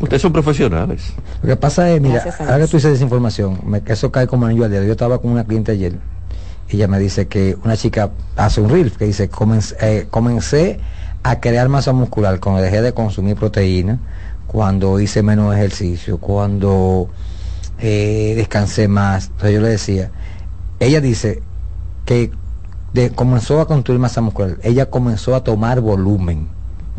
Ustedes 0.00 0.22
son 0.22 0.32
profesionales. 0.32 1.12
Lo 1.42 1.48
que 1.48 1.56
pasa 1.56 1.90
es, 1.90 2.00
mira, 2.00 2.22
ahora 2.52 2.66
tú 2.66 2.76
dices 2.76 2.92
desinformación, 2.92 3.58
me, 3.64 3.82
eso 3.86 4.10
cae 4.12 4.26
como 4.26 4.46
anillo 4.46 4.64
al 4.64 4.70
dedo. 4.70 4.84
Yo 4.84 4.92
estaba 4.92 5.18
con 5.18 5.30
una 5.30 5.44
cliente 5.44 5.72
ayer, 5.72 5.98
ella 6.68 6.88
me 6.88 6.98
dice 6.98 7.26
que 7.28 7.56
una 7.64 7.76
chica 7.76 8.10
hace 8.36 8.60
un 8.60 8.70
reel 8.70 8.92
que 8.92 9.04
dice, 9.04 9.28
comencé, 9.28 9.76
eh, 9.80 10.06
comencé 10.10 10.80
a 11.22 11.40
crear 11.40 11.68
masa 11.68 11.92
muscular 11.92 12.40
cuando 12.40 12.62
dejé 12.62 12.80
de 12.82 12.92
consumir 12.94 13.36
proteína, 13.36 13.98
cuando 14.46 14.98
hice 15.00 15.22
menos 15.22 15.54
ejercicio, 15.54 16.18
cuando 16.18 17.08
eh, 17.78 18.34
descansé 18.36 18.88
más. 18.88 19.26
Entonces 19.26 19.52
yo 19.54 19.60
le 19.60 19.68
decía, 19.68 20.10
ella 20.80 21.00
dice 21.00 21.42
que 22.04 22.30
de- 22.92 23.10
comenzó 23.10 23.60
a 23.60 23.66
construir 23.66 24.00
masa 24.00 24.20
muscular, 24.20 24.56
ella 24.62 24.86
comenzó 24.90 25.34
a 25.34 25.44
tomar 25.44 25.80
volumen, 25.80 26.48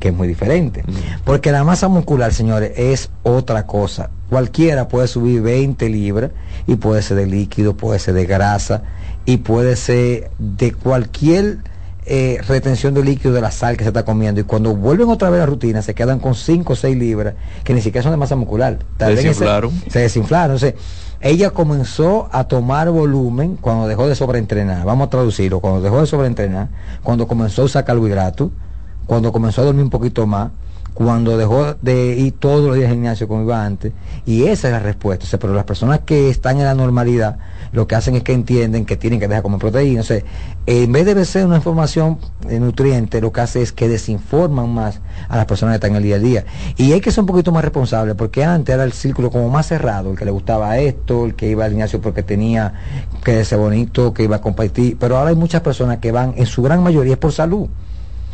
que 0.04 0.10
es 0.10 0.14
muy 0.14 0.28
diferente. 0.28 0.84
Porque 1.24 1.54
la 1.54 1.64
masa 1.64 1.88
muscular, 1.88 2.34
señores, 2.34 2.74
es 2.76 3.10
otra 3.24 3.66
cosa. 3.66 4.10
Cualquiera 4.30 4.89
puede 4.89 5.08
subir 5.08 5.41
20 5.41 5.88
libras 5.88 6.32
y 6.68 6.76
puede 6.76 7.01
ser 7.01 7.16
de 7.16 7.26
líquido, 7.26 7.78
puede 7.78 7.99
ser 7.99 8.14
de 8.16 8.26
grasa 8.26 8.82
y 9.26 9.38
puede 9.38 9.78
ser 9.78 10.30
de 10.39 10.74
cualquier 10.74 11.60
eh, 12.06 12.39
retención 12.45 12.93
de 12.93 13.01
líquido 13.01 13.34
de 13.34 13.39
la 13.39 13.49
sal 13.51 13.78
que 13.78 13.86
se 13.86 13.91
está 13.91 14.04
comiendo. 14.04 14.41
Y 14.41 14.43
cuando 14.43 14.76
vuelven 14.76 15.08
otra 15.08 15.30
vez 15.30 15.38
a 15.38 15.43
la 15.43 15.45
rutina, 15.45 15.82
se 15.82 15.95
quedan 15.95 16.20
con 16.20 16.36
5 16.36 16.74
o 16.74 16.76
6 16.76 16.97
libras 16.97 17.36
que 17.64 17.74
ni 17.74 17.80
siquiera 17.80 18.04
son 18.04 18.12
de 18.12 18.18
masa 18.18 18.36
muscular. 18.36 18.80
Tal 18.97 19.14
ese- 19.14 19.30
desinflaron. 19.30 19.72
se 19.89 19.99
desinflaron. 19.99 20.58
Entonces, 20.58 20.74
ella 21.22 21.51
comenzó 21.51 22.28
a 22.34 22.43
tomar 22.49 22.89
volumen 22.89 23.56
cuando 23.56 23.88
dejó 23.88 24.10
de 24.10 24.16
sobreentrenar. 24.16 24.86
Vamos 24.86 25.08
a 25.08 25.10
traducirlo. 25.12 25.62
Cuando 25.62 25.80
dejó 25.82 26.01
de 26.01 26.08
sobreentrenar, 26.08 26.68
cuando 27.04 27.26
comenzó 27.26 27.62
a 27.62 27.66
usar 27.66 27.86
carbohidratos, 27.86 28.49
cuando 29.06 29.32
comenzó 29.32 29.62
a 29.62 29.66
dormir 29.66 29.84
un 29.84 29.89
poquito 29.89 30.26
más, 30.28 30.51
cuando 30.93 31.38
dejó 31.38 31.74
de 31.82 32.16
ir 32.18 32.34
todos 32.34 32.64
los 32.64 32.76
días 32.76 32.89
al 32.89 32.95
gimnasio 32.95 33.28
como 33.28 33.41
iba 33.41 33.66
antes. 33.66 33.93
Y 34.26 34.43
esa 34.43 34.68
es 34.68 34.74
la 34.74 34.80
respuesta. 34.80 35.26
O 35.26 35.28
sea, 35.28 35.39
pero 35.39 35.54
las 35.54 35.64
personas 35.64 36.01
que 36.06 36.30
están 36.30 36.60
en 36.60 36.66
la 36.66 36.76
normalidad, 36.76 37.38
lo 37.72 37.88
que 37.88 37.95
hacen 37.95 38.16
es 38.16 38.24
que 38.24 38.34
entienden 38.34 38.86
que 38.86 38.95
tienen 38.95 39.20
que 39.20 39.28
dejar 39.28 39.41
de 39.41 39.43
comer 39.43 39.60
proteína. 39.60 40.01
O 40.01 40.04
sea, 40.04 40.22
en 40.68 40.91
vez 40.91 41.06
de 41.06 41.26
ser 41.26 41.45
una 41.45 41.58
información 41.58 42.20
de 42.47 42.60
nutriente, 42.60 43.22
lo 43.22 43.32
que 43.32 43.41
hace 43.41 43.62
es 43.62 43.72
que 43.72 43.89
desinforman 43.89 44.72
más 44.72 44.99
a 45.30 45.36
las 45.36 45.45
personas 45.45 45.74
que 45.74 45.76
están 45.78 45.91
en 45.91 45.97
el 45.97 46.04
día 46.04 46.16
a 46.18 46.20
día. 46.20 46.45
Y 46.78 46.91
hay 46.91 47.01
que 47.01 47.12
ser 47.12 47.22
un 47.22 47.28
poquito 47.28 47.51
más 47.51 47.64
responsable, 47.64 48.14
porque 48.14 48.43
antes 48.43 48.74
era 48.74 48.84
el 48.84 48.93
círculo 48.93 49.32
como 49.32 49.49
más 49.49 49.68
cerrado, 49.68 50.12
el 50.12 50.18
que 50.18 50.26
le 50.26 50.32
gustaba 50.32 50.78
esto, 50.78 51.26
el 51.26 51.34
que 51.34 51.49
iba 51.49 51.66
al 51.66 51.72
gimnasio 51.72 52.01
porque 52.01 52.22
tenía 52.22 52.74
que 53.24 53.43
ser 53.45 53.58
bonito, 53.58 54.14
que 54.14 54.24
iba 54.24 54.36
a 54.36 54.41
compartir. 54.41 54.97
Pero 54.99 55.18
ahora 55.18 55.32
hay 55.32 55.36
muchas 55.36 55.62
personas 55.62 55.97
que 55.97 56.12
van, 56.12 56.36
en 56.38 56.45
su 56.45 56.62
gran 56.62 56.84
mayoría, 56.84 57.14
es 57.14 57.20
por 57.20 57.32
salud. 57.32 57.68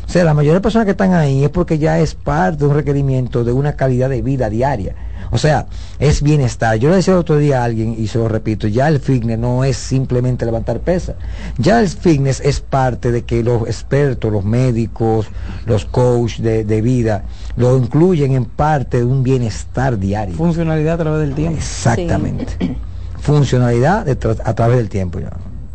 O 0.10 0.12
sea, 0.12 0.24
la 0.24 0.34
mayoría 0.34 0.56
de 0.56 0.62
personas 0.62 0.86
que 0.86 0.92
están 0.92 1.14
ahí 1.14 1.44
es 1.44 1.52
porque 1.52 1.78
ya 1.78 2.00
es 2.00 2.16
parte 2.16 2.58
de 2.58 2.66
un 2.66 2.74
requerimiento 2.74 3.44
de 3.44 3.52
una 3.52 3.74
calidad 3.76 4.10
de 4.10 4.24
vida 4.24 4.50
diaria. 4.50 4.96
O 5.30 5.38
sea, 5.38 5.68
es 6.00 6.24
bienestar. 6.24 6.78
Yo 6.78 6.90
le 6.90 6.96
decía 6.96 7.14
el 7.14 7.20
otro 7.20 7.38
día 7.38 7.62
a 7.62 7.66
alguien, 7.66 7.94
y 7.96 8.08
se 8.08 8.18
lo 8.18 8.28
repito, 8.28 8.68
ya 8.68 8.88
el 8.88 9.00
fitness 9.00 9.38
no 9.38 9.64
es 9.64 9.78
simplemente 9.78 10.46
levantar 10.46 10.80
pesas. 10.80 11.16
Ya 11.60 11.80
el 11.80 11.88
fitness 11.90 12.40
es 12.44 12.60
parte 12.60 13.12
de 13.12 13.22
que 13.24 13.44
los 13.44 13.68
expertos, 13.68 14.32
los 14.32 14.44
médicos, 14.44 15.28
los 15.68 15.86
coaches 15.86 16.42
de, 16.42 16.64
de 16.64 16.82
vida, 16.82 17.26
lo 17.56 17.78
incluyen 17.78 18.32
en 18.32 18.46
parte 18.46 18.98
de 18.98 19.04
un 19.04 19.22
bienestar 19.22 20.00
diario. 20.00 20.34
Funcionalidad 20.36 20.96
a 20.96 21.04
través 21.04 21.20
del 21.20 21.36
tiempo. 21.36 21.56
Exactamente. 21.60 22.76
Funcionalidad 23.20 24.06
de 24.06 24.20
tra- 24.20 24.42
a 24.44 24.56
través 24.56 24.78
del 24.78 24.90
tiempo, 24.90 25.20
ya, 25.20 25.30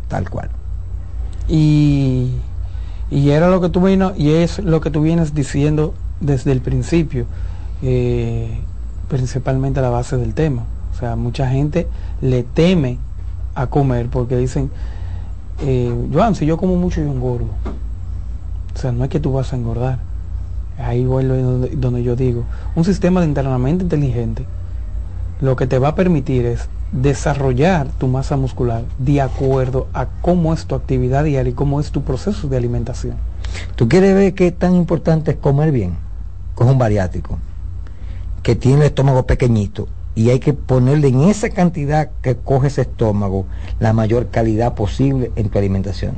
tal 0.09 0.29
cual. 0.29 0.49
Y, 1.47 2.31
Y 3.11 3.29
era 3.29 3.49
lo 3.49 3.61
que 3.61 3.69
tú 3.69 3.81
vino, 3.81 4.13
y 4.15 4.31
es 4.31 4.59
lo 4.59 4.81
que 4.81 4.89
tú 4.89 5.01
vienes 5.01 5.33
diciendo 5.33 5.93
desde 6.19 6.51
el 6.51 6.61
principio, 6.61 7.25
eh, 7.81 8.59
principalmente 9.09 9.79
a 9.79 9.83
la 9.83 9.89
base 9.89 10.17
del 10.17 10.33
tema. 10.33 10.63
O 10.93 10.97
sea, 10.97 11.15
mucha 11.15 11.47
gente 11.47 11.87
le 12.21 12.43
teme 12.43 12.97
a 13.53 13.67
comer 13.67 14.07
porque 14.07 14.37
dicen, 14.37 14.71
eh, 15.61 15.93
Joan, 16.11 16.35
si 16.35 16.45
yo 16.45 16.57
como 16.57 16.75
mucho 16.75 17.01
yo 17.01 17.11
engordo. 17.11 17.49
O 18.73 18.77
sea, 18.77 18.91
no 18.91 19.03
es 19.03 19.09
que 19.09 19.19
tú 19.19 19.33
vas 19.33 19.53
a 19.53 19.55
engordar. 19.55 19.99
Ahí 20.77 21.05
vuelvo 21.05 21.35
donde, 21.35 21.69
donde 21.69 22.03
yo 22.03 22.15
digo, 22.15 22.43
un 22.75 22.83
sistema 22.83 23.21
de 23.21 23.27
entrenamiento 23.27 23.83
inteligente 23.83 24.45
lo 25.41 25.55
que 25.55 25.67
te 25.67 25.79
va 25.79 25.89
a 25.89 25.95
permitir 25.95 26.45
es 26.45 26.69
desarrollar 27.01 27.87
tu 27.97 28.07
masa 28.07 28.37
muscular 28.37 28.83
de 28.97 29.21
acuerdo 29.21 29.87
a 29.93 30.07
cómo 30.21 30.53
es 30.53 30.65
tu 30.65 30.75
actividad 30.75 31.23
diaria 31.23 31.51
y 31.51 31.53
cómo 31.53 31.79
es 31.79 31.91
tu 31.91 32.03
proceso 32.03 32.47
de 32.47 32.57
alimentación. 32.57 33.17
¿Tú 33.75 33.89
quieres 33.89 34.15
ver 34.15 34.33
qué 34.33 34.51
tan 34.51 34.75
importante 34.75 35.31
es 35.31 35.37
comer 35.37 35.71
bien? 35.71 35.97
Coge 36.55 36.71
un 36.71 36.77
bariátrico 36.77 37.37
que 38.41 38.55
tiene 38.55 38.81
el 38.81 38.87
estómago 38.87 39.25
pequeñito 39.25 39.87
y 40.15 40.29
hay 40.29 40.39
que 40.39 40.53
ponerle 40.53 41.09
en 41.09 41.23
esa 41.23 41.49
cantidad 41.49 42.09
que 42.21 42.37
coge 42.37 42.67
ese 42.67 42.81
estómago 42.81 43.45
la 43.79 43.91
mayor 43.91 44.29
calidad 44.29 44.75
posible 44.75 45.31
en 45.35 45.49
tu 45.49 45.59
alimentación. 45.59 46.15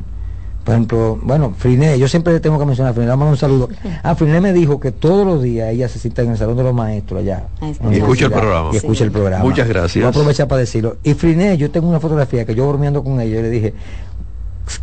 Por 0.68 0.74
ejemplo, 0.74 1.18
bueno, 1.24 1.54
Friné, 1.58 1.98
yo 1.98 2.10
siempre 2.10 2.38
tengo 2.42 2.60
que 2.60 2.66
mencionar 2.66 2.92
a 2.92 2.94
Friné, 2.94 3.08
damos 3.08 3.30
un 3.30 3.38
saludo. 3.38 3.70
Ah, 4.04 4.16
Friné 4.16 4.42
me 4.42 4.52
dijo 4.52 4.82
que 4.82 4.92
todos 4.92 5.26
los 5.26 5.42
días 5.42 5.70
ella 5.70 5.88
se 5.88 5.98
sienta 5.98 6.24
en 6.24 6.32
el 6.32 6.38
salón 6.38 6.58
de 6.58 6.64
los 6.64 6.74
maestros 6.74 7.22
allá. 7.22 7.48
Y 7.90 7.96
escucha 7.96 8.26
el 8.26 8.34
programa. 8.34 8.72
Y 8.74 8.76
escucha 8.76 9.06
el 9.06 9.12
programa. 9.12 9.46
Muchas 9.46 9.66
gracias. 9.70 10.04
Voy 10.04 10.08
a 10.08 10.10
aprovechar 10.10 10.50
para 10.50 10.60
decirlo. 10.60 10.98
Y 11.04 11.14
Friné, 11.14 11.56
yo 11.56 11.72
tengo 11.72 11.88
una 11.88 12.02
fotografía 12.02 12.44
que 12.44 12.54
yo 12.54 12.68
bromeando 12.68 13.02
con 13.02 13.22
ella, 13.22 13.36
yo 13.36 13.42
le 13.44 13.50
dije, 13.50 13.76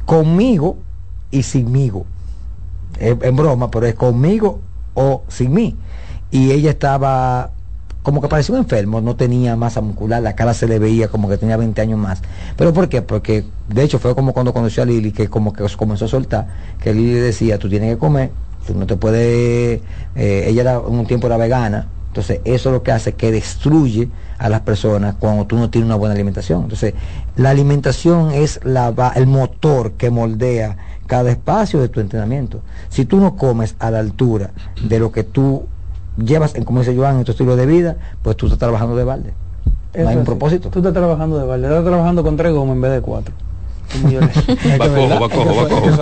conmigo 0.07 0.78
y 1.30 1.43
sinmigo. 1.43 2.07
Es, 2.99 3.14
en 3.20 3.37
broma, 3.37 3.70
pero 3.70 3.85
es 3.85 3.95
conmigo 3.95 4.61
o 4.95 5.24
sin 5.28 5.53
mí. 5.53 5.76
Y 6.30 6.51
ella 6.51 6.70
estaba 6.70 7.51
como 8.05 8.20
que 8.20 8.28
parecía 8.28 8.55
un 8.55 8.61
enfermo, 8.61 9.00
no 9.00 9.16
tenía 9.16 9.57
masa 9.57 9.80
muscular, 9.80 10.22
la 10.22 10.36
cara 10.36 10.52
se 10.52 10.68
le 10.68 10.78
veía 10.78 11.09
como 11.09 11.26
que 11.26 11.38
tenía 11.38 11.57
20 11.57 11.80
años 11.80 11.98
más. 11.98 12.20
¿Pero 12.55 12.74
por 12.74 12.90
qué? 12.90 13.00
Porque 13.00 13.44
de 13.66 13.82
hecho 13.82 13.98
fue 13.98 14.14
como 14.14 14.34
cuando 14.34 14.52
conoció 14.52 14.82
a 14.82 14.86
Lili, 14.86 15.11
que 15.11 15.28
como 15.28 15.55
que 15.55 15.64
comenzó 15.74 16.05
a 16.05 16.09
soltar, 16.09 16.46
que 16.82 16.92
Lili 16.92 17.14
decía, 17.14 17.59
tú 17.59 17.66
tienes 17.70 17.94
que 17.94 17.98
comer, 17.98 18.30
tú 18.66 18.74
no 18.74 18.86
te 18.86 18.98
puedes, 18.98 19.80
eh, 20.16 20.44
ella 20.46 20.61
era, 20.61 20.80
un 20.80 21.07
tiempo 21.07 21.28
era 21.28 21.38
vegana, 21.38 21.88
entonces 22.09 22.40
eso 22.44 22.68
es 22.68 22.72
lo 22.74 22.82
que 22.82 22.92
hace 22.92 23.14
que 23.14 23.32
destruye 23.32 24.11
a 24.36 24.50
las 24.50 24.61
personas 24.61 25.14
cuando 25.18 25.46
tú 25.46 25.57
no 25.57 25.70
tienes 25.70 25.86
una 25.86 25.96
buena 25.96 26.14
alimentación. 26.14 26.64
Entonces 26.64 26.92
la 27.36 27.48
alimentación 27.48 28.32
es 28.32 28.61
la, 28.64 29.12
el 29.16 29.26
motor 29.26 29.92
que 29.92 30.11
moldea 30.11 30.76
cada 31.07 31.30
espacio 31.30 31.80
de 31.80 31.88
tu 31.88 32.00
entrenamiento. 32.00 32.61
Si 32.90 33.07
tú 33.07 33.16
no 33.18 33.34
comes 33.34 33.76
a 33.78 33.90
la 33.90 34.00
altura 34.00 34.50
de 34.86 34.98
lo 34.98 35.11
que 35.11 35.24
tú 35.24 35.64
llevas, 36.16 36.54
en 36.54 36.64
como 36.64 36.80
dice 36.80 36.96
Joan, 36.96 37.18
en 37.18 37.24
tu 37.24 37.32
estilo 37.32 37.56
de 37.56 37.66
vida, 37.66 37.96
pues 38.22 38.36
tú 38.36 38.46
estás 38.46 38.58
trabajando 38.58 38.96
de 38.96 39.04
balde. 39.04 39.32
no 39.94 40.08
hay 40.08 40.16
un 40.16 40.24
propósito. 40.24 40.68
Tú 40.70 40.78
estás 40.80 40.92
trabajando 40.94 41.38
de 41.38 41.46
balde, 41.46 41.66
estás 41.68 41.84
trabajando 41.84 42.22
con 42.22 42.36
tres 42.36 42.52
gomas 42.52 42.74
en 42.76 42.80
vez 42.82 42.92
de 42.92 43.00
cuatro. 43.00 43.34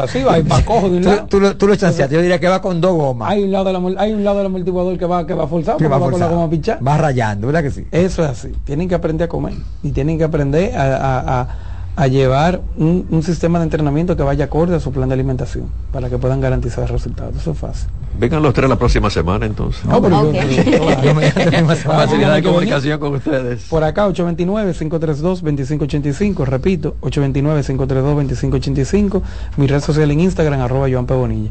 Así 0.03 0.23
va, 0.23 0.39
de 0.41 0.97
un 0.97 1.05
lado. 1.05 1.27
Tú, 1.29 1.41
tú, 1.41 1.55
tú 1.55 1.67
lo 1.67 1.77
chanceaste, 1.77 2.15
yo 2.15 2.23
diría 2.23 2.39
que 2.39 2.49
va 2.49 2.63
con 2.63 2.81
dos 2.81 2.95
gomas. 2.95 3.31
Hay 3.31 3.43
un 3.45 3.53
lado, 3.53 3.65
de 3.67 3.73
la, 3.73 4.01
hay 4.01 4.13
un 4.13 4.25
lado 4.25 4.39
del 4.39 4.47
amortiguador 4.47 4.97
que 4.99 5.05
va, 5.05 5.27
que 5.27 5.35
va 5.35 5.47
forzado, 5.47 5.79
Que 5.79 5.89
va 5.89 5.99
va 5.99 6.11
con 6.11 6.19
la 6.21 6.29
goma 6.29 6.49
pinchada. 6.49 6.81
Va 6.81 6.97
rayando, 6.97 7.49
¿verdad 7.49 7.63
que 7.63 7.71
sí? 7.71 7.87
Eso 7.91 8.23
es 8.25 8.31
así. 8.31 8.53
Tienen 8.65 8.89
que 8.89 8.95
aprender 8.95 9.27
a 9.27 9.29
comer 9.29 9.55
y 9.83 9.91
tienen 9.93 10.17
que 10.19 10.25
aprender 10.25 10.75
a, 10.77 10.97
a- 10.97 11.41
a- 11.41 11.49
a 11.95 12.07
llevar 12.07 12.63
un, 12.79 13.07
un 13.11 13.23
sistema 13.23 13.59
de 13.59 13.65
entrenamiento 13.65 14.17
que 14.17 14.23
vaya 14.23 14.47
acorde 14.47 14.75
a 14.77 14.81
su 14.81 14.93
plan 14.93 15.09
de 15.09 15.15
alimentación 15.15 15.67
para 15.93 16.09
que 16.09 16.17
puedan 16.19 16.41
garantizar 16.41 16.91
resultados. 16.91 17.37
Eso 17.37 17.51
es 17.53 17.59
fácil. 17.59 17.89
Vengan 18.19 18.43
los 18.43 18.53
tres 18.55 18.69
la 18.69 18.77
próxima 18.77 19.09
semana 19.11 19.45
entonces. 19.47 19.85
No, 19.85 20.01
pero 20.03 20.33
yo- 20.33 21.03
yo 21.03 21.15
me- 21.15 21.31
Facilidad 21.77 22.35
de 22.35 22.43
comunicación 22.43 22.99
con 22.99 23.15
ustedes. 23.15 23.65
Por 23.69 23.85
acá, 23.85 24.09
829-532-2585. 24.09 26.45
Repito, 26.47 26.97
829-532-2585. 27.03 29.23
Mi 29.57 29.67
red 29.67 29.81
social 29.81 30.11
en 30.11 30.21
Instagram, 30.21 30.61
arroba 30.61 30.89
Joan 30.91 31.07
P. 31.07 31.15
Bonilla. 31.15 31.51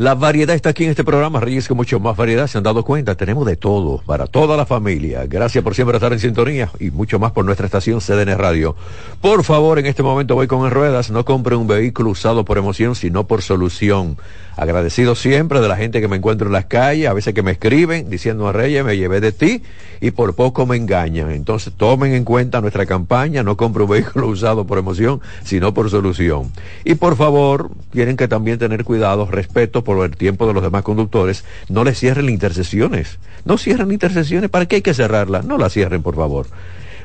La 0.00 0.14
variedad 0.14 0.56
está 0.56 0.70
aquí 0.70 0.84
en 0.84 0.90
este 0.92 1.04
programa, 1.04 1.40
Reyes, 1.40 1.68
que 1.68 1.74
mucho 1.74 2.00
más 2.00 2.16
variedad, 2.16 2.46
se 2.46 2.56
han 2.56 2.64
dado 2.64 2.86
cuenta, 2.86 3.16
tenemos 3.16 3.44
de 3.44 3.56
todo, 3.56 3.98
para 4.06 4.26
toda 4.26 4.56
la 4.56 4.64
familia. 4.64 5.26
Gracias 5.26 5.62
por 5.62 5.74
siempre 5.74 5.98
estar 5.98 6.10
en 6.14 6.18
sintonía 6.18 6.70
y 6.80 6.90
mucho 6.90 7.18
más 7.18 7.32
por 7.32 7.44
nuestra 7.44 7.66
estación 7.66 8.00
CDN 8.00 8.38
Radio. 8.38 8.76
Por 9.20 9.44
favor, 9.44 9.78
en 9.78 9.84
este 9.84 10.02
momento 10.02 10.36
voy 10.36 10.46
con 10.46 10.70
ruedas, 10.70 11.10
no 11.10 11.26
compre 11.26 11.54
un 11.54 11.66
vehículo 11.66 12.08
usado 12.08 12.46
por 12.46 12.56
emoción, 12.56 12.94
sino 12.94 13.26
por 13.26 13.42
solución. 13.42 14.16
Agradecido 14.56 15.14
siempre 15.14 15.60
de 15.60 15.68
la 15.68 15.76
gente 15.76 16.00
que 16.00 16.08
me 16.08 16.16
encuentro 16.16 16.48
en 16.48 16.52
las 16.52 16.66
calles, 16.66 17.08
a 17.08 17.12
veces 17.12 17.34
que 17.34 17.42
me 17.42 17.52
escriben 17.52 18.10
diciendo 18.10 18.48
a 18.48 18.52
Reyes, 18.52 18.84
me 18.84 18.96
llevé 18.96 19.20
de 19.20 19.32
ti 19.32 19.62
y 20.00 20.10
por 20.10 20.34
poco 20.34 20.66
me 20.66 20.76
engañan. 20.76 21.30
Entonces 21.30 21.72
tomen 21.76 22.14
en 22.14 22.24
cuenta 22.24 22.60
nuestra 22.60 22.86
campaña, 22.86 23.42
no 23.42 23.56
compre 23.56 23.84
un 23.84 23.90
vehículo 23.90 24.26
usado 24.28 24.66
por 24.66 24.78
emoción, 24.78 25.20
sino 25.44 25.72
por 25.72 25.88
solución. 25.90 26.50
Y 26.84 26.94
por 26.94 27.16
favor, 27.16 27.70
tienen 27.90 28.16
que 28.16 28.28
también 28.28 28.58
tener 28.58 28.84
cuidado, 28.84 29.26
respeto 29.26 29.84
por 29.84 30.04
el 30.04 30.16
tiempo 30.16 30.46
de 30.46 30.54
los 30.54 30.62
demás 30.62 30.82
conductores, 30.82 31.44
no 31.68 31.84
les 31.84 31.98
cierren 31.98 32.28
intersecciones. 32.28 33.18
No 33.44 33.56
cierren 33.56 33.90
intersecciones, 33.90 34.50
¿para 34.50 34.66
qué 34.66 34.76
hay 34.76 34.82
que 34.82 34.94
cerrarlas? 34.94 35.44
No 35.44 35.56
las 35.58 35.72
cierren, 35.72 36.02
por 36.02 36.16
favor. 36.16 36.46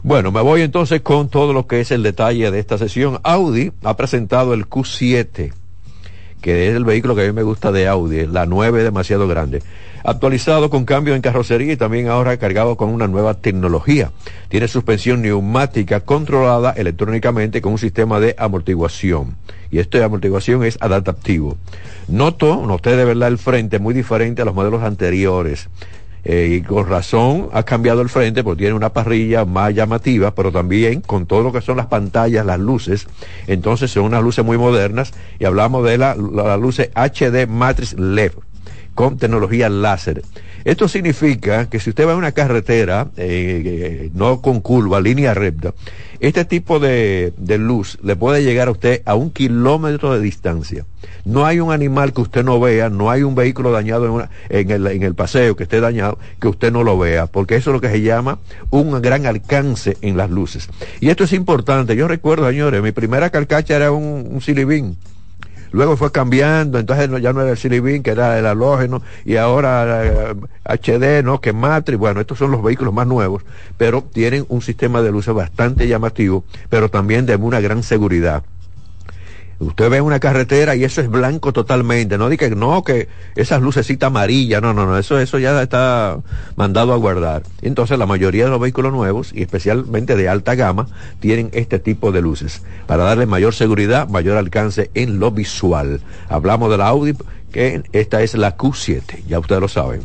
Bueno, 0.04 0.32
me 0.32 0.42
voy 0.42 0.62
entonces 0.62 1.02
con 1.02 1.30
todo 1.30 1.54
lo 1.54 1.66
que 1.66 1.82
es 1.82 1.92
el 1.92 2.04
detalle 2.04 2.52
de 2.52 2.60
esta 2.60 2.78
sesión. 2.78 3.20
Audi 3.24 3.72
ha 3.84 3.98
presentado 3.98 4.54
el 4.54 4.68
Q7 4.68 5.54
que 6.46 6.70
es 6.70 6.76
el 6.76 6.86
vehículo 6.86 7.16
que 7.16 7.24
a 7.24 7.26
mí 7.26 7.32
me 7.32 7.42
gusta 7.42 7.72
de 7.72 7.88
Audi, 7.88 8.28
la 8.28 8.46
9 8.46 8.84
demasiado 8.84 9.28
grande. 9.28 9.64
Actualizado 10.04 10.70
con 10.70 10.86
cambio 10.86 11.16
en 11.16 11.24
carrocería 11.24 11.74
y 11.74 11.76
también 11.76 12.08
ahora 12.08 12.38
cargado 12.38 12.78
con 12.78 12.90
una 12.90 13.08
nueva 13.08 13.34
tecnología. 13.34 14.12
Tiene 14.48 14.68
suspensión 14.68 15.24
neumática 15.24 16.02
controlada 16.02 16.70
electrónicamente 16.78 17.62
con 17.62 17.72
un 17.72 17.80
sistema 17.80 18.20
de 18.20 18.36
amortiguación. 18.38 19.38
Y 19.72 19.78
de 19.78 20.04
amortiguación 20.04 20.64
es 20.64 20.78
adaptativo. 20.82 21.58
Noto, 22.08 22.64
noté 22.68 22.96
de 22.96 23.06
verdad 23.06 23.30
el 23.30 23.40
frente 23.40 23.80
muy 23.80 23.96
diferente 23.96 24.44
a 24.44 24.46
los 24.46 24.54
modelos 24.54 24.84
anteriores. 24.84 25.68
Eh, 26.28 26.58
y 26.58 26.62
con 26.64 26.88
razón 26.88 27.50
ha 27.54 27.62
cambiado 27.62 28.02
el 28.02 28.10
frente 28.10 28.44
porque 28.44 28.64
tiene 28.64 28.74
una 28.74 28.90
parrilla 28.90 29.46
más 29.46 29.76
llamativa, 29.76 30.34
pero 30.34 30.52
también 30.52 31.02
con 31.02 31.28
todo 31.28 31.44
lo 31.44 31.54
que 31.54 31.62
son 31.62 31.78
las 31.78 31.86
pantallas, 31.86 32.44
las 32.44 32.60
luces, 32.60 33.08
entonces 33.46 33.92
son 33.92 34.06
unas 34.06 34.24
luces 34.24 34.44
muy 34.44 34.58
modernas 34.58 35.14
y 35.38 35.46
hablamos 35.46 35.86
de 35.86 36.00
las 36.00 36.18
la 36.18 36.58
luces 36.58 36.90
HD 36.96 37.48
Matrix 37.48 37.94
LED 37.94 38.32
con 38.96 39.18
tecnología 39.18 39.70
láser. 39.70 40.24
Esto 40.64 40.88
significa 40.88 41.70
que 41.70 41.80
si 41.80 41.92
usted 41.92 42.08
va 42.08 42.14
a 42.14 42.16
una 42.16 42.32
carretera, 42.32 43.10
eh, 43.18 43.62
eh, 43.64 44.10
no 44.16 44.42
con 44.42 44.62
curva, 44.62 45.00
línea 45.00 45.36
recta, 45.36 45.76
este 46.20 46.46
tipo 46.46 46.80
de, 46.80 47.34
de, 47.38 47.58
luz 47.58 47.98
le 48.04 48.16
puede 48.16 48.44
llegar 48.44 48.68
a 48.68 48.72
usted 48.72 49.02
a 49.06 49.16
un 49.16 49.32
kilómetro 49.32 50.14
de 50.14 50.20
distancia. 50.20 50.86
No 51.24 51.46
hay 51.46 51.60
un 51.60 51.72
animal 51.72 52.14
que 52.14 52.22
usted 52.22 52.44
no 52.44 52.60
vea, 52.60 52.90
no 52.90 53.10
hay 53.10 53.24
un 53.24 53.36
vehículo 53.36 53.72
dañado 53.72 54.06
en, 54.06 54.12
una, 54.12 54.30
en, 54.50 54.72
el, 54.72 54.88
en 54.88 55.04
el 55.04 55.16
paseo 55.16 55.56
que 55.56 55.64
esté 55.64 55.80
dañado, 55.80 56.18
que 56.40 56.48
usted 56.48 56.72
no 56.72 56.84
lo 56.84 56.98
vea, 56.98 57.28
porque 57.28 57.56
eso 57.56 57.72
es 57.72 57.74
lo 57.74 57.82
que 57.82 57.90
se 57.90 58.02
llama 58.02 58.40
un 58.70 59.02
gran 59.02 59.26
alcance 59.26 59.98
en 60.02 60.18
las 60.18 60.30
luces. 60.30 60.70
Y 61.00 61.10
esto 61.10 61.24
es 61.24 61.34
importante. 61.34 61.96
Yo 61.96 62.08
recuerdo, 62.08 62.50
señores, 62.50 62.82
mi 62.82 62.92
primera 62.92 63.30
carcacha 63.30 63.76
era 63.76 63.92
un, 63.92 64.28
un 64.32 64.42
silibín 64.42 64.98
luego 65.76 65.98
fue 65.98 66.12
cambiando, 66.12 66.80
entonces 66.80 67.10
ya 67.22 67.34
no 67.34 67.42
era 67.42 67.52
el 67.52 67.58
Silibin, 67.58 68.02
que 68.02 68.12
era 68.12 68.40
el 68.40 68.46
halógeno, 68.46 69.02
y 69.26 69.36
ahora 69.36 70.34
HD, 70.64 71.20
eh, 71.20 71.24
¿no? 71.24 71.42
Que 71.42 71.54
Matrix, 71.54 72.00
bueno, 72.00 72.22
estos 72.22 72.38
son 72.38 72.52
los 72.52 72.64
vehículos 72.64 72.94
más 72.94 73.06
nuevos, 73.06 73.44
pero 73.78 74.02
tienen 74.02 74.46
un 74.48 74.62
sistema 74.62 75.02
de 75.02 75.12
luces 75.12 75.34
bastante 75.34 75.88
llamativo, 75.88 76.46
pero 76.70 76.90
también 76.90 77.26
de 77.26 77.36
una 77.36 77.60
gran 77.60 77.84
seguridad. 77.84 78.44
Usted 79.60 79.90
ve 79.90 80.02
una 80.02 80.20
carretera 80.20 80.76
y 80.76 80.84
eso 80.84 81.02
es 81.02 81.10
blanco 81.10 81.54
totalmente. 81.54 82.18
No 82.18 82.28
diga 82.28 82.50
que 82.50 82.56
no, 82.56 82.84
que 82.84 83.08
esas 83.36 83.62
lucecitas 83.62 84.08
amarillas. 84.08 84.62
No, 84.62 84.74
no, 84.74 84.86
no. 84.86 84.98
Eso, 84.98 85.18
eso 85.20 85.40
ya 85.40 85.62
está 85.62 86.18
mandado 86.56 86.94
a 86.94 86.98
guardar. 86.98 87.44
Entonces, 87.62 87.98
la 87.98 88.06
mayoría 88.06 88.46
de 88.46 88.50
los 88.50 88.60
vehículos 88.60 88.92
nuevos, 88.92 89.32
y 89.34 89.42
especialmente 89.42 90.16
de 90.16 90.28
alta 90.28 90.56
gama, 90.56 90.88
tienen 91.20 91.50
este 91.54 91.80
tipo 91.80 92.12
de 92.12 92.22
luces 92.22 92.64
para 92.86 93.04
darle 93.04 93.26
mayor 93.26 93.54
seguridad, 93.54 94.10
mayor 94.10 94.38
alcance 94.38 94.92
en 94.94 95.20
lo 95.20 95.32
visual. 95.32 96.02
Hablamos 96.28 96.70
de 96.70 96.78
la 96.78 96.88
Audi, 96.88 97.14
que 97.52 97.84
esta 97.94 98.22
es 98.22 98.36
la 98.36 98.58
Q7. 98.58 99.24
Ya 99.28 99.40
ustedes 99.40 99.62
lo 99.62 99.70
saben. 99.70 100.02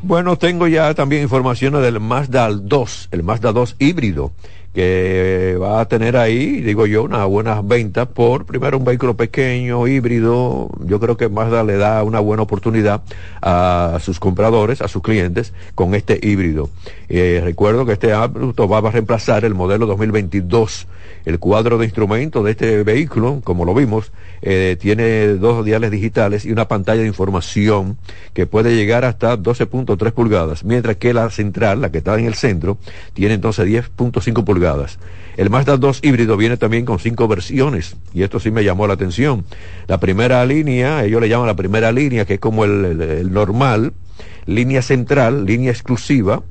Bueno, 0.00 0.38
tengo 0.38 0.68
ya 0.68 0.94
también 0.94 1.22
informaciones 1.22 1.82
del 1.82 2.00
Mazda 2.00 2.48
2, 2.48 3.08
el 3.10 3.22
Mazda 3.22 3.52
2 3.52 3.76
híbrido 3.78 4.32
que 4.78 5.58
va 5.60 5.80
a 5.80 5.88
tener 5.88 6.16
ahí, 6.16 6.60
digo 6.60 6.86
yo, 6.86 7.02
unas 7.02 7.26
buenas 7.26 7.66
ventas 7.66 8.06
por, 8.06 8.46
primero, 8.46 8.78
un 8.78 8.84
vehículo 8.84 9.16
pequeño, 9.16 9.88
híbrido. 9.88 10.68
Yo 10.84 11.00
creo 11.00 11.16
que 11.16 11.28
Mazda 11.28 11.64
le 11.64 11.78
da 11.78 12.04
una 12.04 12.20
buena 12.20 12.44
oportunidad 12.44 13.02
a 13.42 13.98
sus 14.00 14.20
compradores, 14.20 14.80
a 14.80 14.86
sus 14.86 15.02
clientes, 15.02 15.52
con 15.74 15.96
este 15.96 16.20
híbrido. 16.22 16.70
Eh, 17.08 17.40
recuerdo 17.42 17.86
que 17.86 17.94
este 17.94 18.12
auto 18.12 18.68
va 18.68 18.78
a 18.78 18.92
reemplazar 18.92 19.44
el 19.44 19.56
modelo 19.56 19.84
2022. 19.86 20.86
El 21.28 21.38
cuadro 21.38 21.76
de 21.76 21.84
instrumentos 21.84 22.42
de 22.42 22.52
este 22.52 22.82
vehículo, 22.84 23.42
como 23.44 23.66
lo 23.66 23.74
vimos, 23.74 24.12
eh, 24.40 24.78
tiene 24.80 25.34
dos 25.34 25.62
diales 25.62 25.90
digitales 25.90 26.46
y 26.46 26.52
una 26.52 26.68
pantalla 26.68 27.02
de 27.02 27.06
información 27.06 27.98
que 28.32 28.46
puede 28.46 28.74
llegar 28.74 29.04
hasta 29.04 29.36
12.3 29.36 30.12
pulgadas, 30.12 30.64
mientras 30.64 30.96
que 30.96 31.12
la 31.12 31.28
central, 31.28 31.82
la 31.82 31.92
que 31.92 31.98
está 31.98 32.18
en 32.18 32.24
el 32.24 32.32
centro, 32.32 32.78
tiene 33.12 33.34
entonces 33.34 33.66
10.5 33.66 34.42
pulgadas. 34.42 34.98
El 35.36 35.50
Mazda 35.50 35.76
2 35.76 36.00
híbrido 36.02 36.38
viene 36.38 36.56
también 36.56 36.86
con 36.86 36.98
cinco 36.98 37.28
versiones 37.28 37.96
y 38.14 38.22
esto 38.22 38.40
sí 38.40 38.50
me 38.50 38.64
llamó 38.64 38.86
la 38.86 38.94
atención. 38.94 39.44
La 39.86 40.00
primera 40.00 40.42
línea, 40.46 41.04
ellos 41.04 41.20
le 41.20 41.28
llaman 41.28 41.46
la 41.46 41.56
primera 41.56 41.92
línea, 41.92 42.24
que 42.24 42.34
es 42.34 42.40
como 42.40 42.64
el 42.64 43.30
normal, 43.30 43.92
línea 44.48 44.80
central, 44.80 45.44
línea 45.44 45.70
exclusiva, 45.70 46.42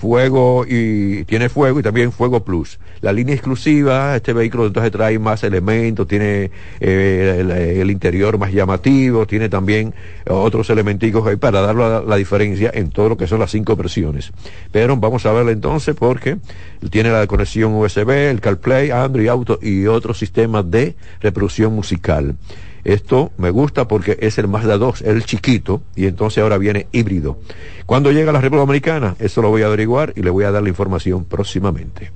fuego 0.00 0.64
y 0.66 1.24
tiene 1.24 1.50
fuego 1.50 1.78
y 1.78 1.82
también 1.82 2.10
fuego 2.10 2.42
plus. 2.42 2.78
La 3.02 3.12
línea 3.12 3.34
exclusiva, 3.34 4.16
este 4.16 4.32
vehículo 4.32 4.66
entonces 4.66 4.90
trae 4.90 5.18
más 5.18 5.44
elementos, 5.44 6.08
tiene 6.08 6.50
eh, 6.80 7.76
el, 7.80 7.90
interior 7.90 8.38
más 8.38 8.50
llamativo, 8.50 9.26
tiene 9.26 9.50
también 9.50 9.94
otros 10.26 10.70
elementicos 10.70 11.26
ahí 11.26 11.36
para 11.36 11.60
dar 11.60 11.76
la, 11.76 12.00
la, 12.00 12.16
diferencia 12.16 12.70
en 12.72 12.90
todo 12.90 13.10
lo 13.10 13.16
que 13.18 13.26
son 13.26 13.40
las 13.40 13.50
cinco 13.50 13.76
versiones. 13.76 14.32
Pero 14.72 14.96
vamos 14.96 15.26
a 15.26 15.32
verla 15.32 15.52
entonces 15.52 15.94
porque 15.94 16.38
tiene 16.90 17.10
la 17.10 17.26
conexión 17.26 17.74
USB, 17.74 18.30
el 18.30 18.40
CarPlay, 18.40 18.90
Android 18.90 19.28
Auto 19.28 19.58
y 19.60 19.86
otros 19.86 20.18
sistemas 20.18 20.70
de 20.70 20.96
reproducción 21.20 21.74
musical. 21.74 22.36
Esto 22.84 23.32
me 23.38 23.50
gusta 23.50 23.88
porque 23.88 24.16
es 24.20 24.38
el 24.38 24.48
Mazda 24.48 24.78
2, 24.78 25.02
el 25.02 25.24
chiquito, 25.24 25.82
y 25.94 26.06
entonces 26.06 26.42
ahora 26.42 26.58
viene 26.58 26.86
híbrido. 26.92 27.38
¿Cuándo 27.86 28.12
llega 28.12 28.30
a 28.30 28.32
la 28.32 28.40
República 28.40 28.66
Dominicana? 28.66 29.16
Eso 29.18 29.42
lo 29.42 29.50
voy 29.50 29.62
a 29.62 29.66
averiguar 29.66 30.12
y 30.16 30.22
le 30.22 30.30
voy 30.30 30.44
a 30.44 30.50
dar 30.50 30.62
la 30.62 30.68
información 30.68 31.24
próximamente. 31.24 32.12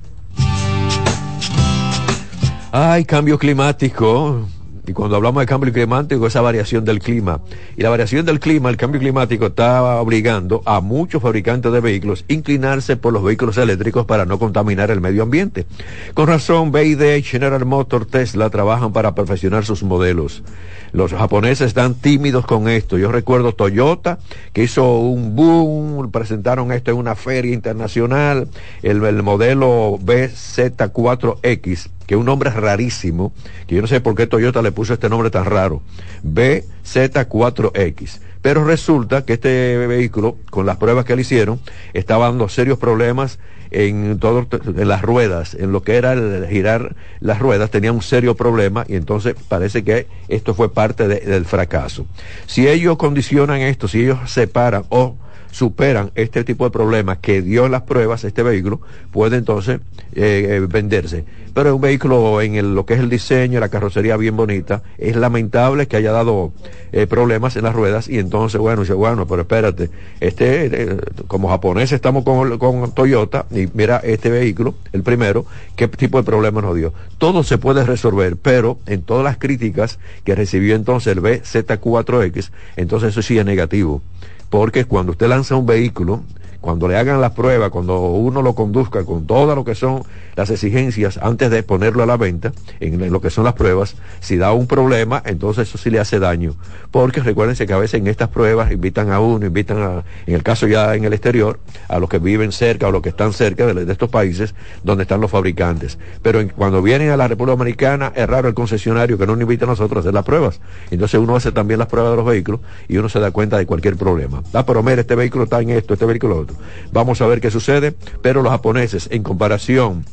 Ay, 2.71 3.05
cambio 3.05 3.37
climático. 3.37 4.47
Y 4.87 4.93
cuando 4.93 5.15
hablamos 5.15 5.41
de 5.41 5.47
cambio 5.47 5.73
climático, 5.73 6.27
esa 6.27 6.41
variación 6.41 6.85
del 6.85 6.99
clima. 6.99 7.41
Y 7.77 7.81
la 7.81 7.89
variación 7.89 8.25
del 8.25 8.39
clima, 8.39 8.69
el 8.69 8.77
cambio 8.77 8.99
climático 8.99 9.47
está 9.47 9.99
obligando 9.99 10.61
a 10.65 10.81
muchos 10.81 11.21
fabricantes 11.21 11.71
de 11.71 11.79
vehículos 11.79 12.25
inclinarse 12.27 12.97
por 12.97 13.13
los 13.13 13.23
vehículos 13.23 13.57
eléctricos 13.57 14.05
para 14.05 14.25
no 14.25 14.37
contaminar 14.39 14.91
el 14.91 15.01
medio 15.01 15.23
ambiente. 15.23 15.65
Con 16.13 16.27
razón, 16.27 16.71
BYD, 16.71 17.23
General 17.23 17.65
Motors, 17.65 18.07
Tesla 18.07 18.49
trabajan 18.49 18.93
para 18.93 19.15
perfeccionar 19.15 19.65
sus 19.65 19.83
modelos. 19.83 20.43
Los 20.91 21.11
japoneses 21.11 21.67
están 21.67 21.95
tímidos 21.95 22.45
con 22.45 22.69
esto. 22.69 22.97
Yo 22.97 23.11
recuerdo 23.11 23.53
Toyota, 23.53 24.19
que 24.53 24.63
hizo 24.63 24.99
un 24.99 25.35
boom, 25.35 26.09
presentaron 26.11 26.71
esto 26.71 26.91
en 26.91 26.97
una 26.97 27.15
feria 27.15 27.53
internacional, 27.53 28.47
el, 28.81 29.03
el 29.03 29.21
modelo 29.21 29.99
BZ4X 29.99 31.89
que 32.05 32.15
un 32.15 32.25
nombre 32.25 32.49
rarísimo, 32.49 33.33
que 33.67 33.75
yo 33.75 33.81
no 33.81 33.87
sé 33.87 34.01
por 34.01 34.15
qué 34.15 34.27
Toyota 34.27 34.61
le 34.61 34.71
puso 34.71 34.93
este 34.93 35.09
nombre 35.09 35.29
tan 35.29 35.45
raro, 35.45 35.81
BZ4X. 36.23 38.19
Pero 38.41 38.63
resulta 38.63 39.25
que 39.25 39.33
este 39.33 39.75
vehículo, 39.87 40.37
con 40.51 40.65
las 40.67 40.77
pruebas 40.77 41.05
que 41.05 41.15
le 41.15 41.23
hicieron, 41.23 41.59
estaba 41.93 42.27
dando 42.27 42.47
serios 42.47 42.77
problemas 42.77 43.39
en 43.71 44.19
todo, 44.19 44.47
las 44.75 45.01
ruedas, 45.01 45.55
en 45.55 45.71
lo 45.71 45.81
que 45.81 45.95
era 45.95 46.13
el 46.13 46.47
girar 46.47 46.95
las 47.19 47.39
ruedas, 47.39 47.71
tenía 47.71 47.91
un 47.91 48.03
serio 48.03 48.35
problema 48.35 48.85
y 48.87 48.95
entonces 48.95 49.35
parece 49.47 49.83
que 49.83 50.05
esto 50.27 50.53
fue 50.53 50.71
parte 50.71 51.07
de, 51.07 51.21
del 51.21 51.45
fracaso. 51.45 52.05
Si 52.45 52.67
ellos 52.67 52.97
condicionan 52.97 53.61
esto, 53.61 53.87
si 53.87 54.01
ellos 54.01 54.19
separan 54.31 54.85
o 54.89 55.15
superan 55.55 56.11
este 56.15 56.43
tipo 56.43 56.65
de 56.65 56.71
problemas 56.71 57.19
que 57.19 57.41
dio 57.41 57.65
en 57.65 57.71
las 57.71 57.83
pruebas 57.83 58.25
este 58.25 58.43
vehículo, 58.43 58.81
puede 59.13 59.37
entonces 59.37 59.79
eh, 60.13 60.47
eh, 60.49 60.67
venderse. 60.69 61.23
Pero 61.53 61.69
es 61.69 61.75
un 61.75 61.79
vehículo 61.79 62.41
en 62.41 62.75
lo 62.75 62.85
que 62.85 62.95
es 62.95 62.99
el 62.99 63.09
diseño, 63.09 63.61
la 63.61 63.69
carrocería 63.69 64.17
bien 64.17 64.35
bonita. 64.35 64.83
Es 64.97 65.15
lamentable 65.15 65.87
que 65.87 65.95
haya 65.95 66.11
dado 66.11 66.51
eh, 66.91 67.07
problemas 67.07 67.55
en 67.55 67.63
las 67.63 67.73
ruedas 67.73 68.09
y 68.09 68.19
entonces, 68.19 68.59
bueno, 68.59 68.81
dice, 68.81 68.93
bueno, 68.93 69.25
pero 69.25 69.43
espérate, 69.43 69.89
este, 70.19 70.97
como 71.27 71.47
japoneses 71.47 71.93
estamos 71.93 72.25
con, 72.25 72.57
con, 72.57 72.91
Toyota 72.91 73.45
y 73.49 73.69
mira 73.73 74.01
este 74.03 74.29
vehículo, 74.29 74.75
el 74.91 75.03
primero, 75.03 75.45
qué 75.77 75.87
tipo 75.87 76.17
de 76.17 76.25
problema 76.25 76.61
nos 76.61 76.75
dio. 76.75 76.91
Todo 77.17 77.43
se 77.43 77.57
puede 77.57 77.85
resolver, 77.85 78.35
pero 78.35 78.77
en 78.87 79.03
todas 79.03 79.23
las 79.23 79.37
críticas 79.37 79.99
que 80.25 80.35
recibió 80.35 80.75
entonces 80.75 81.15
el 81.15 81.21
BZ4X, 81.21 82.51
entonces 82.75 83.11
eso 83.11 83.21
sí 83.21 83.39
es 83.39 83.45
negativo. 83.45 84.01
Porque 84.49 84.85
cuando 84.85 85.11
usted 85.13 85.27
lanza 85.27 85.55
un 85.55 85.65
vehículo, 85.65 86.23
cuando 86.65 86.87
le 86.87 86.97
hagan 86.97 87.21
las 87.21 87.33
pruebas, 87.33 87.69
cuando 87.69 87.99
uno 87.99 88.41
lo 88.41 88.55
conduzca 88.55 89.05
con 89.05 89.27
todo 89.27 89.53
lo 89.55 89.63
que 89.63 89.75
son 89.75 90.01
las 90.35 90.49
exigencias 90.49 91.19
antes 91.21 91.51
de 91.51 91.61
ponerlo 91.61 92.01
a 92.01 92.07
la 92.07 92.17
venta, 92.17 92.53
en 92.79 93.11
lo 93.11 93.21
que 93.21 93.29
son 93.29 93.43
las 93.43 93.53
pruebas, 93.53 93.95
si 94.19 94.35
da 94.37 94.51
un 94.51 94.65
problema, 94.65 95.21
entonces 95.27 95.69
eso 95.69 95.77
sí 95.77 95.91
le 95.91 95.99
hace 95.99 96.17
daño. 96.17 96.55
Porque 96.89 97.21
recuérdense 97.21 97.67
que 97.67 97.73
a 97.73 97.77
veces 97.77 98.01
en 98.01 98.07
estas 98.07 98.29
pruebas 98.29 98.71
invitan 98.71 99.11
a 99.11 99.19
uno, 99.19 99.45
invitan 99.45 99.77
a, 99.77 100.03
en 100.25 100.33
el 100.33 100.41
caso 100.41 100.65
ya 100.65 100.95
en 100.95 101.03
el 101.03 101.13
exterior, 101.13 101.59
a 101.87 101.99
los 101.99 102.09
que 102.09 102.17
viven 102.17 102.51
cerca 102.51 102.87
o 102.87 102.91
los 102.91 103.03
que 103.03 103.09
están 103.09 103.31
cerca 103.31 103.71
de, 103.71 103.91
estos 103.91 104.09
países 104.09 104.55
donde 104.83 105.03
están 105.03 105.21
los 105.21 105.29
fabricantes. 105.29 105.99
Pero 106.23 106.41
cuando 106.55 106.81
vienen 106.81 107.11
a 107.11 107.17
la 107.17 107.27
República 107.27 107.57
Dominicana, 107.57 108.11
es 108.15 108.27
raro 108.27 108.47
el 108.47 108.55
concesionario 108.55 109.19
que 109.19 109.27
no 109.27 109.33
nos 109.33 109.43
invita 109.43 109.65
a 109.65 109.67
nosotros 109.67 109.97
a 109.97 109.99
hacer 109.99 110.15
las 110.15 110.25
pruebas. 110.25 110.59
Entonces 110.89 111.19
uno 111.19 111.35
hace 111.35 111.51
también 111.51 111.77
las 111.77 111.89
pruebas 111.89 112.13
de 112.13 112.17
los 112.17 112.25
vehículos 112.25 112.61
y 112.87 112.97
uno 112.97 113.07
se 113.07 113.19
da 113.19 113.29
cuenta 113.29 113.55
de 113.59 113.67
cualquier 113.67 113.97
problema. 113.97 114.41
Ah, 114.51 114.65
pero 114.65 114.81
mira, 114.81 115.01
este 115.01 115.13
vehículo 115.13 115.43
está 115.43 115.61
en 115.61 115.69
esto, 115.69 115.93
este 115.93 116.07
vehículo 116.07 116.39
otro. 116.39 116.54
Vamos 116.91 117.21
a 117.21 117.27
ver 117.27 117.41
qué 117.41 117.51
sucede, 117.51 117.93
pero 118.21 118.41
los 118.41 118.51
japoneses, 118.51 119.07
en 119.11 119.23
comparación 119.23 120.05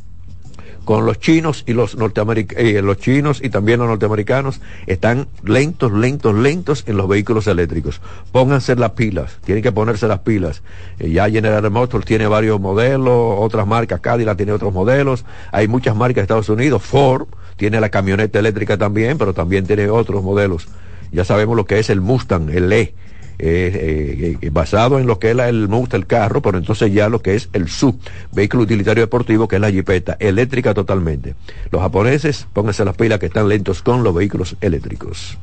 con 0.84 1.07
los 1.07 1.20
chinos 1.20 1.64
y 1.66 1.74
los 1.74 1.97
norteamericanos, 1.97 2.82
los 2.82 2.99
chinos 2.99 3.40
y 3.43 3.51
también 3.51 3.78
los 3.78 3.88
norteamericanos 3.88 4.61
están 4.86 5.28
lentos, 5.45 5.93
lentos, 5.93 6.34
lentos 6.34 6.84
en 6.86 6.97
los 6.97 7.09
vehículos 7.09 7.47
eléctricos. 7.47 8.01
Pónganse 8.32 8.74
las 8.76 8.90
pilas, 8.93 9.38
tienen 9.45 9.62
que 9.62 9.72
ponerse 9.72 10.09
las 10.09 10.20
pilas. 10.20 10.62
Eh, 10.99 11.11
ya 11.11 11.30
General 11.30 11.70
Motors 11.70 12.05
tiene 12.05 12.26
varios 12.26 12.61
modelos, 12.61 13.36
otras 13.38 13.66
marcas, 13.66 14.01
Cadillac 14.01 14.36
tiene 14.36 14.53
otros 14.53 14.72
modelos, 14.72 15.24
hay 15.53 15.68
muchas 15.68 15.95
marcas 15.95 16.16
de 16.16 16.22
Estados 16.22 16.49
Unidos, 16.49 16.82
Ford 16.82 17.28
tiene 17.57 17.80
la 17.80 17.90
camioneta 17.90 18.38
eléctrica 18.38 18.76
también, 18.76 19.18
pero 19.18 19.34
también 19.34 19.66
tiene 19.66 19.88
otros 19.88 20.22
modelos. 20.22 20.68
Ya 21.12 21.24
sabemos 21.24 21.57
lo 21.57 21.66
que 21.66 21.78
es 21.78 21.90
el 21.90 22.01
Mustang, 22.01 22.51
el 22.51 22.72
E. 22.72 22.95
eh, 23.39 24.37
eh, 24.41 24.51
basado 24.51 24.99
en 24.99 25.07
lo 25.07 25.18
que 25.18 25.30
es 25.30 25.39
el 25.39 25.68
Mustang, 25.68 26.01
el 26.01 26.07
carro, 26.07 26.43
pero 26.43 26.59
entonces 26.59 26.93
ya 26.93 27.09
lo 27.09 27.22
que 27.22 27.35
es 27.35 27.49
el 27.53 27.68
SUV, 27.68 27.99
vehículo 28.33 28.64
utilitario 28.64 29.03
deportivo, 29.03 29.49
que 29.49 29.57
es 29.57 29.62
la 29.62 29.70
jipeta, 29.70 30.16
eléctrica 30.20 30.74
totalmente. 30.74 31.35
Los 31.70 31.83
japoneses, 31.83 32.47
pónganse 32.53 32.85
las 32.85 32.97
pilas 32.97 33.18
que 33.18 33.26
están 33.26 33.49
lentos 33.49 33.83
con 33.83 34.03
los 34.03 34.14
vehículos 34.14 34.57
eléctricos. 34.61 35.39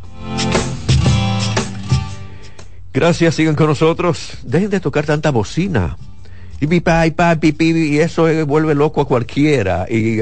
Gracias, 2.93 3.35
sigan 3.35 3.55
con 3.55 3.67
nosotros. 3.67 4.39
Dejen 4.43 4.69
de 4.69 4.79
tocar 4.79 5.05
tanta 5.05 5.29
bocina. 5.29 5.97
Y 6.61 6.79
pa, 6.81 7.05
pi, 7.39 7.51
pi, 7.53 7.71
y 7.71 7.99
eso 7.99 8.27
eh, 8.27 8.43
vuelve 8.43 8.75
loco 8.75 9.01
a 9.01 9.07
cualquiera. 9.07 9.85
Y 9.89 10.19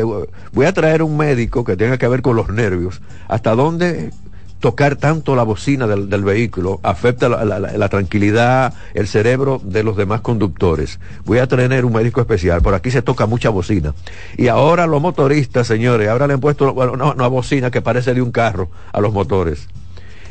voy 0.52 0.66
a 0.66 0.74
traer 0.74 1.02
un 1.02 1.18
médico 1.18 1.64
que 1.64 1.76
tenga 1.76 1.98
que 1.98 2.08
ver 2.08 2.22
con 2.22 2.36
los 2.36 2.50
nervios. 2.50 3.02
¿Hasta 3.28 3.56
dónde 3.56 4.12
tocar 4.60 4.96
tanto 4.96 5.36
la 5.36 5.44
bocina 5.44 5.88
del, 5.88 6.10
del 6.10 6.24
vehículo 6.24 6.80
afecta 6.84 7.30
la, 7.30 7.46
la- 7.46 7.90
tranquilidad, 7.90 8.74
el 8.94 9.08
cerebro 9.08 9.62
de 9.64 9.84
los 9.84 9.96
demás 9.98 10.22
conductores? 10.22 11.00
Voy 11.26 11.40
a 11.40 11.48
tener 11.48 11.86
un 11.86 11.94
médico 11.94 12.22
especial. 12.22 12.62
Por 12.62 12.74
aquí 12.74 12.92
se 12.92 13.02
toca 13.02 13.26
mucha 13.26 13.50
bocina. 13.50 13.94
Y 14.38 14.48
ahora 14.48 14.88
los 14.88 15.02
motoristas, 15.02 15.68
señores, 15.68 16.10
ahora 16.10 16.28
le 16.28 16.34
han 16.34 16.40
puesto 16.40 16.74
bueno, 16.74 16.94
una, 16.94 17.28
bocina 17.28 17.72
que 17.72 17.82
parece 17.82 18.14
de 18.14 18.22
un 18.22 18.32
carro 18.32 18.70
a 18.92 19.00
los 19.02 19.14
motores 19.14 19.68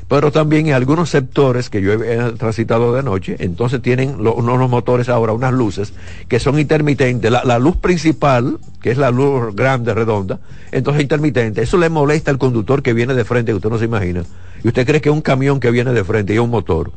pero 0.09 0.31
también 0.31 0.69
en 0.69 0.75
algunos 0.75 1.11
sectores 1.11 1.69
que 1.69 1.83
yo 1.83 1.93
he, 1.93 2.33
transitado 2.35 2.95
de 2.95 3.03
noche, 3.03 3.35
entonces 3.41 3.83
tienen 3.83 4.23
lo- 4.23 4.35
unos 4.35 4.55
unos 4.55 4.71
motores 4.71 5.09
ahora, 5.09 5.33
unas 5.33 5.53
luces 5.53 5.95
que 6.29 6.39
son 6.39 6.61
intermitentes. 6.61 7.29
La, 7.29 7.43
la 7.43 7.59
luz 7.59 7.77
principal, 7.77 8.59
que 8.87 8.93
es 8.93 8.99
la 8.99 9.11
luz 9.11 9.53
grande, 9.53 9.93
redonda, 9.95 10.39
entonces 10.71 11.01
es 11.01 11.03
intermitente. 11.03 11.61
Eso 11.61 11.77
le 11.77 11.89
molesta 11.89 12.31
al 12.31 12.39
conductor 12.39 12.85
que 12.85 12.93
viene 12.93 13.15
de 13.15 13.25
frente, 13.25 13.51
que 13.51 13.57
usted 13.57 13.69
no 13.69 13.81
se 13.81 13.87
imagina. 13.87 14.23
Y 14.63 14.69
usted 14.69 14.87
cree 14.87 15.01
que 15.01 15.09
es 15.09 15.13
un 15.13 15.23
camión 15.23 15.59
que 15.59 15.73
viene 15.73 15.93
de 15.93 16.05
frente 16.05 16.35
y 16.35 16.37
es 16.37 16.41
un 16.41 16.51
motor. 16.51 16.93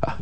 Ah, 0.00 0.16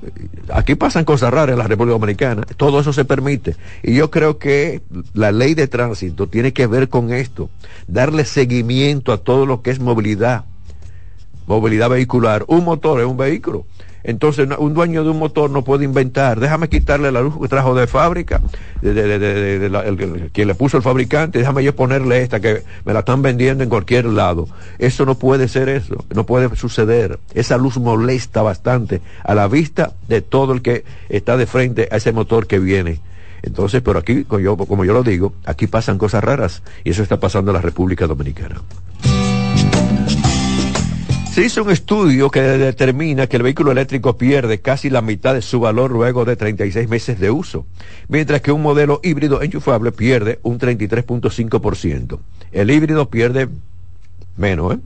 Aquí 0.53 0.75
pasan 0.75 1.05
cosas 1.05 1.33
raras 1.33 1.53
en 1.53 1.61
la 1.61 1.69
República 1.69 1.93
Dominicana. 1.93 2.43
Todo 2.57 2.81
eso 2.81 2.93
se 2.93 3.05
permite. 3.05 3.55
Y 3.85 3.95
yo 3.95 4.11
creo 4.11 4.39
que 4.39 4.83
la 5.15 5.31
ley 5.31 5.55
de 5.55 5.69
tránsito 5.69 6.27
tiene 6.27 6.53
que 6.53 6.67
ver 6.67 6.89
con 6.89 7.13
esto. 7.13 7.51
Darle 7.87 8.25
seguimiento 8.25 9.13
a 9.13 9.19
todo 9.19 9.47
lo 9.47 9.63
que 9.63 9.71
es 9.71 9.79
movilidad 9.79 10.47
movilidad 11.47 11.91
vehicular. 11.91 12.45
Un 12.49 12.65
motor 12.65 13.01
es 13.01 13.07
un 13.07 13.17
vehículo. 13.17 13.67
Entonces, 14.05 14.49
un 14.59 14.75
dueño 14.75 15.05
de 15.05 15.11
un 15.11 15.19
motor 15.19 15.51
no 15.51 15.63
puede 15.63 15.85
inventar, 15.85 16.41
déjame 16.41 16.69
quitarle 16.69 17.13
la 17.13 17.21
luz 17.21 17.41
que 17.41 17.49
trajo 17.49 17.75
de 17.75 17.87
fábrica, 17.87 18.41
de, 18.81 18.93
de- 18.95 19.19
de- 19.59 19.69
la- 19.69 19.83
el- 19.83 20.31
quien 20.33 20.49
le 20.49 20.55
puso 20.55 20.77
el 20.77 20.83
fabricante, 20.83 21.39
déjame 21.39 21.63
yo 21.63 21.75
ponerle 21.77 22.21
esta 22.23 22.41
que 22.41 22.63
me 22.85 22.93
la 22.93 23.01
están 23.01 23.23
vendiendo 23.23 23.63
en 23.63 23.71
cualquier 23.71 24.07
lado. 24.07 24.49
Eso 24.79 25.07
no 25.07 25.15
puede 25.15 25.47
ser 25.49 25.69
eso, 25.69 26.05
no 26.15 26.27
puede 26.27 26.55
suceder. 26.57 27.19
Esa 27.35 27.57
luz 27.59 27.79
molesta 27.79 28.43
bastante 28.43 29.01
a 29.25 29.35
la 29.35 29.47
vista 29.49 29.93
de 30.09 30.21
todo 30.21 30.53
el 30.53 30.63
que 30.63 30.85
está 31.09 31.37
de 31.37 31.47
frente 31.47 31.89
a 31.93 31.97
ese 31.97 32.13
motor 32.13 32.47
que 32.47 32.59
viene. 32.59 33.01
Entonces, 33.45 33.83
pero 33.83 33.99
aquí, 33.99 34.25
como 34.25 34.85
yo 34.85 34.93
lo 34.93 35.03
digo, 35.03 35.33
aquí 35.45 35.67
pasan 35.67 35.99
cosas 35.99 36.23
raras 36.23 36.63
y 36.85 36.91
eso 36.91 37.03
está 37.03 37.19
pasando 37.19 37.51
en 37.51 37.57
la 37.57 37.61
República 37.61 38.07
Dominicana. 38.07 38.61
Se 41.33 41.43
hizo 41.43 41.63
un 41.63 41.71
estudio 41.71 42.31
que 42.31 42.43
determina 42.43 43.27
que 43.27 43.39
el 43.39 43.43
vehículo 43.43 43.73
eléctrico 43.73 44.19
pierde 44.19 44.61
casi 44.61 44.91
la 44.91 45.01
mitad 45.01 45.33
de 45.33 45.41
su 45.41 45.61
valor 45.61 45.91
luego 45.91 46.27
de 46.27 46.37
36 46.37 46.91
meses 46.91 47.19
de 47.19 47.31
uso, 47.31 47.65
mientras 48.09 48.43
que 48.43 48.53
un 48.53 48.61
modelo 48.61 49.01
híbrido 49.03 49.41
enchufable 49.41 49.93
pierde 49.93 50.41
un 50.43 50.59
33.5%. 50.59 52.19
El 52.53 52.71
híbrido 52.71 53.09
pierde 53.09 53.49
menos 54.37 54.75
¿eh? 54.75 54.79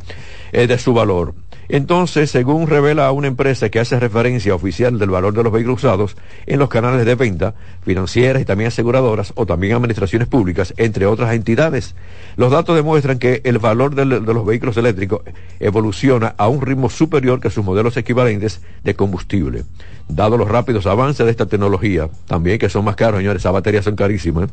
Eh, 0.52 0.66
de 0.68 0.78
su 0.78 0.94
valor. 0.94 1.34
Entonces, 1.68 2.30
según 2.30 2.66
revela 2.66 3.10
una 3.12 3.26
empresa 3.26 3.68
que 3.68 3.80
hace 3.80 3.98
referencia 3.98 4.54
oficial 4.54 4.98
del 4.98 5.10
valor 5.10 5.34
de 5.34 5.42
los 5.42 5.52
vehículos 5.52 5.82
usados 5.82 6.16
en 6.46 6.58
los 6.58 6.68
canales 6.68 7.04
de 7.04 7.14
venta, 7.14 7.54
financieras 7.84 8.42
y 8.42 8.44
también 8.44 8.68
aseguradoras 8.68 9.32
o 9.36 9.46
también 9.46 9.74
administraciones 9.74 10.28
públicas, 10.28 10.74
entre 10.76 11.06
otras 11.06 11.34
entidades, 11.34 11.94
los 12.36 12.50
datos 12.50 12.76
demuestran 12.76 13.18
que 13.18 13.40
el 13.44 13.58
valor 13.58 13.94
de 13.94 14.04
los 14.04 14.46
vehículos 14.46 14.76
eléctricos 14.76 15.22
evoluciona 15.60 16.34
a 16.36 16.48
un 16.48 16.60
ritmo 16.60 16.90
superior 16.90 17.40
que 17.40 17.50
sus 17.50 17.64
modelos 17.64 17.96
equivalentes 17.96 18.60
de 18.84 18.94
combustible. 18.94 19.64
Dado 20.08 20.36
los 20.36 20.48
rápidos 20.48 20.86
avances 20.86 21.24
de 21.26 21.32
esta 21.32 21.46
tecnología, 21.46 22.08
también 22.26 22.58
que 22.58 22.68
son 22.68 22.84
más 22.84 22.94
caros, 22.94 23.18
señores, 23.18 23.42
esas 23.42 23.52
baterías 23.52 23.84
son 23.84 23.96
carísimas. 23.96 24.48
¿eh? 24.48 24.52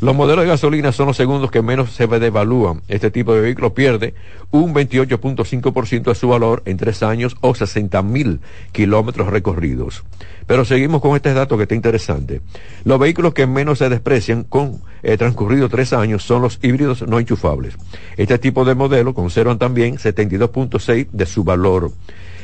Los 0.00 0.14
modelos 0.14 0.44
de 0.44 0.50
gasolina 0.50 0.92
son 0.92 1.08
los 1.08 1.16
segundos 1.16 1.50
que 1.50 1.60
menos 1.60 1.90
se 1.90 2.06
devalúan. 2.06 2.82
Este 2.86 3.10
tipo 3.10 3.34
de 3.34 3.40
vehículo 3.40 3.74
pierde 3.74 4.14
un 4.52 4.72
28.5% 4.72 6.02
de 6.04 6.14
su 6.14 6.28
valor 6.28 6.62
en 6.66 6.76
tres 6.76 7.02
años 7.02 7.36
o 7.40 7.52
60 7.52 8.00
mil 8.02 8.38
kilómetros 8.70 9.26
recorridos. 9.26 10.04
Pero 10.46 10.64
seguimos 10.64 11.02
con 11.02 11.16
este 11.16 11.34
dato 11.34 11.56
que 11.56 11.64
está 11.64 11.74
interesante. 11.74 12.42
Los 12.84 13.00
vehículos 13.00 13.34
que 13.34 13.48
menos 13.48 13.78
se 13.78 13.88
desprecian 13.88 14.44
con 14.44 14.80
eh, 15.02 15.16
transcurrido 15.16 15.68
tres 15.68 15.92
años 15.92 16.22
son 16.22 16.42
los 16.42 16.60
híbridos 16.62 17.02
no 17.02 17.18
enchufables. 17.18 17.74
Este 18.16 18.38
tipo 18.38 18.64
de 18.64 18.76
modelo 18.76 19.14
conservan 19.14 19.58
también 19.58 19.96
72.6 19.96 21.08
de 21.10 21.26
su 21.26 21.42
valor. 21.42 21.90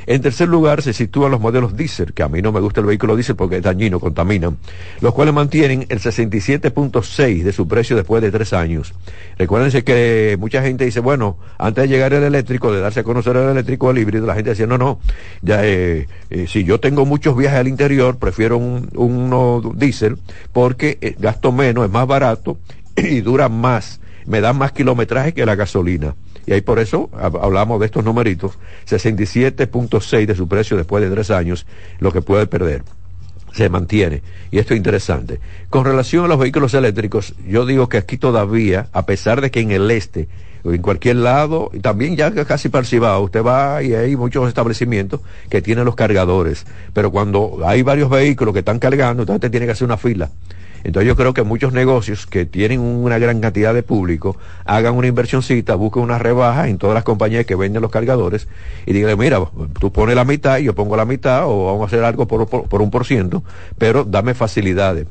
En 0.07 0.21
tercer 0.23 0.49
lugar 0.49 0.83
se 0.83 0.93
sitúan 0.93 1.31
los 1.31 1.41
modelos 1.41 1.77
diésel, 1.77 2.13
que 2.13 2.23
a 2.23 2.29
mí 2.29 2.43
no 2.43 2.53
me 2.53 2.61
gusta 2.61 2.81
el 2.81 2.87
vehículo 2.87 3.17
diésel 3.17 3.37
porque 3.37 3.57
es 3.57 3.63
dañino, 3.63 4.01
contaminan, 4.01 4.59
los 5.01 5.15
cuales 5.15 5.35
mantienen 5.35 5.87
el 5.89 6.01
67.6 6.01 7.43
de 7.43 7.53
su 7.53 7.67
precio 7.69 7.97
después 7.97 8.23
de 8.23 8.31
tres 8.31 8.53
años. 8.53 8.95
Recuérdense 9.39 9.85
que 9.85 10.37
mucha 10.39 10.63
gente 10.63 10.85
dice, 10.85 11.01
bueno, 11.01 11.39
antes 11.59 11.83
de 11.83 11.89
llegar 11.89 12.13
el 12.13 12.23
eléctrico, 12.23 12.73
de 12.73 12.81
darse 12.81 13.01
a 13.01 13.05
conocer 13.05 13.37
el 13.37 13.49
eléctrico 13.49 13.87
o 13.87 13.91
el 13.91 13.99
híbrido, 13.99 14.27
la 14.27 14.35
gente 14.35 14.51
decía, 14.51 14.67
no, 14.67 14.79
no, 14.79 14.99
ya, 15.43 15.65
eh, 15.65 16.07
eh, 16.31 16.47
si 16.49 16.65
yo 16.65 16.81
tengo 16.81 17.07
muchos 17.07 17.37
viajes 17.37 17.59
al 17.59 17.69
interior, 17.69 18.19
prefiero 18.19 18.59
un, 18.59 18.89
uno 18.95 19.63
diésel 19.75 20.19
porque 20.53 20.99
eh, 21.01 21.17
gasto 21.19 21.53
menos, 21.53 21.85
es 21.85 21.91
más 21.91 22.07
barato 22.07 22.59
y 22.97 23.21
dura 23.21 23.49
más, 23.49 24.01
me 24.27 24.41
da 24.41 24.53
más 24.53 24.73
kilometraje 24.73 25.33
que 25.35 25.47
la 25.47 25.55
gasolina. 25.55 26.15
Y 26.47 26.53
ahí 26.53 26.61
por 26.61 26.79
eso 26.79 27.09
hab- 27.13 27.43
hablamos 27.43 27.81
de 27.81 27.87
estos 27.87 28.05
numeritos, 28.05 28.59
67.6 28.87 30.27
de 30.27 30.35
su 30.35 30.49
precio 30.49 30.77
después 30.77 31.03
de 31.03 31.11
tres 31.11 31.31
años, 31.31 31.67
lo 31.99 32.13
que 32.13 32.23
puede 32.23 32.47
perder. 32.47 32.83
Se 33.53 33.69
mantiene. 33.69 34.23
Y 34.51 34.59
esto 34.59 34.75
es 34.75 34.79
interesante. 34.79 35.39
Con 35.71 35.85
relación 35.85 36.25
a 36.25 36.29
los 36.29 36.39
vehículos 36.39 36.75
eléctricos, 36.75 37.35
yo 37.49 37.65
digo 37.67 37.89
que 37.89 37.99
aquí 37.99 38.19
todavía, 38.19 38.89
a 38.93 39.07
pesar 39.07 39.41
de 39.41 39.51
que 39.51 39.61
en 39.61 39.71
el 39.71 39.89
este, 39.91 40.29
en 40.65 40.83
cualquier 40.83 41.17
lado, 41.17 41.71
y 41.73 41.79
también 41.79 42.17
ya 42.17 42.33
casi 42.47 42.69
Cibao, 42.85 43.23
usted 43.23 43.45
va 43.45 43.83
y 43.83 43.95
hay 43.95 44.17
muchos 44.17 44.49
establecimientos 44.49 45.21
que 45.51 45.63
tienen 45.63 45.85
los 45.85 45.95
cargadores. 45.95 46.67
Pero 46.93 47.13
cuando 47.13 47.61
hay 47.65 47.83
varios 47.83 48.11
vehículos 48.11 48.53
que 48.55 48.61
están 48.61 48.79
cargando, 48.81 49.23
entonces 49.23 49.37
usted 49.37 49.51
tiene 49.53 49.67
que 49.67 49.73
hacer 49.73 49.85
una 49.85 49.99
fila. 49.99 50.31
Entonces 50.85 51.09
yo 51.09 51.17
creo 51.17 51.33
que 51.33 51.43
muchos 51.43 51.73
negocios 51.73 52.27
que 52.27 52.45
tienen 52.45 52.79
una 52.81 53.19
gran 53.19 53.41
cantidad 53.41 53.73
de 53.73 53.83
público 53.83 54.37
hagan 54.67 54.95
una 54.95 55.07
inversioncita, 55.07 55.75
busquen 55.75 56.03
una 56.03 56.19
rebaja 56.19 56.69
en 56.69 56.77
todas 56.79 56.95
las 56.95 57.05
compañías 57.05 57.47
que 57.47 57.55
venden 57.57 57.81
los 57.83 57.91
cargadores 57.91 58.49
y 58.87 58.93
digan, 58.93 59.19
mira, 59.19 59.41
tú 59.81 59.91
pones 59.93 60.15
la 60.15 60.25
mitad 60.25 60.59
y 60.59 60.65
yo 60.65 60.75
pongo 60.75 60.97
la 60.97 61.07
mitad 61.07 61.45
o 61.47 61.67
vamos 61.67 61.83
a 61.83 61.87
hacer 61.87 62.05
algo 62.05 62.29
por, 62.29 62.47
por- 62.47 62.83
un 62.83 62.91
por 62.91 63.07
ciento, 63.07 63.43
pero 63.79 64.05
dame 64.05 64.35
facilidades. 64.35 65.07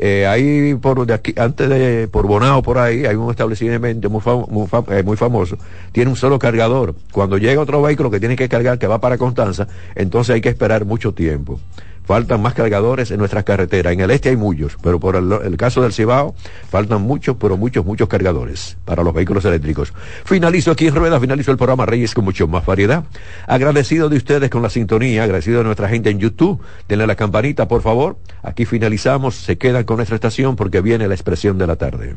Eh, 0.00 0.26
ahí 0.28 0.74
por 0.76 1.04
de 1.06 1.12
aquí, 1.12 1.34
antes 1.36 1.68
de 1.68 2.06
por 2.06 2.24
Bonao 2.28 2.62
por 2.62 2.78
ahí 2.78 3.04
hay 3.04 3.16
un 3.16 3.30
establecimiento 3.32 4.06
eh, 4.06 5.02
muy 5.02 5.16
famoso, 5.16 5.58
tiene 5.92 6.08
un 6.10 6.16
solo 6.16 6.38
cargador. 6.38 6.94
Cuando 7.12 7.36
llega 7.36 7.60
otro 7.60 7.82
vehículo 7.82 8.08
que 8.10 8.20
tiene 8.20 8.36
que 8.36 8.48
cargar, 8.48 8.78
que 8.78 8.86
va 8.86 9.00
para 9.00 9.18
Constanza, 9.18 9.66
entonces 9.96 10.34
hay 10.36 10.40
que 10.40 10.48
esperar 10.50 10.84
mucho 10.84 11.12
tiempo. 11.12 11.60
Faltan 12.08 12.40
más 12.40 12.54
cargadores 12.54 13.10
en 13.10 13.18
nuestras 13.18 13.44
carreteras. 13.44 13.92
En 13.92 14.00
el 14.00 14.10
este 14.10 14.30
hay 14.30 14.36
muchos, 14.36 14.78
pero 14.82 14.98
por 14.98 15.14
el, 15.14 15.56
caso 15.58 15.82
del 15.82 15.92
Cibao 15.92 16.34
faltan 16.70 17.02
muchos, 17.02 17.36
pero 17.38 17.58
muchos, 17.58 17.84
muchos 17.84 18.08
cargadores 18.08 18.78
para 18.86 19.02
los 19.02 19.12
vehículos 19.12 19.44
eléctricos. 19.44 19.92
Finalizo 20.24 20.70
aquí 20.70 20.86
en 20.86 20.94
Rueda, 20.94 21.20
finalizo 21.20 21.50
el 21.50 21.58
programa 21.58 21.84
Reyes 21.84 22.14
con 22.14 22.24
mucho 22.24 22.48
más 22.48 22.64
variedad. 22.64 23.04
Agradecido 23.46 24.08
de 24.08 24.16
ustedes 24.16 24.48
con 24.48 24.62
la 24.62 24.70
sintonía, 24.70 25.24
agradecido 25.24 25.58
de 25.58 25.64
nuestra 25.64 25.90
gente 25.90 26.08
en 26.08 26.18
YouTube. 26.18 26.62
Denle 26.88 27.06
la 27.06 27.14
campanita, 27.14 27.68
por 27.68 27.82
favor. 27.82 28.16
Aquí 28.42 28.64
finalizamos, 28.64 29.34
se 29.34 29.58
quedan 29.58 29.84
con 29.84 29.98
nuestra 29.98 30.14
estación 30.14 30.56
porque 30.56 30.80
viene 30.80 31.08
la 31.08 31.14
expresión 31.14 31.58
de 31.58 31.66
la 31.66 31.76
tarde. 31.76 32.16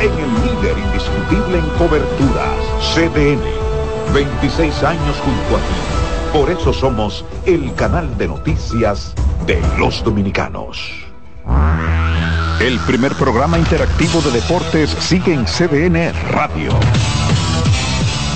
en 0.00 0.12
el 0.12 0.34
líder 0.42 0.78
indiscutible 0.78 1.58
en 1.58 1.68
coberturas, 1.78 2.58
CDN. 2.94 3.42
26 4.12 4.82
años 4.82 5.16
junto 5.24 5.56
a 5.56 5.60
ti. 5.60 6.38
Por 6.38 6.50
eso 6.50 6.72
somos 6.72 7.24
el 7.46 7.74
canal 7.74 8.16
de 8.18 8.28
noticias 8.28 9.14
de 9.46 9.60
los 9.78 10.02
dominicanos. 10.04 10.90
El 12.60 12.78
primer 12.80 13.12
programa 13.14 13.58
interactivo 13.58 14.20
de 14.22 14.30
deportes 14.30 14.90
sigue 15.00 15.34
en 15.34 15.44
CDN 15.44 16.12
Radio. 16.30 16.70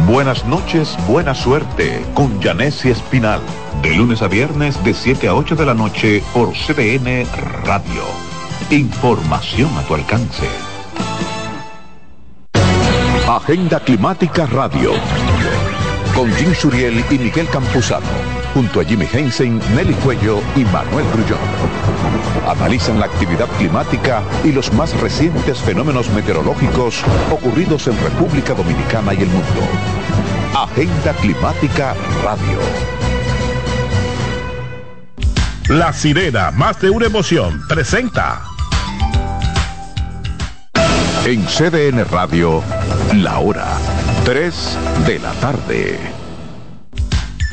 Buenas 0.00 0.44
noches, 0.44 0.96
buena 1.06 1.34
suerte 1.34 2.04
con 2.12 2.40
Janessi 2.42 2.90
Espinal. 2.90 3.40
De 3.80 3.94
lunes 3.96 4.20
a 4.20 4.28
viernes 4.28 4.82
de 4.84 4.92
7 4.92 5.28
a 5.28 5.34
8 5.34 5.56
de 5.56 5.64
la 5.64 5.72
noche 5.72 6.22
por 6.34 6.52
CDN 6.52 7.26
Radio. 7.64 8.02
Información 8.70 9.70
a 9.78 9.82
tu 9.82 9.94
alcance. 9.94 10.46
Agenda 13.26 13.80
Climática 13.80 14.44
Radio. 14.46 14.92
Con 16.14 16.30
Jim 16.34 16.54
Suriel 16.54 17.02
y 17.10 17.18
Miguel 17.18 17.48
Campuzano. 17.48 18.33
Junto 18.54 18.80
a 18.80 18.84
Jimmy 18.84 19.06
Hensing, 19.12 19.60
Nelly 19.74 19.94
Cuello 19.94 20.40
y 20.54 20.64
Manuel 20.66 21.04
Grullón. 21.12 21.40
Analizan 22.48 23.00
la 23.00 23.06
actividad 23.06 23.48
climática 23.58 24.22
y 24.44 24.52
los 24.52 24.72
más 24.72 24.98
recientes 25.00 25.58
fenómenos 25.58 26.08
meteorológicos 26.10 27.02
ocurridos 27.32 27.88
en 27.88 28.00
República 28.00 28.54
Dominicana 28.54 29.12
y 29.12 29.22
el 29.22 29.28
mundo. 29.28 29.60
Agenda 30.54 31.12
Climática 31.14 31.94
Radio. 32.22 32.58
La 35.68 35.92
sirena, 35.92 36.52
más 36.52 36.80
de 36.80 36.90
una 36.90 37.06
emoción, 37.06 37.60
presenta. 37.68 38.42
En 41.24 41.44
CDN 41.46 42.04
Radio, 42.04 42.62
la 43.14 43.38
hora 43.40 43.66
3 44.24 44.78
de 45.06 45.18
la 45.18 45.32
tarde. 45.32 46.23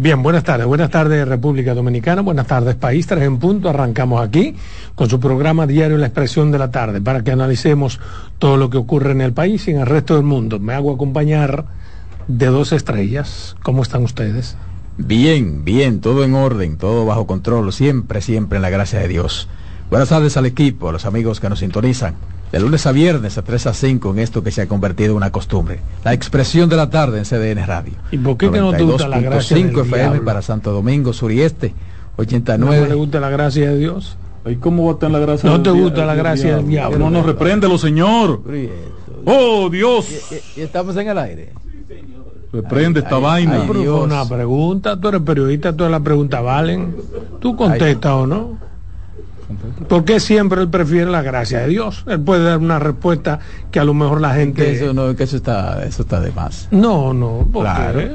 Bien, 0.00 0.22
buenas 0.22 0.44
tardes. 0.44 0.64
Buenas 0.64 0.90
tardes 0.90 1.26
República 1.26 1.74
Dominicana, 1.74 2.22
buenas 2.22 2.46
tardes 2.46 2.76
país. 2.76 3.04
Tres 3.08 3.24
en 3.24 3.38
punto. 3.40 3.68
Arrancamos 3.68 4.24
aquí 4.24 4.54
con 4.94 5.10
su 5.10 5.18
programa 5.18 5.66
diario 5.66 5.98
La 5.98 6.06
Expresión 6.06 6.52
de 6.52 6.58
la 6.60 6.70
Tarde 6.70 7.00
para 7.00 7.24
que 7.24 7.32
analicemos 7.32 7.98
todo 8.38 8.56
lo 8.56 8.70
que 8.70 8.76
ocurre 8.76 9.10
en 9.10 9.22
el 9.22 9.32
país 9.32 9.66
y 9.66 9.72
en 9.72 9.80
el 9.80 9.86
resto 9.86 10.14
del 10.14 10.22
mundo. 10.22 10.60
Me 10.60 10.72
hago 10.72 10.94
acompañar 10.94 11.64
de 12.28 12.46
dos 12.46 12.70
estrellas. 12.70 13.56
¿Cómo 13.64 13.82
están 13.82 14.04
ustedes? 14.04 14.56
Bien, 14.98 15.64
bien, 15.64 16.00
todo 16.00 16.22
en 16.22 16.36
orden, 16.36 16.78
todo 16.78 17.04
bajo 17.04 17.26
control, 17.26 17.72
siempre, 17.72 18.20
siempre 18.20 18.58
en 18.58 18.62
la 18.62 18.70
gracia 18.70 19.00
de 19.00 19.08
Dios. 19.08 19.48
Buenas 19.90 20.10
tardes 20.10 20.36
al 20.36 20.46
equipo, 20.46 20.90
a 20.90 20.92
los 20.92 21.06
amigos 21.06 21.40
que 21.40 21.48
nos 21.48 21.58
sintonizan. 21.58 22.14
De 22.52 22.60
lunes 22.60 22.86
a 22.86 22.92
viernes 22.92 23.36
a 23.36 23.42
3 23.42 23.66
a 23.66 23.74
5 23.74 24.10
en 24.12 24.18
esto 24.20 24.42
que 24.42 24.50
se 24.50 24.62
ha 24.62 24.66
convertido 24.68 25.10
en 25.10 25.16
una 25.18 25.30
costumbre. 25.30 25.80
La 26.04 26.14
expresión 26.14 26.68
de 26.68 26.76
la 26.76 26.88
tarde 26.88 27.18
en 27.18 27.24
CDN 27.24 27.66
Radio. 27.66 27.92
¿Y 28.10 28.18
por 28.18 28.36
qué 28.38 28.50
que 28.50 28.60
no 28.60 28.72
te 28.72 28.82
gusta 28.84 29.06
la 29.08 29.20
gracia 29.20 29.56
del 29.56 29.66
5 29.66 29.80
FM 29.82 30.02
diablo? 30.02 30.24
para 30.24 30.40
Santo 30.42 30.72
Domingo 30.72 31.12
Sur 31.12 31.30
y 31.32 31.42
Este, 31.42 31.68
¿No 31.68 32.22
89. 32.22 32.88
le 32.88 32.94
gusta 32.94 33.20
la 33.20 33.28
gracia 33.30 33.70
de 33.70 33.78
Dios? 33.78 34.16
¿Y 34.46 34.56
cómo 34.56 34.86
va 34.86 34.92
a 34.92 34.94
estar 34.94 35.10
la 35.10 35.18
gracia 35.18 35.50
¿No 35.50 35.58
del 35.58 35.62
te 35.64 35.70
gusta 35.70 36.06
la 36.06 36.14
gracia 36.14 36.56
del 36.56 36.66
diablo? 36.68 36.98
No 36.98 37.10
nos 37.10 37.26
repréndelo, 37.26 37.76
Señor. 37.76 38.40
Oh, 39.26 39.68
Dios. 39.68 40.06
Y, 40.56 40.60
y 40.60 40.62
estamos 40.62 40.96
en 40.96 41.08
el 41.08 41.18
aire. 41.18 41.52
Reprende 42.50 43.00
esta 43.00 43.16
ay, 43.16 43.22
vaina. 43.22 43.62
ay, 43.70 43.86
una 43.86 44.26
pregunta, 44.26 44.98
tú 44.98 45.08
eres 45.08 45.20
periodista, 45.20 45.76
todas 45.76 45.90
las 45.92 46.00
preguntas 46.00 46.42
valen. 46.42 46.96
Tú 47.40 47.54
contestas 47.56 48.12
o 48.12 48.26
no. 48.26 48.58
¿Por 49.88 50.04
qué 50.04 50.18
siempre 50.20 50.60
él 50.62 50.68
prefiere 50.68 51.10
la 51.10 51.22
gracia 51.22 51.60
de 51.60 51.68
Dios? 51.68 52.04
Él 52.08 52.20
puede 52.20 52.44
dar 52.44 52.58
una 52.58 52.78
respuesta 52.78 53.38
que 53.70 53.78
a 53.80 53.84
lo 53.84 53.94
mejor 53.94 54.20
la 54.20 54.32
Que 54.34 54.40
gente... 54.40 54.72
eso, 54.72 54.92
no, 54.94 55.14
que 55.14 55.24
eso, 55.24 55.36
está, 55.36 55.84
eso 55.84 56.02
está 56.02 56.20
de 56.20 56.32
más. 56.32 56.68
No, 56.70 57.12
no, 57.14 57.46
¿por 57.52 57.64
Claro. 57.64 57.98
qué? 57.98 58.10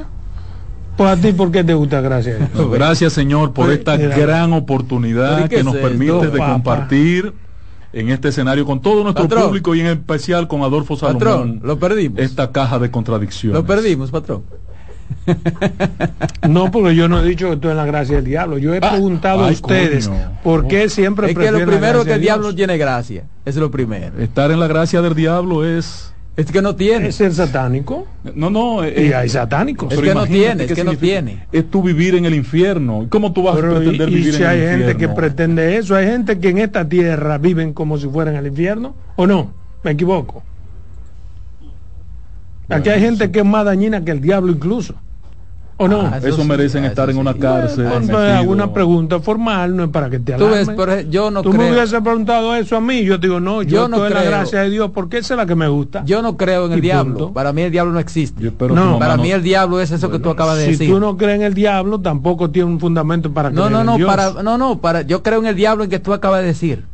Pues 0.98 1.10
a 1.10 1.16
ti, 1.20 1.32
¿por 1.32 1.52
qué 1.52 1.64
te 1.64 1.74
gusta 1.74 2.02
gracia 2.02 2.34
de 2.36 2.48
Dios? 2.54 2.72
Gracias, 2.72 3.14
Señor, 3.14 3.54
por 3.54 3.72
esta 3.72 3.98
mira. 3.98 4.16
gran 4.16 4.54
oportunidad 4.54 5.36
¿Pero 5.38 5.50
qué 5.50 5.56
que 5.58 5.64
nos 5.64 5.76
es 5.76 5.82
permite 5.82 6.12
esto, 6.14 6.32
de 6.32 6.38
papá? 6.38 6.54
compartir 6.54 7.34
en 7.94 8.10
este 8.10 8.30
escenario 8.30 8.66
con 8.66 8.80
todo 8.82 9.04
nuestro 9.04 9.24
Patrón. 9.28 9.48
público 9.48 9.74
y 9.76 9.80
en 9.82 9.88
especial 9.88 10.48
con 10.48 10.62
Adolfo 10.62 10.96
Salomón. 10.96 11.20
Patrón, 11.20 11.62
lo 11.64 11.80
perdimos. 11.80 12.20
Esta 12.20 12.52
caja 12.52 12.78
de 12.80 12.92
contradicciones. 12.92 13.56
Lo 13.60 13.66
perdimos, 13.66 14.12
patrón. 14.12 14.44
No, 16.48 16.72
porque 16.72 16.96
yo 16.96 17.08
no 17.08 17.22
he 17.22 17.28
dicho 17.28 17.50
que 17.50 17.58
tú 17.58 17.70
en 17.70 17.78
la 17.78 17.86
gracia 17.86 18.18
del 18.18 18.26
diablo. 18.26 18.58
Yo 18.58 18.74
he 18.74 18.82
preguntado 18.82 19.46
a 19.46 19.50
ustedes 19.50 20.08
coño. 20.08 20.40
por 20.44 20.68
qué 20.68 20.90
siempre 20.90 21.32
Es 21.32 21.38
que 21.38 21.52
lo 21.52 21.66
primero 21.66 22.04
que 22.04 22.14
el 22.14 22.22
diablo 22.22 22.48
Dios. 22.48 22.56
tiene 22.56 22.78
gracia. 22.78 23.24
Es 23.46 23.56
lo 23.56 23.72
primero. 23.72 24.20
Estar 24.20 24.52
en 24.52 24.60
la 24.60 24.68
gracia 24.68 25.02
del 25.02 25.16
diablo 25.16 25.66
es... 25.66 26.14
Es 26.36 26.52
que 26.52 26.64
no 26.64 26.76
tiene. 26.76 27.10
es 27.10 27.16
ser 27.16 27.32
satánico. 27.32 28.08
No, 28.34 28.50
no. 28.50 28.84
Y 28.84 28.90
eh, 28.90 29.16
hay 29.16 29.30
satánicos. 29.30 29.94
Es 29.94 30.00
que 30.00 30.16
no 30.16 30.26
tiene, 30.26 30.64
es 30.64 30.70
qué 30.70 30.76
que 30.76 30.84
no 30.84 30.98
tiene. 30.98 31.46
Es 31.52 31.70
tú 31.70 31.84
vivir 31.84 32.16
en 32.16 32.26
el 32.26 32.34
infierno. 32.34 33.06
¿Cómo 33.10 33.34
tú 33.34 33.44
vas 33.44 33.54
a 33.54 33.62
Pero, 33.62 33.76
pretender 33.76 34.10
y 34.10 34.16
vivir 34.16 34.34
si 34.34 34.42
en 34.42 34.50
hay 34.50 34.60
el 34.60 34.70
gente 34.70 34.86
que 34.86 34.92
infierno? 34.94 35.16
pretende 35.16 35.78
eso, 35.78 35.96
hay 35.96 36.08
gente 36.08 36.40
que 36.40 36.50
en 36.50 36.58
esta 36.58 36.90
tierra 36.90 37.38
viven 37.38 37.74
como 37.74 38.00
si 38.00 38.08
fueran 38.08 38.36
al 38.36 38.48
infierno, 38.48 38.96
¿o 39.16 39.28
no? 39.28 39.52
¿Me 39.84 39.92
equivoco? 39.92 40.42
Aquí 42.70 42.90
hay 42.90 43.00
gente 43.02 43.30
que 43.32 43.40
es 43.40 43.46
más 43.46 43.66
dañina 43.66 44.04
que 44.04 44.12
el 44.12 44.22
diablo 44.22 44.52
incluso, 44.52 44.96
¿o 45.78 45.88
no? 45.88 46.02
Ah, 46.02 46.18
Eso 46.24 46.38
sí, 46.42 46.48
merecen 46.48 46.86
ah, 46.86 46.88
estar 46.88 47.10
eso 47.10 47.18
en 47.20 47.22
una 47.22 47.34
sí. 47.34 47.40
cárcel. 47.40 47.86
Entonces, 47.86 48.08
metido. 48.10 48.34
hago 48.38 48.52
una 48.52 48.74
pregunta 48.74 49.20
formal, 49.20 49.76
no 49.76 49.84
es 49.84 49.90
para 49.90 50.10
que 50.10 50.18
te 50.20 50.32
Tú 50.34 50.46
alarmes. 50.46 50.68
ves, 50.68 50.76
pero 50.78 51.02
yo 51.02 51.30
no 51.30 51.42
Tú 51.42 51.52
me 51.52 51.58
creo. 51.60 51.74
hubieses 51.74 52.00
preguntado 52.02 52.56
eso 52.56 52.78
a 52.78 52.82
mí, 52.82 53.04
yo 53.04 53.20
te 53.20 53.28
digo, 53.28 53.40
no, 53.42 53.62
yo, 53.64 53.70
Yo 53.70 53.88
no 53.90 53.98
estoy 53.98 54.08
en 54.08 54.14
la 54.14 54.20
creo. 54.22 54.32
gracia 54.32 54.62
de 54.62 54.70
Dios 54.70 54.92
porque 54.94 55.18
esa 55.18 55.34
es 55.34 55.38
la 55.38 55.46
que 55.46 55.56
me 55.56 55.68
gusta. 55.68 56.04
Yo 56.06 56.22
no 56.22 56.38
creo 56.38 56.68
en 56.68 56.72
el 56.74 56.82
diablo. 56.82 57.14
punto. 57.18 57.34
Para 57.34 57.52
mí 57.52 57.62
el 57.64 57.72
diablo 57.72 57.92
no 57.92 58.00
existe. 58.00 58.42
Yo 58.42 58.50
espero 58.50 58.74
No. 58.74 58.98
Para 58.98 59.18
no- 59.18 59.24
mí 59.24 59.32
el 59.32 59.44
diablo 59.44 59.82
es 59.82 59.92
eso 59.92 60.10
que 60.10 60.20
tú 60.20 60.30
acabas 60.30 60.58
de 60.58 60.66
si 60.66 60.72
decir. 60.72 60.90
tú 60.90 61.00
no 61.02 61.18
crees 61.18 61.36
en 61.36 61.42
el 61.44 61.54
diablo, 61.54 62.00
tampoco 62.00 62.50
tiene 62.50 62.70
un 62.72 62.80
fundamento 62.80 63.32
para 63.34 63.50
no, 63.50 63.56
creer 63.66 63.72
no, 63.72 63.80
en 63.82 63.86
no, 63.88 63.96
Dios. 63.98 64.08
para, 64.10 64.42
no, 64.42 64.58
no, 64.58 64.80
para, 64.80 65.02
yo 65.02 65.22
creo 65.22 65.40
en 65.40 65.48
el 65.48 65.56
diablo 65.56 65.84
en 65.84 65.90
que 65.90 66.00
tú 66.00 66.14
acabas 66.14 66.40
de 66.42 66.48
decir. 66.48 66.86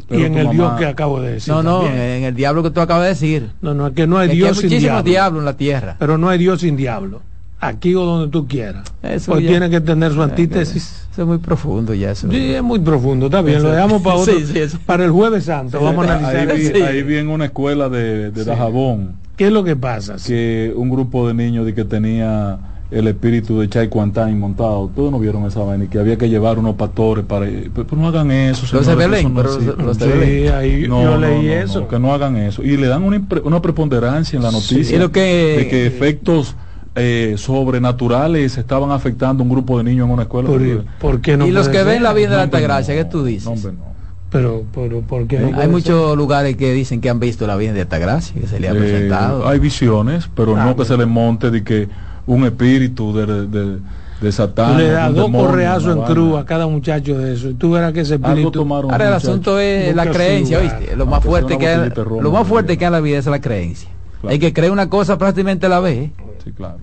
Espero 0.00 0.20
y 0.20 0.24
en 0.24 0.36
el 0.36 0.46
mamá- 0.46 0.52
Dios 0.54 0.72
que 0.78 0.86
acabo 0.86 1.20
de 1.20 1.32
decir. 1.32 1.54
no, 1.54 1.62
no, 1.62 1.80
también. 1.82 1.98
en 2.00 2.24
el 2.24 2.34
diablo 2.34 2.62
que 2.62 2.70
tú 2.70 2.80
acabas 2.80 3.04
de 3.04 3.08
decir. 3.10 3.50
No, 3.62 3.72
no, 3.74 3.86
es 3.86 3.94
que 3.94 4.06
no 4.06 4.18
hay 4.18 4.28
Es 4.28 4.34
Dios 4.34 4.48
hay 4.50 4.54
sin 4.56 4.64
muchísimos 4.64 4.82
diablo. 5.04 5.10
diablos 5.10 5.40
en 5.40 5.44
la 5.46 5.56
tierra. 5.56 5.96
Pero 5.98 6.18
no 6.18 6.28
hay 6.28 6.38
Dios 6.38 6.60
sin 6.60 6.76
diablo. 6.76 7.22
Aquí 7.62 7.94
o 7.94 8.04
donde 8.06 8.28
tú 8.32 8.48
quieras. 8.48 8.90
Eso 9.02 9.32
pues 9.32 9.44
ya- 9.44 9.50
tiene 9.50 9.68
que 9.68 9.80
tener 9.82 10.12
su 10.12 10.22
antítesis. 10.22 11.06
Eso 11.12 11.22
es 11.22 11.28
muy 11.28 11.36
profundo 11.38 11.92
ya. 11.92 12.12
Eso. 12.12 12.30
Sí, 12.30 12.54
es 12.54 12.62
muy 12.62 12.78
profundo, 12.78 13.26
está 13.26 13.42
bien, 13.42 13.58
Eso- 13.58 13.66
lo 13.66 13.72
dejamos 13.74 14.00
para 14.02 14.16
otro, 14.20 14.32
Sí, 14.38 14.46
sí, 14.46 14.58
eso. 14.58 14.78
para 14.86 15.04
el 15.04 15.10
jueves 15.10 15.44
santo, 15.44 15.78
vamos 15.80 16.06
a 16.08 16.14
ahí, 16.16 16.36
analizar 16.36 16.74
vi, 16.74 16.80
ahí 16.82 17.02
vi 17.02 17.16
en 17.18 17.28
una 17.28 17.44
escuela 17.46 17.88
de, 17.90 18.30
de 18.30 18.44
Dajabón 18.44 19.16
¿Qué 19.36 19.46
es 19.48 19.52
lo 19.52 19.62
que 19.64 19.76
pasa? 19.76 20.16
que 20.26 20.72
un 20.74 20.88
grupo 20.90 21.28
de 21.28 21.34
niños 21.34 21.66
de 21.66 21.74
que 21.74 21.84
tenía 21.84 22.58
el 22.90 23.06
espíritu 23.06 23.60
de 23.60 23.68
Chai 23.68 23.88
Quantain 23.88 24.38
montado. 24.38 24.90
Todos 24.94 25.12
no 25.12 25.18
vieron 25.18 25.44
esa 25.46 25.60
vaina 25.60 25.84
y 25.84 25.88
que 25.88 25.98
había 25.98 26.16
que 26.18 26.28
llevar 26.28 26.58
unos 26.58 26.74
pastores 26.74 27.24
para. 27.24 27.46
Pero, 27.46 27.86
pero 27.86 27.96
no 27.96 28.08
hagan 28.08 28.30
eso. 28.32 28.66
Los 28.76 28.86
de 28.86 28.94
Belén, 28.96 29.32
no 29.32 29.42
pero 29.42 29.54
existe. 29.54 29.82
los 29.82 29.98
de 29.98 30.04
Sí, 30.06 30.10
Belén. 30.18 30.54
ahí 30.54 30.84
No, 30.88 31.02
yo 31.02 31.10
no, 31.12 31.18
leí 31.18 31.46
no, 31.46 31.52
eso. 31.52 31.80
no, 31.80 31.88
que 31.88 31.98
no 31.98 32.12
hagan 32.12 32.36
eso. 32.36 32.62
Y 32.62 32.76
le 32.76 32.88
dan 32.88 33.02
una, 33.04 33.16
impre- 33.18 33.42
una 33.44 33.62
preponderancia 33.62 34.36
en 34.36 34.42
la 34.42 34.50
noticia 34.50 34.96
Y 34.96 34.98
lo 34.98 35.12
que- 35.12 35.56
de 35.58 35.68
que 35.68 35.86
efectos 35.86 36.56
eh, 36.96 37.36
sobrenaturales 37.38 38.58
estaban 38.58 38.90
afectando 38.90 39.42
a 39.42 39.44
un 39.46 39.50
grupo 39.50 39.78
de 39.78 39.84
niños 39.84 40.06
en 40.06 40.12
una 40.12 40.22
escuela. 40.22 40.48
Por, 40.48 40.60
¿por 41.00 41.20
qué 41.20 41.36
no 41.36 41.46
y 41.46 41.52
los 41.52 41.68
que 41.68 41.82
ven 41.84 42.02
la 42.02 42.12
vida 42.12 42.30
de 42.30 42.36
la 42.36 42.42
Altagracia, 42.42 42.94
no. 42.94 42.98
¿qué 43.00 43.04
tú 43.04 43.24
dices? 43.24 43.44
No, 43.44 43.52
hombre, 43.52 43.72
no. 43.72 43.90
Pero, 44.30 44.64
pero, 44.74 45.00
¿por 45.00 45.26
qué 45.26 45.38
no 45.40 45.58
Hay 45.58 45.66
muchos 45.68 46.16
lugares 46.16 46.56
que 46.56 46.72
dicen 46.72 47.00
que 47.00 47.10
han 47.10 47.18
visto 47.18 47.46
la 47.46 47.56
Virgen 47.56 47.74
de 47.74 47.82
Altagracia, 47.82 48.40
que 48.40 48.46
se 48.46 48.60
le 48.60 48.68
ha 48.68 48.72
Eh, 48.72 48.74
presentado. 48.74 49.48
hay 49.48 49.58
visiones, 49.58 50.28
pero 50.34 50.56
Ah, 50.56 50.64
no 50.66 50.76
que 50.76 50.84
se 50.84 50.96
le 50.96 51.06
monte 51.06 51.50
de 51.50 51.64
que 51.64 51.88
un 52.26 52.44
espíritu 52.44 53.12
de, 53.14 53.46
de, 53.46 53.78
de 54.20 54.32
Satán. 54.32 54.78
Le 54.78 54.96
un 54.96 55.14
dos 55.14 55.30
correazos 55.30 55.96
en 55.96 56.02
cruz 56.02 56.38
a 56.38 56.44
cada 56.44 56.66
muchacho 56.66 57.18
de 57.18 57.34
eso. 57.34 57.50
Y 57.50 57.54
tú 57.54 57.72
verás 57.72 57.92
que 57.92 58.00
ese 58.00 58.14
espíritu. 58.14 58.50
tomaron 58.50 58.90
Ahora 58.90 59.08
el 59.08 59.14
asunto 59.14 59.58
es 59.58 59.94
la 59.94 60.10
creencia, 60.10 60.60
lugar. 60.60 60.80
¿viste? 60.80 60.96
Lo 60.96 61.06
más 61.06 61.24
fuerte 61.24 61.58
que 61.58 61.68
hay, 61.68 61.90
lo 62.20 62.30
más 62.30 62.46
fuerte 62.46 62.76
que 62.76 62.84
hay 62.84 62.88
en 62.88 62.92
la 62.92 63.00
vida 63.00 63.18
es 63.18 63.26
la 63.26 63.40
creencia. 63.40 63.88
Claro. 64.20 64.32
Hay 64.32 64.38
que 64.38 64.52
creer 64.52 64.72
una 64.72 64.90
cosa 64.90 65.16
prácticamente 65.16 65.66
a 65.66 65.68
la 65.68 65.80
vez. 65.80 66.10
Sí, 66.44 66.52
claro. 66.52 66.78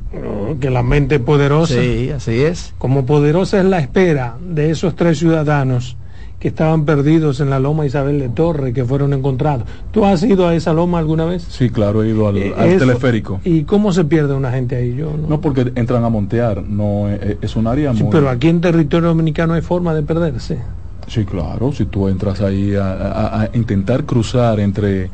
Que 0.60 0.70
la 0.70 0.84
mente 0.84 1.16
es 1.16 1.22
poderosa. 1.22 1.74
Sí, 1.74 2.12
así 2.16 2.42
es. 2.42 2.74
Como 2.78 3.06
poderosa 3.06 3.60
es 3.60 3.66
la 3.66 3.80
espera 3.80 4.38
de 4.40 4.72
esos 4.72 4.96
tres 4.96 5.18
ciudadanos 5.20 5.97
que 6.40 6.50
estaban 6.50 6.86
perdidos 6.86 7.40
en 7.40 7.50
la 7.50 7.60
loma 7.60 7.86
Isabel 7.88 8.20
de 8.20 8.30
Torre, 8.30 8.72
que 8.72 8.86
fueron 8.86 9.12
encontrados. 9.14 9.68
¿Tú 9.92 10.06
has 10.06 10.22
ido 10.24 10.48
a 10.48 10.54
esa 10.54 10.72
loma 10.72 11.00
alguna 11.00 11.26
vez? 11.26 11.44
Sí, 11.50 11.72
claro, 11.72 12.04
he 12.04 12.10
ido 12.10 12.28
al, 12.28 12.38
Eh, 12.38 12.54
al 12.56 12.68
eso- 12.70 12.80
teleférico. 12.86 13.40
¿Y 13.44 13.64
cómo 13.64 13.92
se 13.92 14.06
pierde 14.06 14.36
una 14.36 14.52
gente 14.52 14.76
ahí? 14.76 14.94
Yo 14.96 15.12
no. 15.20 15.28
No 15.28 15.42
porque 15.42 15.72
entran 15.76 16.04
a 16.04 16.10
montear, 16.10 16.62
no 16.64 17.10
eh, 17.10 17.40
es 17.42 17.56
un 17.56 17.66
área 17.66 17.92
Sí, 17.96 18.04
muy... 18.04 18.12
pero 18.12 18.30
aquí 18.30 18.50
en 18.50 18.62
territorio 18.62 19.10
dominicano 19.10 19.54
hay 19.54 19.62
forma 19.62 19.96
de 19.96 20.04
perderse. 20.04 20.60
Sí, 21.08 21.26
claro, 21.26 21.72
si 21.72 21.86
tú 21.86 22.08
entras 22.08 22.40
ahí 22.42 22.76
a, 22.76 22.92
a- 22.92 23.42
a 23.44 23.50
intentar 23.54 24.04
cruzar 24.04 24.60
entre, 24.60 25.10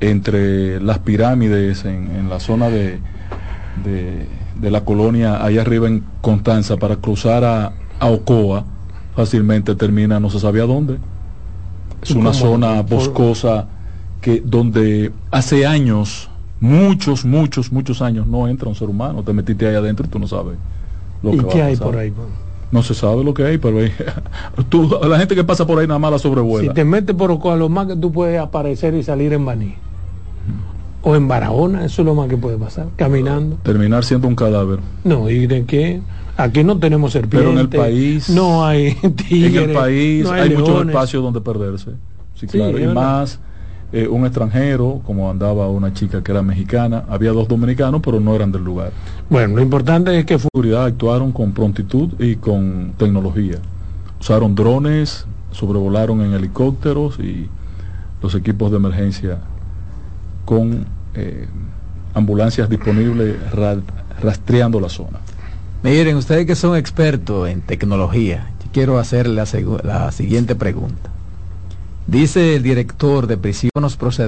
entre 0.00 0.80
las 0.80 1.00
pirámides 1.00 1.84
en, 1.84 2.10
en 2.16 2.30
la 2.30 2.40
zona 2.40 2.70
de, 2.70 2.98
de, 3.84 4.26
de 4.58 4.70
la 4.70 4.82
colonia, 4.86 5.44
ahí 5.44 5.58
arriba 5.58 5.86
en 5.88 6.02
Constanza, 6.22 6.76
para 6.78 6.96
cruzar 6.96 7.44
a, 7.44 7.72
a 8.00 8.06
Ocoa, 8.08 8.64
fácilmente 9.14 9.74
termina 9.74 10.18
no 10.20 10.30
se 10.30 10.40
sabía 10.40 10.64
dónde. 10.64 10.98
Es 12.02 12.10
¿Y 12.10 12.18
una 12.18 12.32
zona 12.32 12.82
boscosa 12.82 13.66
que 14.20 14.42
donde 14.44 15.12
hace 15.30 15.66
años, 15.66 16.28
muchos, 16.60 17.24
muchos, 17.24 17.72
muchos 17.72 18.02
años, 18.02 18.26
no 18.26 18.48
entra 18.48 18.68
un 18.68 18.74
ser 18.74 18.88
humano. 18.88 19.22
Te 19.22 19.32
metiste 19.32 19.66
ahí 19.68 19.74
adentro 19.74 20.06
y 20.06 20.08
tú 20.08 20.18
no 20.18 20.26
sabes 20.26 20.56
lo 21.22 21.32
¿Y 21.32 21.38
que 21.38 21.44
va 21.44 21.52
qué 21.52 21.62
hay 21.62 21.76
por 21.76 21.96
ahí? 21.96 22.12
No 22.70 22.82
se 22.82 22.94
sabe 22.94 23.22
lo 23.22 23.34
que 23.34 23.44
hay, 23.44 23.58
pero 23.58 23.78
hay- 23.78 23.92
tú, 24.68 24.98
la 25.06 25.18
gente 25.18 25.34
que 25.34 25.44
pasa 25.44 25.66
por 25.66 25.78
ahí 25.78 25.86
nada 25.86 25.98
más 25.98 26.10
la 26.12 26.18
sobrevuela. 26.18 26.68
Si 26.68 26.74
te 26.74 26.84
metes 26.84 27.14
por 27.14 27.30
Ocoa, 27.30 27.54
lo 27.56 27.68
más 27.68 27.86
que 27.86 27.96
tú 27.96 28.10
puedes 28.10 28.40
aparecer 28.40 28.94
y 28.94 29.02
salir 29.02 29.32
en 29.32 29.44
Baní. 29.44 29.74
O 31.04 31.16
en 31.16 31.26
Barahona, 31.26 31.84
eso 31.84 32.02
es 32.02 32.06
lo 32.06 32.14
más 32.14 32.28
que 32.28 32.36
puede 32.36 32.56
pasar, 32.56 32.86
caminando. 32.96 33.56
Terminar 33.62 34.04
siendo 34.04 34.28
un 34.28 34.36
cadáver. 34.36 34.78
No, 35.04 35.28
¿y 35.28 35.46
de 35.46 35.64
qué? 35.64 36.00
Aquí 36.42 36.64
no 36.64 36.78
tenemos 36.78 37.12
serpientes. 37.12 37.40
Pero 37.40 37.52
en 37.52 37.58
el 37.58 37.68
país- 37.68 38.28
No 38.30 38.64
hay 38.64 38.94
tigres. 38.94 39.62
en 39.62 39.70
el 39.70 39.76
país 39.76 40.24
no 40.24 40.32
hay, 40.32 40.50
muchos 40.50 40.68
leones. 40.68 40.94
espacios 40.94 41.22
donde 41.22 41.40
perderse. 41.40 41.90
Sí, 42.34 42.46
claro. 42.46 42.78
y 42.78 42.86
más 42.88 43.38
eh, 43.92 44.08
un 44.08 44.24
extranjero, 44.24 45.00
como 45.04 45.30
andaba 45.30 45.68
una 45.68 45.92
chica 45.92 46.22
que 46.22 46.32
era 46.32 46.42
mexicana. 46.42 47.04
Había 47.08 47.30
dos 47.32 47.46
dominicanos, 47.46 48.00
pero 48.02 48.18
no 48.20 48.34
eran 48.34 48.50
del 48.50 48.64
lugar. 48.64 48.90
Bueno, 49.28 49.56
lo 49.56 49.62
importante 49.62 50.18
es 50.18 50.24
que 50.24 50.38
seguridad 50.38 50.84
actuaron 50.86 51.30
con 51.32 51.52
prontitud 51.52 52.10
y 52.18 52.36
con 52.36 52.94
tecnología. 52.96 53.56
Usaron 54.20 54.54
drones, 54.54 55.26
sobrevolaron 55.50 56.22
en 56.22 56.32
helicópteros 56.32 57.18
y 57.18 57.48
los 58.22 58.34
equipos 58.34 58.70
de 58.70 58.78
emergencia 58.78 59.38
con 60.44 60.86
eh, 61.14 61.46
ambulancias 62.14 62.68
disponibles 62.68 63.36
ra- 63.52 63.76
rastreando 64.20 64.80
la 64.80 64.88
zona. 64.88 65.18
Miren, 65.82 66.16
ustedes 66.16 66.46
que 66.46 66.54
son 66.54 66.76
expertos 66.76 67.48
en 67.48 67.60
tecnología, 67.60 68.52
yo 68.64 68.70
quiero 68.72 69.00
hacer 69.00 69.26
la, 69.26 69.46
siguiente 70.12 70.54
pregunta. 70.54 71.10
Dice 72.06 72.54
el 72.54 72.62
director 72.62 73.26
de 73.26 73.36
prisiones 73.36 73.96
procedentes 73.98 74.22